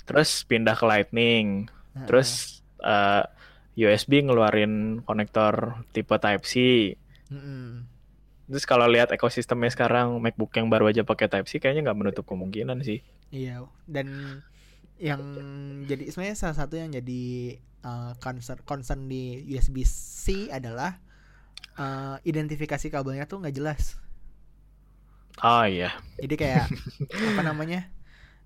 Terus 0.05 0.45
pindah 0.45 0.77
ke 0.77 0.85
Lightning. 0.85 1.69
Terus 2.07 2.61
eh, 2.85 3.25
USB 3.79 4.23
ngeluarin 4.23 5.03
konektor 5.03 5.83
tipe 5.95 6.15
Type 6.19 6.45
C. 6.45 6.53
Mm-mm. 7.31 7.87
Terus 8.49 8.65
kalau 8.65 8.89
lihat 8.89 9.13
ekosistemnya 9.13 9.69
sekarang 9.71 10.17
MacBook 10.25 10.57
yang 10.57 10.73
baru 10.73 10.89
aja 10.89 11.05
pakai 11.05 11.29
Type 11.29 11.49
C 11.49 11.61
kayaknya 11.61 11.91
nggak 11.91 11.99
menutup 12.01 12.25
kemungkinan 12.25 12.81
sih. 12.81 13.05
Iya, 13.29 13.69
dan 13.85 14.41
yang 14.99 15.21
jadi 15.87 16.11
sebenarnya 16.11 16.37
salah 16.37 16.57
satu 16.59 16.75
yang 16.75 16.91
jadi 16.91 17.55
uh, 17.87 18.13
concern 18.19 18.59
concern 18.67 19.07
di 19.07 19.47
USB 19.47 19.87
C 19.87 20.51
adalah 20.51 20.99
uh, 21.77 22.17
identifikasi 22.23 22.87
kabelnya 22.89 23.25
tuh 23.25 23.41
nggak 23.43 23.55
jelas. 23.55 23.97
Oh 25.39 25.63
iya. 25.63 25.95
Jadi 26.19 26.35
kayak 26.35 26.67
apa 27.35 27.43
namanya? 27.47 27.87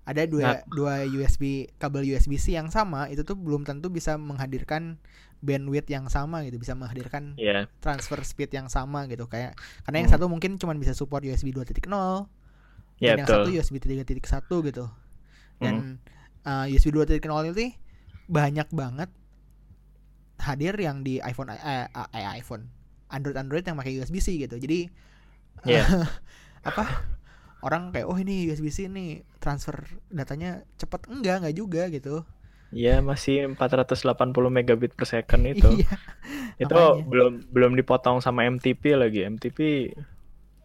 Ada 0.03 0.27
dua 0.27 0.41
Nah. 0.43 0.55
dua 0.67 0.93
USB 1.07 1.71
kabel 1.79 2.03
USB 2.11 2.35
C 2.35 2.53
yang 2.53 2.67
sama 2.67 3.07
itu 3.07 3.23
tuh 3.23 3.39
belum 3.39 3.63
tentu 3.63 3.87
bisa 3.87 4.19
menghadirkan 4.19 4.99
bandwidth 5.39 5.87
yang 5.87 6.07
sama 6.11 6.43
gitu 6.43 6.55
bisa 6.55 6.71
menghadirkan 6.75 7.35
yeah. 7.35 7.67
transfer 7.83 8.19
speed 8.23 8.51
yang 8.51 8.67
sama 8.67 9.07
gitu 9.07 9.27
kayak 9.27 9.55
karena 9.83 10.03
yang 10.03 10.09
Hmm. 10.11 10.15
satu 10.19 10.25
mungkin 10.31 10.55
cuma 10.55 10.71
bisa 10.75 10.91
support 10.95 11.23
USB 11.23 11.51
2.0 11.51 11.83
Ya, 12.99 13.15
dan 13.15 13.23
yang 13.23 13.27
betul. 13.27 13.43
satu 13.43 13.49
USB 13.51 13.75
3.1 13.83 14.23
gitu 14.71 14.85
dan 15.59 15.99
Hmm. 16.43 16.63
uh, 16.63 16.65
USB 16.71 16.95
2.0 16.95 17.23
ini 17.51 17.75
banyak 18.27 18.67
banget 18.71 19.07
hadir 20.39 20.75
yang 20.75 21.03
di 21.03 21.19
iPhone 21.23 21.51
eh, 21.51 21.87
eh, 21.87 22.27
iPhone 22.35 22.67
Android 23.13 23.37
Android 23.37 23.65
yang 23.65 23.77
pakai 23.79 23.93
USB-C 23.99 24.27
gitu 24.43 24.55
jadi 24.57 24.89
Iya. 25.63 25.85
apa 26.69 26.85
orang 27.63 27.91
kayak 27.95 28.07
oh 28.11 28.17
ini 28.19 28.49
USB-C 28.51 28.91
nih 28.91 29.09
transfer 29.43 29.77
datanya 30.11 30.49
cepet 30.79 31.01
enggak 31.11 31.35
enggak 31.43 31.55
juga 31.55 31.83
gitu 31.91 32.25
Ya 32.73 33.05
masih 33.05 33.53
480 33.53 34.49
megabit 34.49 34.91
per 34.97 35.05
second 35.05 35.43
itu. 35.45 35.69
iya 35.77 35.93
itu 36.63 36.73
makanya. 36.73 37.05
belum 37.11 37.33
belum 37.53 37.71
dipotong 37.79 38.17
sama 38.25 38.45
MTP 38.49 38.83
lagi. 38.97 39.19
MTP 39.29 39.59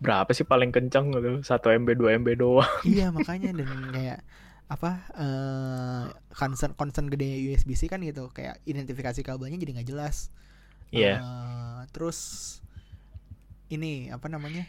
berapa 0.04 0.30
sih 0.36 0.46
paling 0.46 0.70
kencang 0.70 1.10
gitu? 1.14 1.42
1 1.42 1.68
MB 1.82 1.88
2 1.98 2.18
MB 2.22 2.28
doang. 2.38 2.70
iya 2.86 3.10
makanya 3.16 3.50
dan 3.54 3.70
kayak 3.94 4.18
apa 4.68 4.90
eh 5.16 6.04
concern 6.36 6.72
concern 6.76 7.08
gede 7.08 7.40
USB-C 7.48 7.88
kan 7.88 8.00
gitu 8.04 8.28
kayak 8.28 8.60
identifikasi 8.68 9.20
kabelnya 9.24 9.56
jadi 9.56 9.80
nggak 9.80 9.88
jelas 9.88 10.28
Iya. 10.92 11.20
Eh, 11.20 11.80
terus 11.92 12.18
ini 13.68 14.08
apa 14.08 14.26
namanya 14.32 14.64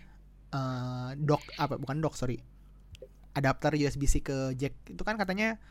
eh 0.50 1.10
dock 1.16 1.44
apa 1.56 1.80
bukan 1.80 2.04
dock 2.04 2.16
sorry. 2.18 2.40
Adapter 3.38 3.78
USB-C 3.78 4.26
ke 4.26 4.38
jack. 4.58 4.74
Itu 4.90 5.02
kan 5.08 5.16
katanya 5.16 5.62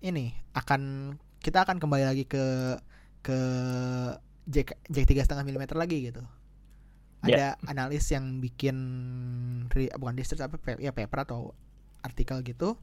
ini 0.00 0.32
akan 0.56 1.14
kita 1.42 1.64
akan 1.68 1.76
kembali 1.82 2.04
lagi 2.08 2.24
ke 2.24 2.78
ke 3.20 3.38
jack 4.48 4.76
jack 4.88 5.04
tiga 5.08 5.24
setengah 5.24 5.44
mm 5.44 5.76
lagi 5.76 6.08
gitu. 6.12 6.22
Ada 7.24 7.56
analis 7.64 8.04
yang 8.12 8.40
bikin 8.44 8.76
re- 9.72 9.92
bukan 9.96 10.14
research 10.16 10.44
apa 10.44 10.60
ya 10.76 10.92
paper 10.92 11.24
atau 11.24 11.56
artikel 12.04 12.40
gitu. 12.44 12.76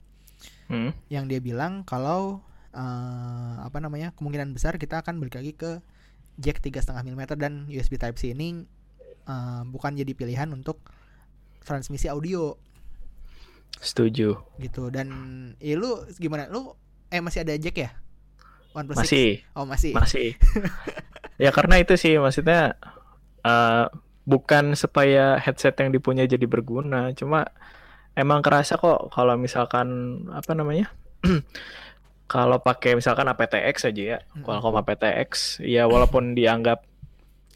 Hmm. 0.66 0.90
yang 1.12 1.30
dia 1.30 1.38
bilang 1.38 1.86
kalau 1.86 2.42
eh, 2.74 3.56
apa 3.62 3.78
namanya 3.78 4.10
kemungkinan 4.18 4.56
besar 4.58 4.82
kita 4.82 5.06
akan 5.06 5.22
balik 5.22 5.38
lagi 5.38 5.54
ke 5.54 5.86
jack 6.42 6.60
3,5 6.60 7.06
mm 7.06 7.24
dan 7.38 7.70
USB 7.70 8.02
Type 8.02 8.18
C 8.18 8.34
ini 8.34 8.66
eh, 9.30 9.62
bukan 9.70 9.94
jadi 9.94 10.12
pilihan 10.18 10.50
untuk 10.50 10.82
transmisi 11.62 12.10
audio 12.10 12.58
Setuju. 13.78 14.36
gitu 14.60 14.90
dan 14.90 15.08
ya 15.62 15.78
lu 15.78 16.04
gimana 16.18 16.50
lu 16.50 16.74
eh 17.14 17.22
masih 17.22 17.46
ada 17.46 17.54
jack 17.56 17.78
ya 17.78 17.92
OnePlus 18.74 18.98
6? 18.98 19.04
Masih, 19.04 19.30
oh 19.54 19.66
masih 19.68 19.92
masih. 19.94 20.28
ya 21.44 21.52
karena 21.54 21.80
itu 21.80 21.94
sih 21.96 22.18
maksudnya 22.18 22.76
eh, 23.46 23.86
bukan 24.26 24.78
supaya 24.78 25.38
headset 25.42 25.76
yang 25.82 25.92
dipunya 25.92 26.30
jadi 26.30 26.46
berguna, 26.46 27.12
cuma 27.18 27.50
emang 28.14 28.46
kerasa 28.46 28.78
kok 28.78 29.10
kalau 29.12 29.36
misalkan 29.36 30.22
apa 30.32 30.52
namanya? 30.54 30.92
kalau 32.32 32.64
pakai 32.64 32.96
misalkan 32.96 33.28
aptX 33.28 33.92
aja 33.92 34.04
ya. 34.16 34.18
Qualcomm 34.40 34.80
aptX, 34.80 35.60
ya 35.60 35.84
walaupun 35.84 36.32
dianggap 36.32 36.88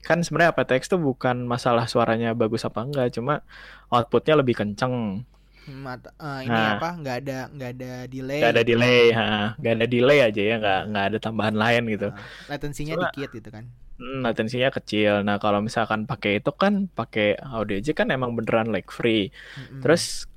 kan 0.04 0.20
sebenarnya 0.20 0.52
aptX 0.52 0.92
tuh 0.92 1.00
bukan 1.00 1.48
masalah 1.48 1.88
suaranya 1.88 2.36
bagus 2.36 2.68
apa 2.68 2.84
enggak, 2.84 3.16
cuma 3.16 3.40
outputnya 3.88 4.36
lebih 4.36 4.54
kenceng, 4.54 5.24
Mat- 5.66 6.14
eh, 6.14 6.40
ini 6.46 6.54
Nah. 6.54 6.78
apa 6.78 6.94
nggak 6.94 7.16
ada 7.26 7.40
nggak 7.50 7.72
ada 7.74 7.92
delay 8.06 8.38
nggak 8.38 8.54
ada 8.54 8.64
delay, 8.68 9.04
ha, 9.18 9.26
nggak 9.58 9.74
ada 9.74 9.86
delay 9.90 10.20
aja 10.22 10.42
ya, 10.46 10.56
nggak 10.62 10.82
nggak 10.94 11.06
ada 11.10 11.18
tambahan 11.18 11.56
lain 11.58 11.84
gitu. 11.90 12.08
Nah, 12.14 12.22
latensinya 12.52 12.94
Cuma- 12.94 13.10
dikit 13.16 13.32
gitu 13.34 13.50
kan 13.50 13.66
Hmm, 13.96 14.28
latensinya 14.28 14.70
kecil. 14.70 15.24
Nah, 15.24 15.40
kalau 15.40 15.64
misalkan 15.64 16.04
pakai 16.04 16.44
itu 16.44 16.52
kan 16.52 16.92
pakai 16.92 17.40
audio 17.40 17.80
aja 17.80 17.96
kan 17.96 18.12
emang 18.12 18.36
beneran 18.36 18.68
like 18.68 18.92
free. 18.92 19.32
Mm-mm. 19.56 19.80
Terus 19.80 20.28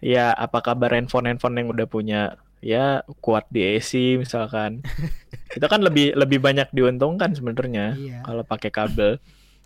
ya 0.00 0.32
apa 0.32 0.64
kabar 0.64 0.96
handphone-handphone 0.96 1.60
yang 1.60 1.68
udah 1.70 1.84
punya 1.84 2.20
ya 2.62 3.02
kuat 3.20 3.44
di 3.50 3.60
AC 3.66 4.16
misalkan. 4.16 4.80
itu 5.56 5.66
kan 5.68 5.80
lebih 5.84 6.16
lebih 6.16 6.38
banyak 6.40 6.72
diuntungkan 6.72 7.36
sebenarnya 7.36 7.92
iya 7.98 8.18
kalau 8.24 8.42
pakai 8.46 8.70
kabel. 8.72 9.18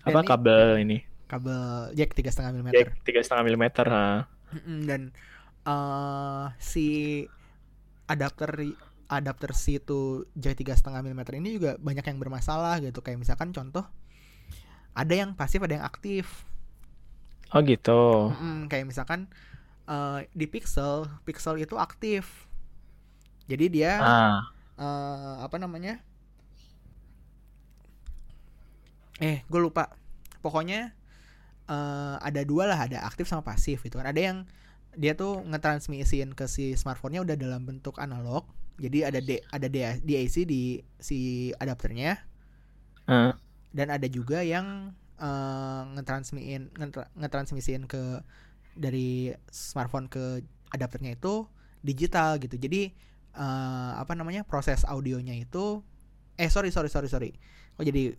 Apa 0.06 0.20
ini- 0.22 0.28
kabel 0.28 0.66
ini? 0.82 0.98
kabel 1.26 1.90
jack 1.98 2.14
3,5 2.14 2.54
mm 2.54 2.70
Jack 2.70 2.88
3,5 3.02 3.42
mm. 3.50 3.64
Dan 4.86 5.10
eh 5.66 6.44
si 6.62 6.86
adapter 8.06 8.50
adapter 9.10 9.50
si 9.54 9.78
itu 9.82 10.26
jack 10.38 10.54
tiga 10.58 10.74
setengah 10.78 11.02
mm 11.02 11.22
ini 11.42 11.58
juga 11.58 11.74
banyak 11.78 12.06
yang 12.06 12.18
bermasalah 12.22 12.78
gitu 12.82 13.02
kayak 13.02 13.18
misalkan 13.22 13.50
contoh 13.50 13.86
ada 14.96 15.14
yang 15.14 15.34
pasif 15.34 15.62
ada 15.62 15.78
yang 15.78 15.86
aktif 15.86 16.46
Oh 17.54 17.62
gitu. 17.62 18.34
Mm-mm, 18.34 18.66
kayak 18.66 18.90
misalkan 18.90 19.30
eh, 19.86 20.26
di 20.34 20.46
pixel 20.50 21.06
pixel 21.22 21.62
itu 21.62 21.78
aktif 21.78 22.45
jadi 23.50 23.64
dia 23.70 23.92
Ah, 24.00 24.52
eh, 24.78 25.36
apa 25.46 25.56
namanya? 25.62 26.00
Eh 29.20 29.42
gue 29.48 29.60
lupa. 29.60 29.92
Pokoknya 30.44 30.92
eh, 31.70 32.16
ada 32.20 32.42
dua 32.46 32.64
lah 32.70 32.80
ada 32.86 32.98
aktif 33.08 33.26
sama 33.30 33.42
pasif 33.46 33.82
gitu 33.86 33.96
kan. 34.00 34.08
Ada 34.08 34.20
yang 34.32 34.38
dia 34.96 35.12
tuh 35.16 35.44
ngetransmisiin 35.44 36.32
ke 36.38 36.46
si 36.48 36.72
smartphone-nya 36.76 37.20
udah 37.26 37.36
dalam 37.38 37.62
bentuk 37.68 37.96
analog. 38.00 38.44
Jadi 38.80 38.98
ada 39.08 39.20
D, 39.24 39.40
ada 39.56 39.68
DAC 39.68 40.36
di 40.48 40.84
si 41.00 41.18
adapternya. 41.62 42.12
Ah. 43.06 43.38
dan 43.76 43.88
ada 43.92 44.06
juga 44.10 44.42
yang 44.42 44.92
eh, 45.20 45.82
ngetransmiin 45.96 46.74
ngetra- 46.76 47.10
ngetransmisiin 47.16 47.84
ke 47.88 48.20
dari 48.76 49.32
smartphone 49.48 50.08
ke 50.10 50.44
adapternya 50.74 51.16
itu 51.16 51.48
digital 51.80 52.36
gitu. 52.42 52.56
Jadi 52.60 52.92
eh, 53.36 53.92
apa 54.00 54.12
namanya 54.16 54.42
proses 54.42 54.82
audionya 54.88 55.36
itu 55.36 55.84
eh 56.40 56.48
sorry 56.48 56.72
sorry 56.72 56.88
sorry 56.88 57.08
sorry. 57.08 57.30
Kok 57.76 57.84
jadi 57.84 58.16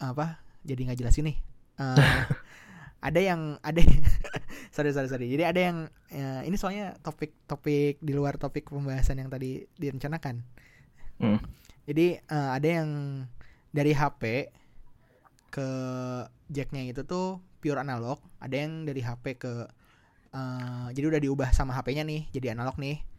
apa 0.00 0.44
jadi 0.62 0.92
nggak 0.92 1.00
jelas 1.00 1.16
ini? 1.16 1.40
Eh, 1.80 1.96
ada 3.08 3.20
yang 3.20 3.56
ada 3.64 3.80
sorry 4.76 4.92
sorry 4.92 5.08
sorry. 5.08 5.26
Jadi 5.32 5.42
ada 5.44 5.60
yang 5.60 5.76
eh, 6.12 6.42
ini 6.44 6.56
soalnya 6.60 6.96
topik 7.00 7.32
topik 7.48 8.00
di 8.04 8.12
luar 8.12 8.36
topik 8.36 8.68
pembahasan 8.68 9.20
yang 9.20 9.32
tadi 9.32 9.64
direncanakan. 9.80 10.44
Hmm. 11.16 11.40
jadi 11.88 12.20
eh, 12.20 12.50
ada 12.52 12.68
yang 12.68 12.88
dari 13.72 13.96
HP 13.96 14.52
ke 15.48 15.68
jacknya 16.52 16.84
itu 16.84 17.08
tuh 17.08 17.40
pure 17.64 17.80
analog. 17.80 18.20
Ada 18.36 18.56
yang 18.68 18.84
dari 18.84 19.00
HP 19.00 19.40
ke 19.40 19.64
eh, 20.36 20.86
jadi 20.92 21.06
udah 21.08 21.20
diubah 21.24 21.48
sama 21.56 21.72
HP-nya 21.72 22.04
nih 22.04 22.28
jadi 22.36 22.52
analog 22.52 22.76
nih 22.76 23.15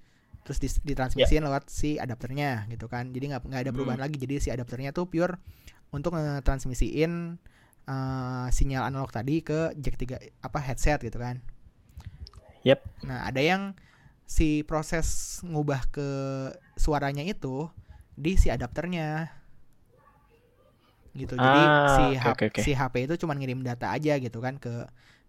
terus 0.48 0.60
ditransmisiin 0.64 1.44
lewat 1.44 1.68
si 1.68 2.00
adapternya 2.00 2.64
gitu 2.72 2.88
kan. 2.88 3.12
Jadi 3.12 3.36
nggak 3.36 3.44
nggak 3.52 3.62
ada 3.68 3.72
perubahan 3.76 4.00
lagi. 4.00 4.16
Jadi 4.16 4.40
si 4.40 4.50
adapternya 4.56 4.96
tuh 4.96 5.12
pure 5.12 5.36
untuk 5.92 6.16
ngetransmisiin 6.16 7.12
eh, 7.88 8.48
sinyal 8.56 8.84
analog 8.88 9.12
tadi 9.12 9.44
ke 9.44 9.76
jack 9.76 9.96
3 10.00 10.48
apa 10.48 10.60
headset 10.64 11.00
gitu 11.04 11.20
kan. 11.20 11.44
Yep. 12.68 12.80
nah 13.08 13.24
ada 13.30 13.40
yang 13.40 13.62
si 14.28 14.62
proses 14.68 15.40
ngubah 15.46 15.88
ke 15.94 16.10
suaranya 16.76 17.24
itu 17.24 17.70
di 18.18 18.36
si 18.36 18.48
adapternya. 18.52 19.32
Gitu. 21.18 21.34
Jadi 21.34 21.62
Ah, 21.74 21.88
si 21.90 22.04
oke, 22.22 22.46
oke. 22.54 22.62
si 22.62 22.72
HP 22.78 23.10
itu 23.10 23.16
cuma 23.26 23.34
ngirim 23.34 23.66
data 23.66 23.90
aja 23.90 24.14
gitu 24.22 24.38
kan 24.38 24.62
ke 24.62 24.86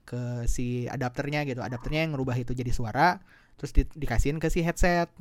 ke 0.09 0.49
si 0.49 0.89
adapternya 0.89 1.45
gitu. 1.45 1.61
Adapternya 1.61 2.09
yang 2.09 2.13
ngerubah 2.17 2.37
itu 2.41 2.53
jadi 2.57 2.73
suara 2.73 3.21
terus 3.61 3.73
di- 3.77 3.91
dikasihin 3.93 4.41
ke 4.41 4.49
si 4.49 4.65
headset. 4.65 5.13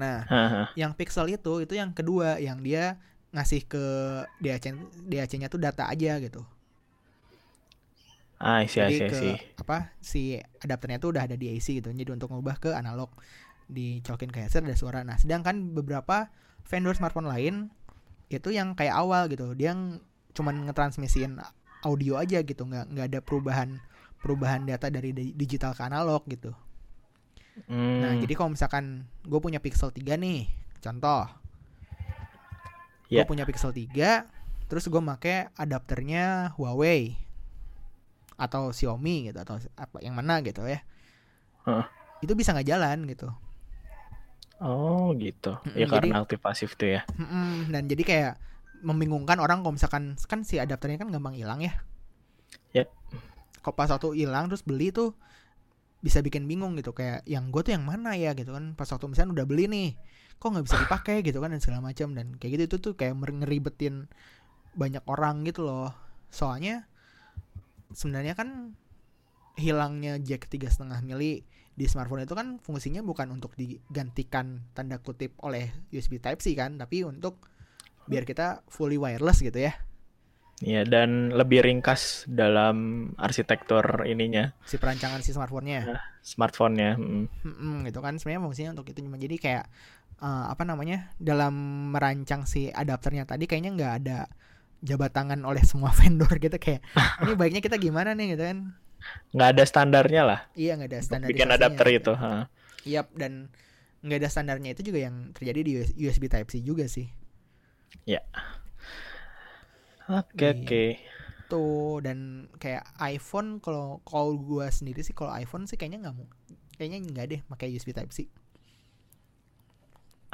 Nah 0.00 0.24
Haha. 0.32 0.72
yang 0.78 0.96
pixel 0.96 1.28
itu 1.36 1.52
itu 1.64 1.74
yang 1.76 1.90
kedua 1.92 2.40
yang 2.40 2.64
dia 2.64 2.96
ngasih 3.36 3.62
ke 3.68 3.84
DAC 4.42 4.64
DAC-nya 5.06 5.48
tuh 5.52 5.60
data 5.60 5.86
aja 5.92 6.16
gitu. 6.24 6.42
Ah, 8.40 8.64
sih, 8.64 8.80
jadi 8.80 8.96
sih, 9.12 9.36
ke 9.36 9.60
apa 9.60 9.92
si 10.00 10.40
adapternya 10.64 10.96
tuh 10.96 11.12
udah 11.12 11.28
ada 11.28 11.36
di 11.36 11.52
AC 11.52 11.76
gitu 11.76 11.92
jadi 11.92 12.08
untuk 12.16 12.32
ngubah 12.32 12.56
ke 12.56 12.72
analog 12.72 13.12
dicolokin 13.68 14.32
ke 14.32 14.48
headset 14.48 14.64
ada 14.64 14.74
suara. 14.80 15.04
Nah 15.04 15.20
sedangkan 15.20 15.76
beberapa 15.76 16.32
vendor 16.64 16.96
smartphone 16.96 17.28
lain 17.28 17.68
itu 18.32 18.48
yang 18.48 18.72
kayak 18.72 18.96
awal 18.96 19.28
gitu. 19.28 19.52
Dia 19.52 19.76
yang 19.76 20.00
cuman 20.32 20.64
ngetransmisiin 20.64 21.36
audio 21.82 22.16
aja 22.16 22.40
gitu 22.40 22.62
nggak 22.64 22.84
nggak 22.92 23.06
ada 23.12 23.20
perubahan 23.20 23.80
perubahan 24.20 24.68
data 24.68 24.92
dari 24.92 25.10
di- 25.10 25.32
digital 25.32 25.72
ke 25.72 25.82
analog 25.82 26.24
gitu 26.26 26.52
nah 28.00 28.16
Hmm. 28.16 28.20
jadi 28.22 28.32
kalau 28.34 28.54
misalkan 28.54 29.04
gue 29.20 29.36
punya 29.36 29.60
Pixel 29.60 29.92
3 29.92 30.16
nih 30.16 30.48
contoh 30.80 31.28
Ya. 33.10 33.20
gue 33.20 33.28
punya 33.28 33.42
Pixel 33.42 33.74
3 33.74 34.24
terus 34.70 34.86
gue 34.86 35.02
make 35.02 35.50
adapternya 35.58 36.54
Huawei 36.54 37.18
atau 38.38 38.70
Xiaomi 38.70 39.28
gitu 39.28 39.38
atau 39.42 39.58
apa 39.74 39.98
yang 40.00 40.14
mana 40.14 40.40
gitu 40.40 40.62
ya 40.64 40.80
Heeh. 41.66 41.84
itu 42.22 42.32
bisa 42.32 42.54
nggak 42.54 42.68
jalan 42.70 43.04
gitu 43.08 43.28
Oh, 44.60 45.16
gitu. 45.16 45.56
Ya 45.72 45.88
Mm-mm, 45.88 45.88
karena 45.88 46.20
aktif 46.20 46.36
pasif 46.36 46.76
tuh 46.76 46.92
ya. 46.92 47.08
Mm-mm, 47.16 47.72
dan 47.72 47.88
jadi 47.88 48.02
kayak 48.04 48.32
membingungkan 48.80 49.38
orang 49.40 49.64
kalau 49.64 49.76
misalkan 49.76 50.16
kan 50.16 50.40
si 50.42 50.56
adapternya 50.56 51.00
kan 51.00 51.08
gampang 51.12 51.36
hilang 51.36 51.60
ya. 51.60 51.72
Yep. 52.76 52.88
Kalau 53.60 53.74
pas 53.76 53.88
waktu 53.92 54.24
hilang 54.24 54.48
terus 54.48 54.64
beli 54.64 54.90
tuh 54.90 55.12
bisa 56.00 56.24
bikin 56.24 56.48
bingung 56.48 56.72
gitu 56.80 56.96
kayak 56.96 57.20
yang 57.28 57.52
gue 57.52 57.60
tuh 57.60 57.76
yang 57.76 57.84
mana 57.84 58.16
ya? 58.16 58.32
gitu 58.32 58.56
kan. 58.56 58.72
Pas 58.74 58.88
waktu 58.88 59.06
misalnya 59.08 59.42
udah 59.42 59.46
beli 59.46 59.68
nih 59.68 59.88
kok 60.40 60.48
nggak 60.48 60.64
bisa 60.64 60.78
dipakai? 60.80 61.16
gitu 61.20 61.38
kan 61.44 61.52
dan 61.52 61.60
segala 61.60 61.80
macam. 61.84 62.16
Dan 62.16 62.36
kayak 62.40 62.50
gitu 62.56 62.62
itu 62.66 62.76
tuh 62.80 62.92
kayak 62.96 63.14
ngeribetin 63.16 64.08
banyak 64.74 65.04
orang 65.04 65.44
gitu 65.44 65.68
loh. 65.68 65.92
Soalnya 66.32 66.88
sebenarnya 67.92 68.32
kan 68.38 68.78
hilangnya 69.60 70.16
jack 70.22 70.48
tiga 70.48 70.72
setengah 70.72 71.04
mili 71.04 71.44
di 71.76 71.86
smartphone 71.88 72.24
itu 72.24 72.36
kan 72.36 72.60
fungsinya 72.60 73.00
bukan 73.00 73.32
untuk 73.32 73.56
digantikan 73.56 74.68
tanda 74.76 75.00
kutip 75.00 75.36
oleh 75.40 75.72
USB 75.92 76.20
Type 76.20 76.40
C 76.40 76.52
kan 76.52 76.76
tapi 76.76 77.04
untuk 77.08 77.40
biar 78.10 78.24
kita 78.26 78.66
fully 78.66 78.98
wireless 78.98 79.40
gitu 79.40 79.70
ya 79.70 79.74
Iya 80.60 80.84
dan 80.84 81.32
lebih 81.32 81.64
ringkas 81.64 82.28
dalam 82.28 83.08
arsitektur 83.16 84.04
ininya. 84.04 84.52
Si 84.68 84.76
perancangan 84.76 85.24
si 85.24 85.32
smartphone-nya. 85.32 85.80
Nah, 85.88 86.04
smartphone-nya. 86.20 87.00
Mm. 87.00 87.26
Hmm, 87.48 87.76
gitu 87.88 88.04
kan 88.04 88.20
sebenarnya 88.20 88.44
fungsinya 88.44 88.70
untuk 88.76 88.92
itu 88.92 89.00
cuma 89.00 89.16
jadi 89.16 89.40
kayak 89.40 89.64
uh, 90.20 90.52
apa 90.52 90.62
namanya 90.68 91.08
dalam 91.16 91.52
merancang 91.96 92.44
si 92.44 92.68
adapternya 92.68 93.24
tadi 93.24 93.48
kayaknya 93.48 93.72
nggak 93.72 93.94
ada 94.04 94.18
jabat 94.84 95.12
tangan 95.12 95.40
oleh 95.44 95.64
semua 95.64 95.92
vendor 95.98 96.32
gitu 96.36 96.56
kayak 96.60 96.84
ini 97.24 97.32
baiknya 97.36 97.60
kita 97.64 97.76
gimana 97.80 98.12
nih 98.16 98.36
gitu 98.36 98.44
kan 98.44 98.58
nggak 99.32 99.48
ada 99.56 99.64
standarnya 99.64 100.22
lah 100.28 100.40
iya 100.52 100.76
nggak 100.76 100.90
ada 100.92 101.00
standar 101.00 101.28
bikin 101.32 101.48
adapter 101.48 101.86
gitu. 101.88 102.12
itu 102.12 102.12
iya 102.84 103.00
dan 103.16 103.48
nggak 104.04 104.18
ada 104.24 104.28
standarnya 104.28 104.76
itu 104.76 104.92
juga 104.92 105.08
yang 105.08 105.32
terjadi 105.32 105.60
di 105.60 105.72
USB 106.04 106.28
Type 106.28 106.48
C 106.48 106.60
juga 106.60 106.84
sih 106.88 107.08
ya 108.04 108.22
Oke 110.10 110.42
okay, 110.42 110.50
oke. 110.50 110.66
Okay. 110.66 110.88
Tuh 111.46 112.02
dan 112.02 112.50
kayak 112.58 112.82
iPhone 112.98 113.62
kalau 113.62 114.02
kalau 114.02 114.34
gue 114.34 114.66
sendiri 114.66 115.06
sih 115.06 115.14
kalau 115.14 115.30
iPhone 115.30 115.70
sih 115.70 115.78
kayaknya 115.78 116.02
nggak 116.02 116.14
mau 116.18 116.26
kayaknya 116.74 116.98
nggak 117.06 117.26
deh 117.30 117.40
pakai 117.46 117.70
USB 117.70 117.94
Type 117.94 118.10
C. 118.10 118.26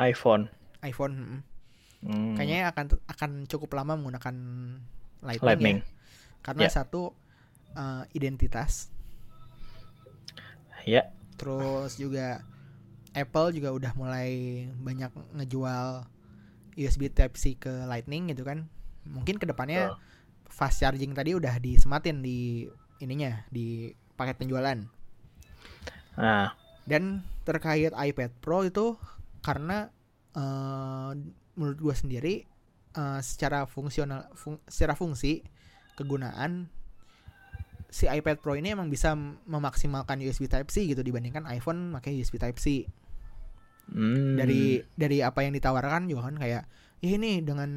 iPhone. 0.00 0.48
iPhone. 0.80 1.44
Hmm. 2.00 2.36
Kayaknya 2.36 2.72
akan 2.72 2.84
akan 3.04 3.30
cukup 3.48 3.76
lama 3.76 4.00
menggunakan 4.00 4.36
Lightning. 5.20 5.44
Ya. 5.44 5.48
Lightning. 5.52 5.78
Ya. 5.84 6.40
Karena 6.40 6.62
yeah. 6.64 6.72
satu 6.72 7.02
uh, 7.76 8.04
identitas. 8.16 8.88
Ya. 10.88 11.04
Yeah. 11.04 11.06
Terus 11.36 12.00
juga 12.00 12.40
Apple 13.12 13.60
juga 13.60 13.76
udah 13.76 13.92
mulai 13.92 14.64
banyak 14.80 15.12
ngejual 15.36 16.15
USB 16.76 17.08
Type 17.10 17.34
C 17.40 17.56
ke 17.56 17.72
Lightning 17.88 18.30
gitu 18.30 18.44
kan 18.44 18.68
mungkin 19.08 19.40
ke 19.40 19.46
depannya 19.48 19.94
oh. 19.94 19.98
fast 20.46 20.82
charging 20.82 21.14
tadi 21.16 21.34
udah 21.34 21.58
disematin 21.58 22.20
di 22.20 22.66
ininya 23.00 23.44
di 23.52 23.92
paket 24.16 24.36
penjualan. 24.40 24.78
Nah. 26.16 26.48
Dan 26.86 27.26
terkait 27.42 27.92
iPad 27.92 28.30
Pro 28.38 28.62
itu 28.62 28.94
karena 29.42 29.90
uh, 30.38 31.12
menurut 31.58 31.78
gue 31.78 31.94
sendiri 31.94 32.34
uh, 32.94 33.20
secara 33.20 33.66
fungsional 33.66 34.30
fung, 34.38 34.58
secara 34.66 34.94
fungsi 34.94 35.42
kegunaan 35.98 36.70
si 37.90 38.04
iPad 38.10 38.42
Pro 38.42 38.58
ini 38.58 38.74
emang 38.74 38.90
bisa 38.90 39.14
memaksimalkan 39.46 40.20
USB 40.22 40.50
Type 40.50 40.68
C 40.68 40.90
gitu 40.90 41.00
dibandingkan 41.00 41.46
iPhone 41.48 41.94
pakai 41.94 42.18
USB 42.18 42.36
Type 42.36 42.58
C. 42.58 42.86
Hmm. 43.86 44.34
Dari 44.34 44.82
dari 44.98 45.22
apa 45.22 45.46
yang 45.46 45.54
ditawarkan 45.54 46.10
juga 46.10 46.26
kan 46.26 46.36
kayak 46.42 46.64
ya 47.00 47.08
ini 47.12 47.44
dengan 47.44 47.70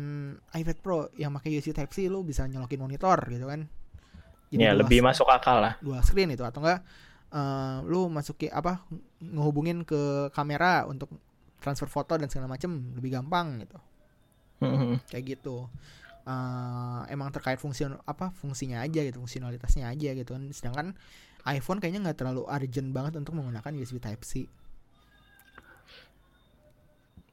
iPad 0.55 0.77
Pro 0.81 0.99
yang 1.19 1.35
pakai 1.35 1.59
USB 1.59 1.75
Type 1.75 1.91
C 1.91 2.07
lu 2.07 2.25
bisa 2.25 2.47
nyolokin 2.47 2.79
monitor 2.81 3.19
gitu 3.29 3.45
kan. 3.45 3.67
Jadi 4.49 4.65
ya 4.65 4.73
lebih 4.73 5.05
masuk 5.05 5.29
akal 5.29 5.61
lah. 5.61 5.77
dua 5.77 6.01
screen 6.01 6.33
itu 6.33 6.41
atau 6.41 6.65
enggak 6.65 6.81
uh, 7.29 7.85
lu 7.85 8.09
masuki 8.09 8.49
apa 8.49 8.81
ngehubungin 9.21 9.85
ke 9.85 10.33
kamera 10.33 10.89
untuk 10.89 11.13
transfer 11.61 11.85
foto 11.85 12.17
dan 12.17 12.31
segala 12.31 12.49
macem 12.49 12.95
lebih 12.97 13.19
gampang 13.19 13.61
gitu. 13.61 13.77
Mm-hmm. 14.59 15.07
kayak 15.13 15.23
gitu. 15.37 15.69
Uh, 16.29 17.01
emang 17.09 17.31
terkait 17.31 17.57
fungsi 17.57 17.87
apa 18.05 18.29
fungsinya 18.37 18.83
aja 18.83 19.01
gitu 19.01 19.21
fungsionalitasnya 19.21 19.87
aja 19.93 20.09
gitu 20.17 20.33
kan. 20.33 20.43
Sedangkan 20.49 20.87
iPhone 21.45 21.79
kayaknya 21.79 22.09
nggak 22.09 22.17
terlalu 22.19 22.43
urgent 22.49 22.89
banget 22.91 23.13
untuk 23.21 23.37
menggunakan 23.37 23.71
USB 23.77 24.01
Type 24.01 24.25
C 24.25 24.49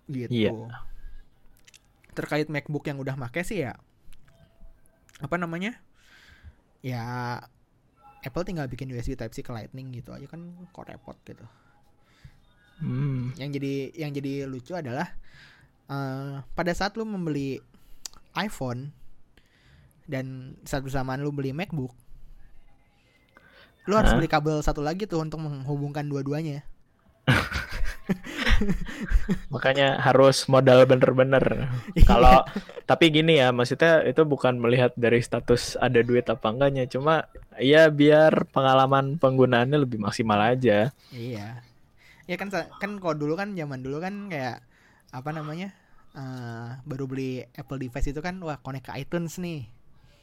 gitu. 0.08 0.30
Yeah 0.30 0.86
terkait 2.16 2.48
MacBook 2.48 2.88
yang 2.88 2.96
udah 2.96 3.14
make 3.20 3.44
sih 3.44 3.68
ya 3.68 3.76
apa 5.20 5.36
namanya? 5.36 5.76
Ya 6.80 7.04
Apple 8.24 8.48
tinggal 8.48 8.66
bikin 8.72 8.88
USB 8.90 9.14
Type 9.14 9.36
C 9.36 9.44
ke 9.44 9.52
Lightning 9.52 9.92
gitu 9.92 10.16
aja 10.16 10.24
kan 10.24 10.40
kok 10.72 10.88
repot 10.88 11.14
gitu. 11.28 11.44
Hmm. 12.76 13.32
yang 13.40 13.56
jadi 13.56 13.88
yang 13.96 14.12
jadi 14.12 14.44
lucu 14.44 14.76
adalah 14.76 15.08
uh, 15.88 16.44
pada 16.52 16.76
saat 16.76 16.92
lu 17.00 17.08
membeli 17.08 17.56
iPhone 18.36 18.92
dan 20.04 20.56
saat 20.68 20.84
bersamaan 20.84 21.24
lu 21.24 21.32
beli 21.32 21.56
MacBook 21.56 21.96
lu 23.88 23.96
harus 23.96 24.12
beli 24.12 24.28
kabel 24.28 24.60
satu 24.60 24.84
lagi 24.84 25.08
tuh 25.08 25.24
untuk 25.24 25.40
menghubungkan 25.40 26.04
dua-duanya 26.04 26.68
Makanya 29.54 29.98
harus 30.00 30.46
modal 30.46 30.86
bener-bener. 30.86 31.70
Iya. 31.94 32.06
Kalau 32.06 32.46
tapi 32.86 33.10
gini 33.10 33.42
ya, 33.42 33.50
maksudnya 33.50 34.06
itu 34.06 34.22
bukan 34.22 34.62
melihat 34.62 34.94
dari 34.94 35.18
status 35.22 35.74
ada 35.78 36.02
duit 36.02 36.26
apa 36.30 36.50
enggaknya, 36.50 36.86
cuma 36.86 37.26
ya 37.58 37.90
biar 37.90 38.46
pengalaman 38.50 39.18
penggunaannya 39.18 39.78
lebih 39.82 39.98
maksimal 40.02 40.38
aja. 40.38 40.90
Iya. 41.10 41.62
Ya 42.26 42.36
kan 42.38 42.50
kan 42.50 42.98
kalau 42.98 43.14
dulu 43.14 43.38
kan 43.38 43.54
zaman 43.54 43.82
dulu 43.82 44.02
kan 44.02 44.30
kayak 44.30 44.62
apa 45.14 45.30
namanya? 45.30 45.70
Uh, 46.16 46.72
baru 46.88 47.04
beli 47.04 47.44
Apple 47.52 47.76
device 47.76 48.08
itu 48.08 48.24
kan 48.24 48.40
wah 48.40 48.56
connect 48.64 48.88
ke 48.88 48.92
iTunes 48.96 49.36
nih. 49.36 49.68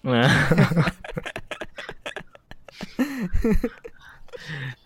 Nah. 0.04 0.26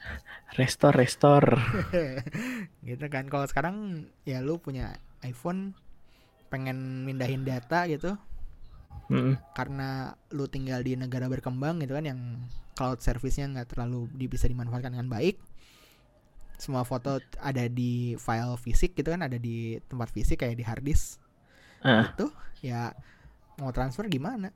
Restor, 0.55 0.95
restor. 0.95 1.43
gitu 2.87 3.05
kan. 3.11 3.27
Kalau 3.27 3.43
sekarang 3.51 4.07
ya 4.23 4.39
lu 4.39 4.55
punya 4.63 4.95
iPhone 5.27 5.75
pengen 6.47 7.03
mindahin 7.03 7.43
data 7.43 7.83
gitu. 7.91 8.15
Mm. 9.11 9.35
Karena 9.51 10.15
lu 10.31 10.47
tinggal 10.47 10.79
di 10.83 10.95
negara 10.95 11.27
berkembang 11.27 11.83
gitu 11.83 11.99
kan 11.99 12.07
yang 12.07 12.19
cloud 12.79 13.03
service-nya 13.03 13.51
nggak 13.51 13.75
terlalu 13.75 14.07
bisa 14.15 14.47
dimanfaatkan 14.47 14.95
dengan 14.95 15.11
baik. 15.11 15.35
Semua 16.55 16.87
foto 16.87 17.19
ada 17.43 17.65
di 17.67 18.15
file 18.15 18.55
fisik 18.57 18.95
gitu 18.95 19.13
kan, 19.13 19.27
ada 19.27 19.35
di 19.35 19.77
tempat 19.91 20.09
fisik 20.15 20.41
kayak 20.47 20.57
di 20.57 20.63
hard 20.63 20.83
disk. 20.87 21.19
Uh. 21.83 22.07
Itu 22.15 22.31
ya 22.63 22.95
mau 23.59 23.75
transfer 23.75 24.07
gimana? 24.07 24.55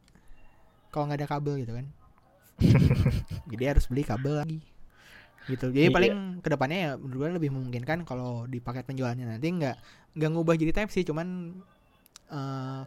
Kalau 0.90 1.12
nggak 1.12 1.20
ada 1.20 1.30
kabel 1.30 1.68
gitu 1.68 1.76
kan. 1.76 1.88
Jadi 3.52 3.64
harus 3.68 3.86
beli 3.92 4.08
kabel 4.08 4.40
lagi 4.40 4.71
gitu. 5.50 5.74
Jadi 5.74 5.90
iya. 5.90 5.94
paling 5.94 6.44
ke 6.44 6.50
depannya 6.50 6.78
ya 6.78 6.92
menurut 6.98 7.18
gue 7.18 7.30
lebih 7.42 7.50
memungkinkan 7.54 8.06
kalau 8.06 8.46
di 8.46 8.62
paket 8.62 8.86
penjualannya 8.86 9.38
nanti 9.38 9.48
nggak 9.50 9.76
nggak 10.18 10.30
ngubah 10.30 10.56
jadi 10.60 10.72
Type 10.76 10.92
C 10.92 11.02
cuman 11.08 11.58
uh, 12.30 12.82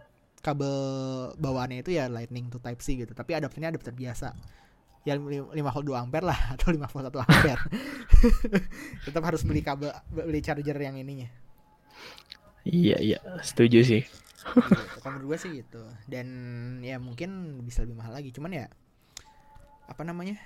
kabel 0.44 0.76
bawaannya 1.40 1.80
itu 1.80 1.96
ya 1.96 2.06
Lightning 2.12 2.52
to 2.52 2.60
Type 2.60 2.84
C 2.84 3.00
gitu. 3.00 3.16
Tapi 3.16 3.34
adapternya 3.34 3.72
adapter 3.72 3.96
biasa. 3.96 4.36
Ya 5.04 5.20
5 5.20 5.52
volt 5.52 5.84
2 5.84 6.00
ampere 6.00 6.24
lah 6.24 6.38
atau 6.56 6.72
5 6.72 6.80
volt 6.80 7.06
1 7.10 7.24
ampere. 7.24 7.62
Tetap 9.08 9.22
harus 9.24 9.42
beli 9.44 9.64
kabel 9.64 9.92
beli 10.12 10.40
charger 10.44 10.76
yang 10.76 11.00
ininya. 11.00 11.28
Iya 12.64 12.96
iya. 13.00 13.18
Setuju 13.40 13.80
sih. 13.84 14.02
Gitu. 14.04 15.00
kalau 15.00 15.16
menurut 15.16 15.34
gue 15.34 15.38
sih 15.40 15.50
gitu. 15.64 15.82
Dan 16.04 16.28
ya 16.84 17.00
mungkin 17.00 17.60
bisa 17.64 17.80
lebih 17.84 17.96
mahal 17.96 18.12
lagi. 18.12 18.28
Cuman 18.32 18.52
ya 18.52 18.66
apa 19.84 20.00
namanya 20.04 20.40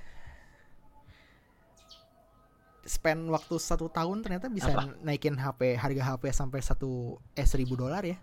spend 2.89 3.29
waktu 3.29 3.61
satu 3.61 3.93
tahun 3.93 4.25
ternyata 4.25 4.49
bisa 4.49 4.73
Apa? 4.73 4.97
naikin 5.05 5.37
HP 5.37 5.77
harga 5.77 6.03
HP 6.17 6.33
sampai 6.33 6.65
satu 6.65 7.21
eh 7.37 7.45
seribu 7.45 7.77
dolar 7.77 8.01
ya. 8.03 8.17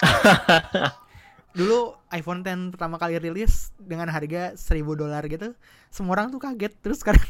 Dulu 1.54 1.94
iPhone 2.10 2.42
10 2.42 2.74
pertama 2.74 2.98
kali 2.98 3.20
rilis 3.20 3.70
dengan 3.78 4.10
harga 4.10 4.58
seribu 4.58 4.98
dolar 4.98 5.22
gitu, 5.30 5.54
semua 5.92 6.18
orang 6.18 6.34
tuh 6.34 6.42
kaget. 6.42 6.72
Terus 6.82 6.98
sekarang 7.04 7.22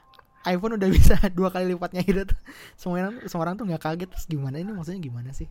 iPhone 0.54 0.80
udah 0.80 0.88
bisa 0.88 1.18
dua 1.36 1.52
kali 1.52 1.76
lipatnya 1.76 2.00
gitu. 2.00 2.32
Semua 2.78 3.04
orang, 3.04 3.14
semua 3.28 3.42
orang 3.44 3.60
tuh 3.60 3.66
nggak 3.68 3.82
kaget. 3.84 4.08
Terus 4.16 4.26
gimana 4.30 4.56
ini 4.62 4.72
maksudnya 4.72 5.02
gimana 5.02 5.30
sih? 5.36 5.50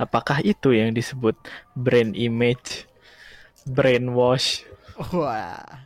Apakah 0.00 0.40
itu 0.40 0.72
yang 0.72 0.96
disebut 0.96 1.36
brand 1.76 2.16
image, 2.16 2.88
brainwash? 3.68 4.64
Wah 5.12 5.85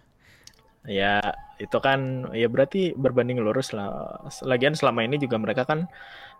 ya 0.89 1.21
itu 1.61 1.77
kan 1.77 2.33
ya 2.33 2.49
berarti 2.49 2.97
berbanding 2.97 3.41
lurus 3.41 3.77
lah. 3.77 4.17
Lagian 4.45 4.73
selama 4.73 5.05
ini 5.05 5.21
juga 5.21 5.37
mereka 5.37 5.69
kan 5.69 5.91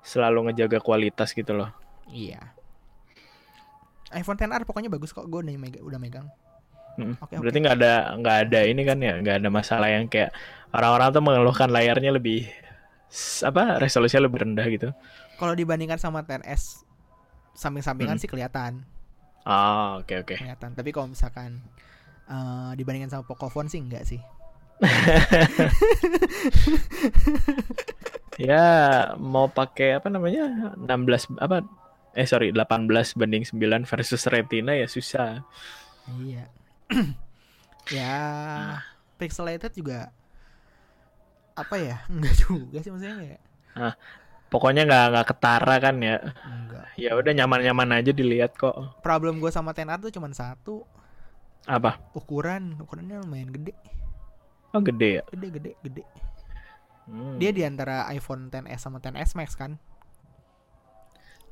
selalu 0.01 0.51
ngejaga 0.51 0.81
kualitas 0.81 1.37
gitu 1.37 1.53
loh. 1.53 1.71
Iya. 2.09 2.41
iPhone 4.11 4.43
XR 4.43 4.67
pokoknya 4.67 4.91
bagus 4.91 5.15
kok, 5.15 5.31
gue 5.31 5.39
udah 5.39 5.55
megang. 5.55 5.85
Udah 5.87 6.01
megang. 6.03 6.27
Hmm. 6.99 7.15
Okay, 7.23 7.39
Berarti 7.39 7.59
nggak 7.63 7.77
okay. 7.79 7.87
ada 7.87 7.95
nggak 8.19 8.37
ada 8.49 8.61
ini 8.67 8.83
kan 8.83 8.99
ya, 8.99 9.15
nggak 9.23 9.37
ada 9.45 9.49
masalah 9.55 9.89
yang 9.89 10.11
kayak 10.11 10.35
orang-orang 10.75 11.09
tuh 11.15 11.23
mengeluhkan 11.23 11.71
layarnya 11.71 12.11
lebih 12.19 12.51
apa 13.47 13.79
resolusinya 13.79 14.27
lebih 14.27 14.43
rendah 14.43 14.67
gitu. 14.67 14.89
Kalau 15.39 15.55
dibandingkan 15.55 16.03
sama 16.03 16.27
10s 16.27 16.83
samping-sampingan 17.55 18.19
hmm. 18.19 18.23
sih 18.23 18.31
kelihatan. 18.31 18.83
Ah, 19.47 20.03
oke 20.03 20.11
okay, 20.11 20.17
oke. 20.23 20.27
Okay. 20.35 20.39
Kelihatan. 20.43 20.71
Tapi 20.75 20.91
kalau 20.91 21.07
misalkan 21.11 21.63
uh, 22.31 22.71
dibandingkan 22.79 23.11
sama 23.11 23.27
Pocophone 23.27 23.67
sih 23.67 23.83
enggak 23.83 24.07
sih. 24.07 24.23
ya 28.41 28.65
mau 29.21 29.53
pakai 29.53 30.01
apa 30.01 30.09
namanya 30.09 30.73
16 30.81 31.37
apa 31.37 31.61
eh 32.17 32.25
sorry 32.25 32.49
18 32.49 32.89
banding 33.13 33.45
9 33.45 33.85
versus 33.85 34.23
Retina 34.31 34.73
ya 34.73 34.89
susah. 34.89 35.43
Iya. 36.09 36.49
ya 37.97 38.17
pixelated 39.19 39.75
juga 39.75 40.09
apa 41.59 41.77
ya 41.77 41.97
enggak 42.09 42.35
juga 42.41 42.79
sih 42.81 42.91
maksudnya 42.95 43.17
kayak 43.21 43.41
ah, 43.77 43.95
pokoknya 44.49 44.83
nggak 44.89 45.07
nggak 45.13 45.27
ketara 45.29 45.77
kan 45.83 45.97
ya 46.01 46.17
enggak 46.47 46.87
ya 46.97 47.11
udah 47.19 47.33
nyaman 47.37 47.61
nyaman 47.67 48.01
aja 48.01 48.11
dilihat 48.15 48.57
kok 48.57 49.03
problem 49.05 49.43
gue 49.43 49.51
sama 49.53 49.77
tenar 49.77 50.01
tuh 50.01 50.15
cuma 50.15 50.31
satu 50.33 50.87
apa? 51.69 52.01
Ukuran 52.17 52.81
ukurannya 52.81 53.21
lumayan 53.25 53.51
gede. 53.53 53.75
Oh 54.73 54.81
gede 54.81 55.21
ya? 55.21 55.25
Gede 55.33 55.49
gede 55.51 55.73
gede. 55.83 56.05
Hmm. 57.11 57.43
dia 57.43 57.51
di 57.51 57.67
antara 57.67 58.07
iPhone 58.15 58.55
10s 58.55 58.87
sama 58.87 59.03
10s 59.03 59.35
Max 59.35 59.59
kan? 59.59 59.75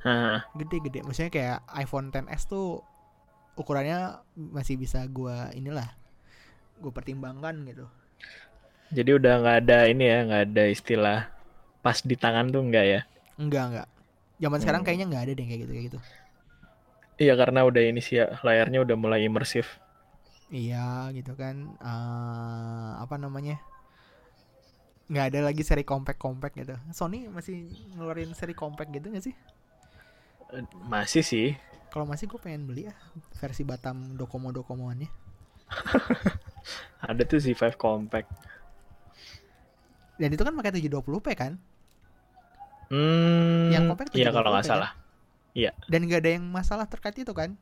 Hah. 0.06 0.46
gede 0.54 0.78
gede. 0.86 0.98
Maksudnya 1.02 1.32
kayak 1.34 1.58
iPhone 1.74 2.14
10s 2.14 2.46
tuh 2.46 2.86
ukurannya 3.58 4.22
masih 4.38 4.78
bisa 4.78 5.02
gua 5.10 5.50
inilah 5.50 5.90
gue 6.78 6.92
pertimbangkan 6.94 7.58
gitu. 7.66 7.90
Jadi 8.94 9.10
udah 9.18 9.42
nggak 9.42 9.56
ada 9.66 9.78
ini 9.90 10.04
ya 10.06 10.18
nggak 10.30 10.42
ada 10.54 10.64
istilah 10.70 11.20
pas 11.82 11.98
di 12.06 12.14
tangan 12.14 12.54
tuh 12.54 12.62
enggak 12.62 12.86
ya? 12.86 13.00
Enggak 13.34 13.64
enggak 13.74 13.88
zaman 14.38 14.58
hmm. 14.58 14.64
sekarang 14.64 14.82
kayaknya 14.86 15.06
nggak 15.10 15.22
ada 15.28 15.32
deh 15.34 15.46
kayak 15.46 15.60
gitu 15.66 15.72
kayak 15.74 15.86
gitu. 15.90 15.98
Iya 17.18 17.34
karena 17.34 17.60
udah 17.66 17.82
ini 17.82 17.98
sih 17.98 18.22
ya 18.22 18.38
layarnya 18.46 18.78
udah 18.86 18.96
mulai 18.96 19.26
imersif 19.26 19.82
iya 20.48 21.12
gitu 21.12 21.36
kan 21.36 21.76
uh, 21.80 23.00
apa 23.04 23.20
namanya 23.20 23.60
nggak 25.08 25.26
ada 25.32 25.40
lagi 25.48 25.64
seri 25.64 25.84
compact 25.88 26.20
compact 26.20 26.56
gitu 26.56 26.76
Sony 26.92 27.28
masih 27.32 27.68
ngeluarin 27.96 28.32
seri 28.36 28.52
compact 28.52 28.92
gitu 28.92 29.08
nggak 29.08 29.24
sih 29.24 29.34
eh, 30.52 30.64
masih 30.84 31.24
sih 31.24 31.48
kalau 31.88 32.04
masih 32.04 32.28
gue 32.28 32.40
pengen 32.40 32.68
beli 32.68 32.88
ya 32.88 32.94
versi 33.40 33.64
Batam 33.64 34.16
Docomo 34.16 34.52
Docomoannya. 34.52 35.08
Ada 37.08 37.22
tuh 37.24 37.40
Z5 37.40 37.80
Compact. 37.80 38.28
Dan 40.20 40.34
itu 40.34 40.42
kan 40.42 40.52
pakai 40.52 40.72
720p 40.76 41.26
kan? 41.38 41.52
Hmm, 42.88 43.68
yang 43.68 43.84
compact 43.88 44.16
Iya 44.16 44.32
kalau 44.32 44.50
nggak 44.50 44.64
kan? 44.64 44.72
salah. 44.72 44.90
Iya. 45.52 45.76
Dan 45.86 46.08
nggak 46.08 46.24
ada 46.24 46.30
yang 46.40 46.44
masalah 46.48 46.88
terkait 46.88 47.16
itu 47.20 47.30
kan? 47.36 47.54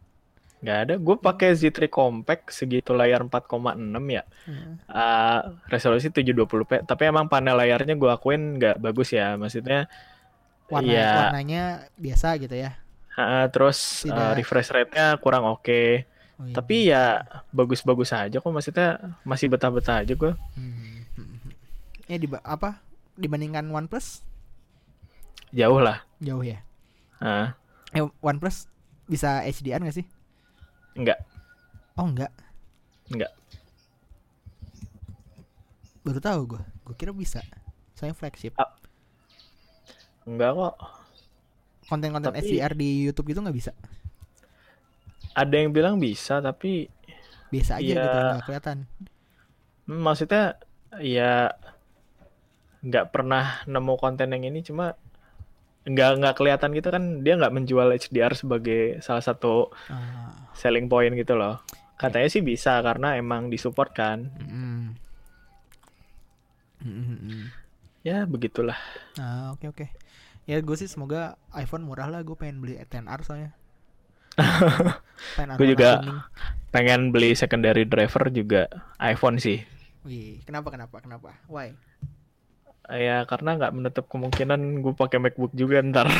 Nggak 0.60 0.78
ada. 0.88 0.94
Gue 0.96 1.16
pakai 1.20 1.52
Z3 1.52 1.88
Compact 1.92 2.52
segitu 2.52 2.96
layar 2.96 3.24
4,6 3.24 3.76
ya. 4.08 4.22
Hmm. 4.48 4.80
Uh, 4.88 5.40
resolusi 5.68 6.08
720p. 6.08 6.84
Tapi 6.88 7.02
emang 7.08 7.28
panel 7.28 7.56
layarnya 7.60 7.94
gue 7.94 8.10
akuin 8.10 8.56
nggak 8.56 8.80
bagus 8.80 9.12
ya. 9.12 9.36
Maksudnya 9.36 9.88
Warna, 10.66 10.90
ya, 10.90 11.30
warnanya 11.30 11.62
biasa 11.94 12.42
gitu 12.42 12.58
ya 12.58 12.74
Uh, 13.16 13.48
terus 13.48 14.04
uh, 14.12 14.36
refresh 14.36 14.68
rate-nya 14.68 15.16
kurang 15.24 15.48
oke. 15.48 15.64
Okay. 15.64 16.04
Oh, 16.36 16.44
iya. 16.44 16.52
Tapi 16.52 16.76
ya 16.92 17.04
bagus-bagus 17.48 18.12
aja 18.12 18.44
kok 18.44 18.52
maksudnya 18.52 19.16
masih 19.24 19.48
betah-betah 19.48 20.04
aja 20.04 20.12
gue. 20.12 20.36
Hmm. 20.52 21.00
Ya 22.12 22.20
di 22.20 22.28
apa 22.44 22.84
dibandingkan 23.16 23.72
OnePlus? 23.72 24.20
Jauh 25.48 25.80
lah. 25.80 26.04
Jauh 26.20 26.44
ya. 26.44 26.60
Uh. 27.16 27.56
Eh 27.96 28.04
OnePlus 28.20 28.68
bisa 29.08 29.40
HDR 29.48 29.80
gak 29.80 29.96
sih? 29.96 30.04
Enggak. 30.96 31.20
Oh 32.00 32.08
enggak. 32.08 32.32
Enggak. 33.12 33.32
Baru 36.02 36.20
tahu 36.20 36.40
gue. 36.56 36.62
Gue 36.88 36.94
kira 36.96 37.12
bisa. 37.12 37.44
Soalnya 37.94 38.16
flagship. 38.16 38.56
Uh, 38.56 38.68
enggak 40.26 40.56
kok 40.56 40.74
konten-konten 41.86 42.34
tapi, 42.34 42.42
SDR 42.42 42.72
di 42.74 43.06
YouTube 43.06 43.30
gitu 43.30 43.40
nggak 43.42 43.56
bisa? 43.56 43.72
Ada 45.38 45.54
yang 45.54 45.70
bilang 45.70 46.02
bisa 46.02 46.42
tapi 46.42 46.90
biasa 47.46 47.78
aja 47.78 47.86
ya, 47.86 48.02
gitu 48.02 48.18
nggak 48.18 48.44
kelihatan. 48.46 48.78
Maksudnya 49.86 50.44
ya 50.98 51.54
nggak 52.82 53.06
pernah 53.14 53.62
nemu 53.70 53.94
konten 53.98 54.34
yang 54.34 54.44
ini 54.50 54.62
cuma 54.66 54.98
nggak 55.86 56.10
nggak 56.18 56.34
kelihatan 56.34 56.70
gitu 56.74 56.88
kan 56.90 57.22
dia 57.22 57.38
nggak 57.38 57.54
menjual 57.54 57.94
HDR 57.94 58.34
sebagai 58.34 58.98
salah 58.98 59.22
satu 59.22 59.70
uh. 59.90 60.30
selling 60.52 60.90
point 60.90 61.14
gitu 61.14 61.38
loh. 61.38 61.62
Katanya 61.96 62.28
sih 62.28 62.42
bisa 62.44 62.82
karena 62.82 63.16
emang 63.16 63.48
disupport 63.48 63.90
kan. 63.94 64.18
Mm 64.42 64.48
-hmm. 64.50 64.80
Mm 66.84 67.02
-hmm. 67.02 67.42
ya 68.04 68.26
begitulah. 68.28 68.76
Ah 69.16 69.54
oke 69.54 69.64
okay, 69.64 69.68
oke. 69.70 69.76
Okay 69.86 69.90
ya 70.46 70.62
gue 70.62 70.76
sih 70.78 70.86
semoga 70.86 71.34
iPhone 71.58 71.82
murah 71.82 72.06
lah 72.06 72.22
gue 72.22 72.38
pengen 72.38 72.62
beli 72.62 72.78
10R 72.78 73.20
soalnya. 73.26 73.50
Gue 75.56 75.72
juga 75.72 76.04
pengen 76.68 77.08
beli 77.08 77.32
secondary 77.32 77.88
driver 77.88 78.28
juga 78.28 78.68
iPhone 79.00 79.40
sih. 79.40 79.64
Wih, 80.04 80.44
kenapa 80.44 80.68
kenapa 80.68 81.00
kenapa? 81.00 81.40
Why 81.48 81.72
ya 82.90 83.26
karena 83.26 83.58
nggak 83.58 83.72
menutup 83.74 84.04
kemungkinan 84.06 84.82
gue 84.82 84.94
pakai 84.94 85.18
MacBook 85.18 85.52
juga 85.54 85.82
ntar. 85.82 86.06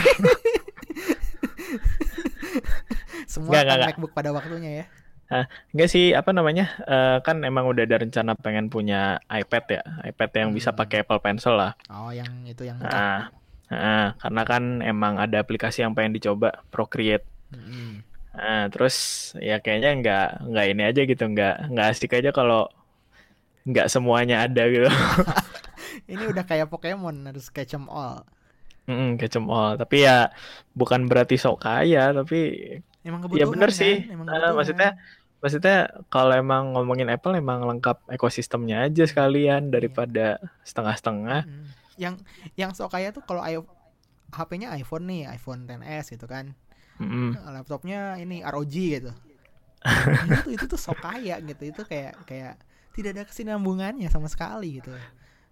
Semua 3.30 3.52
gak, 3.52 3.64
gak, 3.68 3.78
MacBook 3.92 4.12
pada 4.16 4.30
waktunya 4.32 4.82
ya? 4.82 4.86
Nah, 5.26 5.44
enggak 5.74 5.90
sih 5.90 6.14
apa 6.14 6.30
namanya? 6.30 6.70
Uh, 6.86 7.18
kan 7.20 7.42
emang 7.42 7.66
udah 7.66 7.82
ada 7.82 7.98
rencana 8.00 8.38
pengen 8.38 8.70
punya 8.70 9.18
iPad 9.26 9.64
ya. 9.68 9.82
iPad 10.06 10.30
yang 10.34 10.50
hmm. 10.54 10.58
bisa 10.62 10.70
pakai 10.72 11.02
Apple 11.02 11.20
Pencil 11.20 11.58
lah. 11.58 11.74
Oh 11.90 12.14
yang 12.14 12.46
itu 12.46 12.62
yang 12.64 12.78
nah, 12.78 13.28
Nah, 13.66 14.14
karena 14.22 14.42
kan 14.46 14.78
emang 14.78 15.18
ada 15.18 15.42
aplikasi 15.42 15.82
yang 15.82 15.90
pengen 15.90 16.14
dicoba 16.14 16.62
Procreate. 16.70 17.26
Mm. 17.50 18.06
Nah, 18.36 18.70
terus 18.70 18.96
ya 19.42 19.58
kayaknya 19.58 19.90
nggak 19.98 20.28
nggak 20.54 20.66
ini 20.70 20.82
aja 20.86 21.02
gitu, 21.02 21.24
nggak 21.26 21.74
nggak 21.74 21.86
asik 21.90 22.14
aja 22.14 22.30
kalau 22.30 22.70
nggak 23.66 23.90
semuanya 23.90 24.46
ada 24.46 24.70
gitu. 24.70 24.86
ini 26.04 26.24
udah 26.28 26.44
kayak 26.44 26.68
Pokemon 26.68 27.32
harus 27.32 27.48
catch 27.48 27.72
them 27.72 27.88
all. 27.88 28.28
Mm, 28.86 29.16
catch 29.16 29.34
them 29.34 29.48
all. 29.48 29.74
Tapi 29.80 30.04
ya 30.04 30.30
bukan 30.76 31.08
berarti 31.08 31.40
sok 31.40 31.64
kaya, 31.64 32.12
tapi 32.12 32.60
emang 33.02 33.24
ya 33.32 33.48
bener 33.48 33.72
kan? 33.72 33.80
sih. 33.80 34.04
Emang 34.12 34.28
uh, 34.28 34.52
maksudnya 34.52 35.00
maksudnya 35.40 35.90
kalau 36.12 36.36
emang 36.36 36.76
ngomongin 36.76 37.10
Apple 37.12 37.36
emang 37.36 37.64
lengkap 37.64 38.08
ekosistemnya 38.12 38.86
aja 38.86 39.04
sekalian 39.08 39.72
daripada 39.72 40.38
setengah-setengah. 40.62 41.44
Mm 41.48 41.86
yang 41.96 42.20
yang 42.54 42.70
sok 42.76 42.92
kaya 42.96 43.10
tuh 43.10 43.24
kalau 43.24 43.42
HP-nya 44.32 44.72
iPhone 44.76 45.08
nih, 45.08 45.28
iPhone 45.32 45.64
10s 45.64 46.12
gitu 46.12 46.28
kan. 46.28 46.52
Mm-hmm. 47.00 47.44
Laptopnya 47.52 48.16
ini 48.20 48.40
ROG 48.44 48.72
gitu. 48.72 49.12
itu 50.28 50.56
itu 50.56 50.64
tuh 50.68 50.80
sok 50.80 51.00
kaya 51.00 51.40
gitu. 51.40 51.72
Itu 51.72 51.82
kayak 51.84 52.24
kayak 52.28 52.60
tidak 52.96 53.10
ada 53.16 53.22
kesinambungannya 53.28 54.08
sama 54.08 54.28
sekali 54.28 54.80
gitu. 54.80 54.92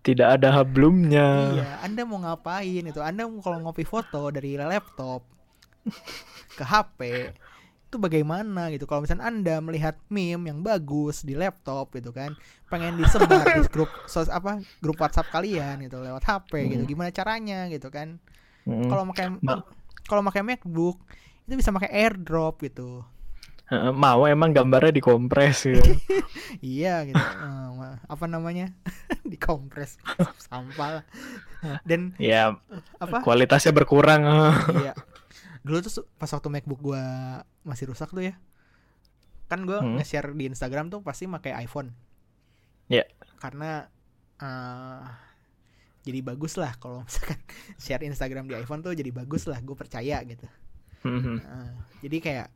Tidak 0.04 0.28
ada 0.36 0.52
hablumnya. 0.52 1.56
Iya, 1.56 1.68
Anda 1.80 2.04
mau 2.04 2.20
ngapain 2.20 2.84
itu? 2.84 3.00
Anda 3.00 3.24
mau 3.24 3.40
kalau 3.40 3.64
ngopi 3.64 3.88
foto 3.88 4.28
dari 4.28 4.60
laptop 4.60 5.24
ke 6.60 6.64
HP 6.64 7.00
itu 7.94 8.02
bagaimana 8.02 8.74
gitu 8.74 8.90
kalau 8.90 9.06
misalnya 9.06 9.30
anda 9.30 9.62
melihat 9.62 9.94
meme 10.10 10.50
yang 10.50 10.66
bagus 10.66 11.22
di 11.22 11.38
laptop 11.38 11.94
gitu 11.94 12.10
kan 12.10 12.34
pengen 12.66 12.98
disebar 12.98 13.46
di 13.46 13.62
grup 13.70 13.86
sos 14.10 14.26
apa 14.26 14.58
grup 14.82 14.98
WhatsApp 14.98 15.30
kalian 15.30 15.78
gitu 15.86 16.02
lewat 16.02 16.26
HP 16.26 16.74
gitu 16.74 16.82
hmm. 16.82 16.90
gimana 16.90 17.14
caranya 17.14 17.70
gitu 17.70 17.94
kan 17.94 18.18
hmm. 18.66 18.90
kalau 18.90 19.06
pakai 19.14 19.38
kalau 20.10 20.26
pakai 20.26 20.42
MacBook 20.42 20.98
itu 21.46 21.54
bisa 21.54 21.70
pakai 21.70 21.94
AirDrop 21.94 22.66
gitu 22.66 23.06
mau 23.72 24.28
emang 24.28 24.52
gambarnya 24.52 24.92
dikompres 24.92 25.64
gitu. 25.64 25.96
iya 26.60 27.00
gitu. 27.08 27.16
Uh, 27.16 27.96
apa 28.04 28.24
namanya? 28.28 28.68
Dikompres. 29.32 29.96
Sampah 30.44 31.00
dan 31.88 32.12
ya 32.20 32.60
apa? 33.00 33.24
kualitasnya 33.24 33.72
berkurang. 33.72 34.28
Iya. 34.84 34.92
Dulu 35.64 35.80
tuh 35.80 36.04
pas 36.20 36.28
waktu 36.28 36.48
MacBook 36.52 36.80
gua 36.92 37.04
masih 37.64 37.88
rusak 37.88 38.12
tuh 38.12 38.20
ya 38.20 38.36
kan 39.44 39.60
gue 39.68 39.76
hmm. 39.76 40.00
nge-share 40.00 40.32
di 40.32 40.48
Instagram 40.48 40.88
tuh 40.88 41.04
pasti 41.04 41.28
pakai 41.28 41.52
iPhone. 41.62 41.92
Ya 42.88 43.04
yeah. 43.04 43.06
karena 43.40 43.88
uh, 44.40 45.04
jadi 46.04 46.20
bagus 46.20 46.56
lah 46.56 46.76
kalau 46.80 47.04
misalkan 47.04 47.40
share 47.76 48.04
Instagram 48.04 48.48
di 48.48 48.56
iPhone 48.56 48.80
tuh 48.80 48.96
jadi 48.96 49.12
bagus 49.12 49.44
lah 49.48 49.60
gue 49.60 49.76
percaya 49.76 50.20
gitu. 50.24 50.48
Uh, 51.04 51.28
jadi 52.00 52.16
kayak 52.24 52.48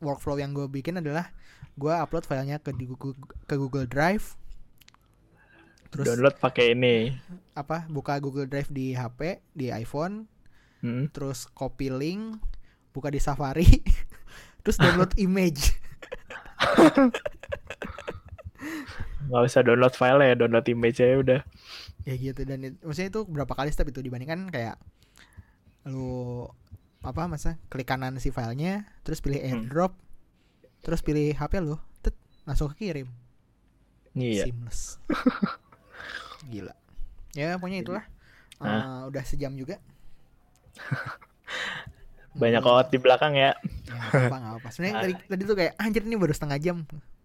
workflow 0.00 0.36
yang 0.36 0.50
gue 0.50 0.66
bikin 0.66 0.96
adalah 0.96 1.28
gue 1.76 1.92
upload 1.92 2.24
filenya 2.24 2.56
ke 2.56 2.72
di 2.72 2.84
Google 2.84 3.14
ke 3.44 3.54
Google 3.54 3.84
Drive 3.84 4.34
terus 5.90 6.06
Download 6.06 6.34
pakai 6.34 6.72
ini. 6.72 7.12
apa 7.52 7.84
buka 7.86 8.16
Google 8.16 8.46
Drive 8.46 8.68
di 8.68 8.92
HP 8.92 9.40
di 9.52 9.68
iPhone 9.70 10.26
Hmm. 10.80 11.12
terus 11.12 11.44
copy 11.46 11.92
link 11.92 12.40
buka 12.90 13.12
di 13.12 13.20
Safari 13.20 13.68
terus 14.64 14.80
download 14.80 15.12
image 15.20 15.76
Nggak 19.28 19.42
usah 19.44 19.60
download 19.60 19.92
file 19.92 20.20
ya, 20.22 20.34
download 20.34 20.66
image 20.66 20.98
aja 20.98 21.16
udah. 21.16 21.40
ya 22.00 22.16
gitu 22.16 22.40
dan 22.42 22.64
it- 22.64 22.80
maksudnya 22.80 23.12
itu 23.12 23.28
berapa 23.28 23.52
kali 23.52 23.68
step 23.68 23.84
itu 23.86 24.00
dibandingkan 24.00 24.48
kayak 24.48 24.80
lu 25.84 26.48
apa 27.00 27.24
masa 27.24 27.56
klik 27.66 27.84
kanan 27.84 28.16
si 28.16 28.28
filenya 28.28 28.84
terus 29.00 29.18
pilih 29.18 29.38
Hmm. 29.38 29.64
airdrop 29.64 29.92
terus 30.80 31.00
pilih 31.00 31.32
HP 31.32 31.58
lu 31.58 31.76
tet, 31.98 32.12
langsung 32.44 32.68
kekirim. 32.70 33.08
Iya. 34.12 34.44
seamless. 34.44 34.98
Gila. 36.50 36.74
Ya 37.32 37.54
pokoknya 37.54 37.80
itulah. 37.80 38.04
Ah. 38.58 38.68
Eh, 39.06 39.08
udah 39.08 39.22
sejam 39.22 39.54
juga. 39.54 39.78
Banyak 42.32 42.60
Hmm, 42.60 42.72
out 42.72 42.88
di 42.88 42.96
belakang 42.96 43.34
ya. 43.34 43.50
ya, 43.84 43.98
apa 44.22 44.36
nggak 44.36 44.54
apa 44.58 44.68
sebenarnya 44.70 44.96
tadi, 45.00 45.14
tadi 45.26 45.42
tuh 45.42 45.56
kayak 45.56 45.72
anjir 45.76 46.02
ini 46.02 46.14
baru 46.14 46.30
setengah 46.30 46.58
jam. 46.58 46.76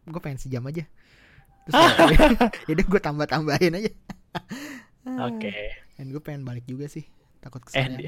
Gue 0.04 0.18
pengen 0.20 0.38
sejam 0.38 0.66
aja. 0.66 0.82
Terus 1.64 1.74
ya 2.66 2.72
udah 2.74 2.86
gue 2.86 3.02
tambah 3.02 3.26
tambahin 3.26 3.74
aja. 3.76 3.92
Oke. 5.22 5.54
dan 5.96 6.06
gue 6.08 6.20
pengen 6.20 6.44
balik 6.44 6.66
juga 6.66 6.86
sih. 6.86 7.06
Takut 7.40 7.62
Eh, 7.62 7.66
kesannya 7.68 7.98
di, 8.00 8.06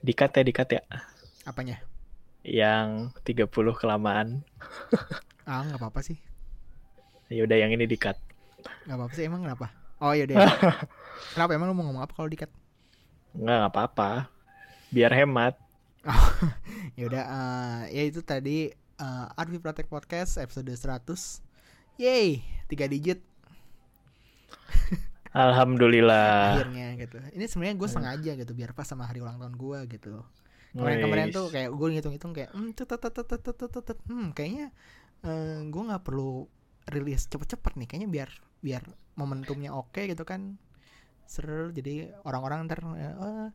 dikat 0.00 0.30
ya, 0.32 0.42
dikat 0.42 0.68
ya. 0.70 0.82
apanya 1.44 1.80
Yang 2.42 3.10
30 3.24 3.46
kelamaan. 3.74 4.42
ah 5.48 5.62
nggak 5.62 5.78
apa 5.78 5.86
apa 5.88 6.00
sih 6.02 6.18
Ya 7.26 7.42
udah 7.42 7.54
yang 7.54 7.70
ini 7.70 7.86
dikat. 7.86 8.18
nggak 8.86 8.96
apa 8.98 9.04
apa 9.06 9.14
sih 9.14 9.24
emang 9.24 9.42
kenapa 9.42 9.70
oh 9.98 10.10
iya 10.10 10.26
deh 10.26 10.34
kenapa 11.34 11.54
emang 11.54 11.70
lu 11.70 11.74
mau 11.74 11.86
ngomong 11.86 12.02
apa 12.02 12.12
kalau 12.12 12.26
dikat 12.26 12.50
Enggak, 13.36 13.56
nggak 13.60 13.72
apa-apa. 13.72 14.10
Biar 14.88 15.12
hemat. 15.12 15.54
ya 16.98 17.04
udah 17.04 17.24
eh, 17.28 17.80
ya 17.92 18.02
itu 18.08 18.24
tadi 18.24 18.70
eh, 18.72 19.26
Arvi 19.36 19.60
Pratek 19.60 19.86
Podcast 19.86 20.40
episode 20.40 20.72
100 20.72 21.04
Yay, 21.96 22.40
tiga 22.66 22.86
digit 22.86 23.20
Alhamdulillah. 25.36 26.56
Akhirnya 26.56 26.96
gitu. 26.96 27.16
Ini 27.36 27.44
sebenarnya 27.44 27.76
gue 27.76 27.88
hmm. 27.92 27.96
sengaja 28.00 28.32
gitu 28.40 28.52
biar 28.56 28.72
pas 28.72 28.88
sama 28.88 29.04
hari 29.04 29.20
ulang 29.20 29.36
tahun 29.36 29.54
gue 29.60 29.78
gitu. 29.92 30.24
Kemarin-kemarin 30.72 31.28
tuh 31.32 31.52
kayak 31.52 31.68
gue 31.72 31.88
ngitung-ngitung 31.92 32.32
kayak 32.32 32.50
hmm 32.52 32.72
hmm 32.72 34.28
kayaknya 34.32 34.72
eh, 35.24 35.28
uh, 35.28 35.60
gue 35.68 35.82
nggak 35.92 36.02
perlu 36.04 36.48
rilis 36.88 37.28
cepet-cepet 37.28 37.72
nih. 37.76 37.86
Kayaknya 37.88 38.08
biar 38.08 38.30
biar 38.64 38.82
momentumnya 39.20 39.76
oke 39.76 39.92
okay 39.92 40.08
gitu 40.08 40.24
kan. 40.24 40.56
Seru 41.28 41.68
jadi 41.68 42.16
orang-orang 42.24 42.64
ntar 42.64 42.80
uh, 42.80 43.52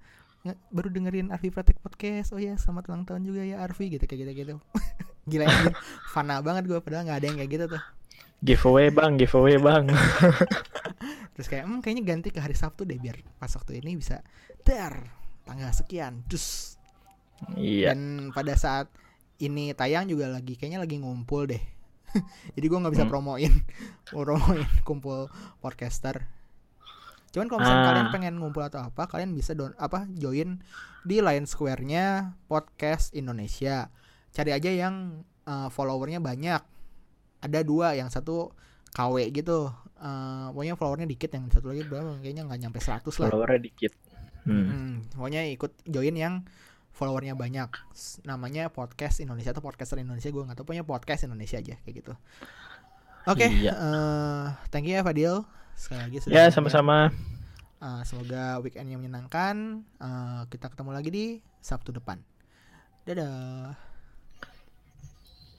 baru 0.70 0.90
dengerin 0.94 1.34
Arfi 1.34 1.50
Pratik 1.50 1.82
podcast. 1.82 2.30
Oh 2.30 2.42
ya 2.42 2.54
selamat 2.62 2.94
ulang 2.94 3.04
tahun 3.10 3.26
juga 3.26 3.42
ya 3.42 3.58
Arfi 3.66 3.90
gitu 3.90 4.06
kayak 4.06 4.30
gitu 4.30 4.32
gitu 4.46 4.54
gila 5.30 5.46
ini 5.46 5.70
fana 6.10 6.42
banget 6.42 6.66
gue 6.66 6.82
padahal 6.82 7.06
nggak 7.06 7.18
ada 7.22 7.26
yang 7.26 7.38
kayak 7.42 7.52
gitu 7.58 7.66
tuh. 7.74 7.82
Giveaway 8.42 8.89
bang, 8.89 9.22
giveaway 9.22 9.62
bang. 9.62 9.86
terus 11.36 11.48
kayak 11.48 11.66
hmm 11.66 11.80
kayaknya 11.82 12.04
ganti 12.06 12.30
ke 12.30 12.38
hari 12.38 12.54
Sabtu 12.54 12.84
deh 12.86 13.00
biar 13.02 13.18
pas 13.42 13.50
waktu 13.50 13.82
ini 13.82 13.98
bisa 13.98 14.22
ter 14.62 14.94
tanggal 15.42 15.72
sekian 15.74 16.22
dus 16.30 16.78
iya. 17.58 17.96
dan 17.96 18.30
pada 18.30 18.54
saat 18.54 18.92
ini 19.42 19.74
tayang 19.74 20.06
juga 20.06 20.30
lagi 20.30 20.54
kayaknya 20.54 20.84
lagi 20.84 21.02
ngumpul 21.02 21.50
deh 21.50 21.64
jadi 22.56 22.66
gua 22.68 22.86
nggak 22.86 22.94
bisa 22.94 23.06
Hmm. 23.08 23.14
promoin 23.14 23.54
promoin 24.12 24.62
kumpul 24.86 25.32
podcaster 25.64 26.28
cuman 27.32 27.48
kalau 27.48 27.60
misalnya 27.64 27.82
Ah. 27.82 27.89
kalian 27.89 28.08
pengen 28.12 28.36
ngumpul 28.38 28.62
atau 28.62 28.84
apa 28.84 29.08
kalian 29.08 29.32
bisa 29.34 29.56
don 29.56 29.72
apa 29.80 30.06
join 30.14 30.60
di 31.02 31.24
line 31.24 31.48
square-nya 31.48 32.36
podcast 32.46 33.16
Indonesia 33.16 33.88
cari 34.30 34.52
aja 34.52 34.70
yang 34.70 35.26
eh, 35.48 35.70
followernya 35.72 36.20
banyak 36.20 36.62
ada 37.42 37.60
dua 37.62 37.98
yang 37.98 38.08
satu 38.08 38.54
KW 38.94 39.30
gitu 39.34 39.74
Eh, 40.02 40.46
pokoknya 40.50 40.74
followernya 40.74 41.06
dikit 41.06 41.30
yang 41.30 41.46
satu 41.54 41.70
lagi 41.70 41.86
berapa 41.86 42.18
kayaknya 42.26 42.50
nggak 42.50 42.60
nyampe 42.66 42.82
100 42.82 43.06
lah 43.06 43.30
Followernya 43.30 43.62
dikit. 43.62 43.94
Hmm. 44.50 44.66
Hmm, 44.66 44.94
pokoknya 45.14 45.46
ikut 45.54 45.78
join 45.86 46.18
yang 46.18 46.42
followernya 46.89 47.38
banyak. 47.38 47.70
Namanya 48.26 48.74
podcast 48.74 49.22
Indonesia 49.22 49.54
atau 49.54 49.62
podcaster 49.62 50.02
Indonesia 50.02 50.34
gue 50.34 50.42
nggak 50.42 50.58
tahu. 50.58 50.66
Pokoknya 50.66 50.89
podcast 50.89 51.30
Indonesia 51.30 51.62
aja 51.62 51.78
kayak 51.86 51.96
gitu. 52.02 52.14
Oke, 53.30 53.46
Iya. 53.46 53.78
eh, 53.78 54.46
thank 54.74 54.89
you 54.89 54.98
ya 54.98 55.06
Fadil. 55.06 55.46
Sekali 55.78 56.02
lagi 56.02 56.18
sudah 56.18 56.34
Ya 56.34 56.44
sama-sama. 56.50 57.14
Eh, 57.78 58.02
semoga 58.10 58.58
weekend 58.66 58.89
yang 58.89 59.06
menyenangkan. 59.06 59.86
Eh, 60.02 60.42
kita 60.50 60.74
ketemu 60.74 60.98
lagi 60.98 61.10
di 61.14 61.26
Sabtu 61.62 61.94
depan. 61.94 62.18
Dadah. 63.06 63.91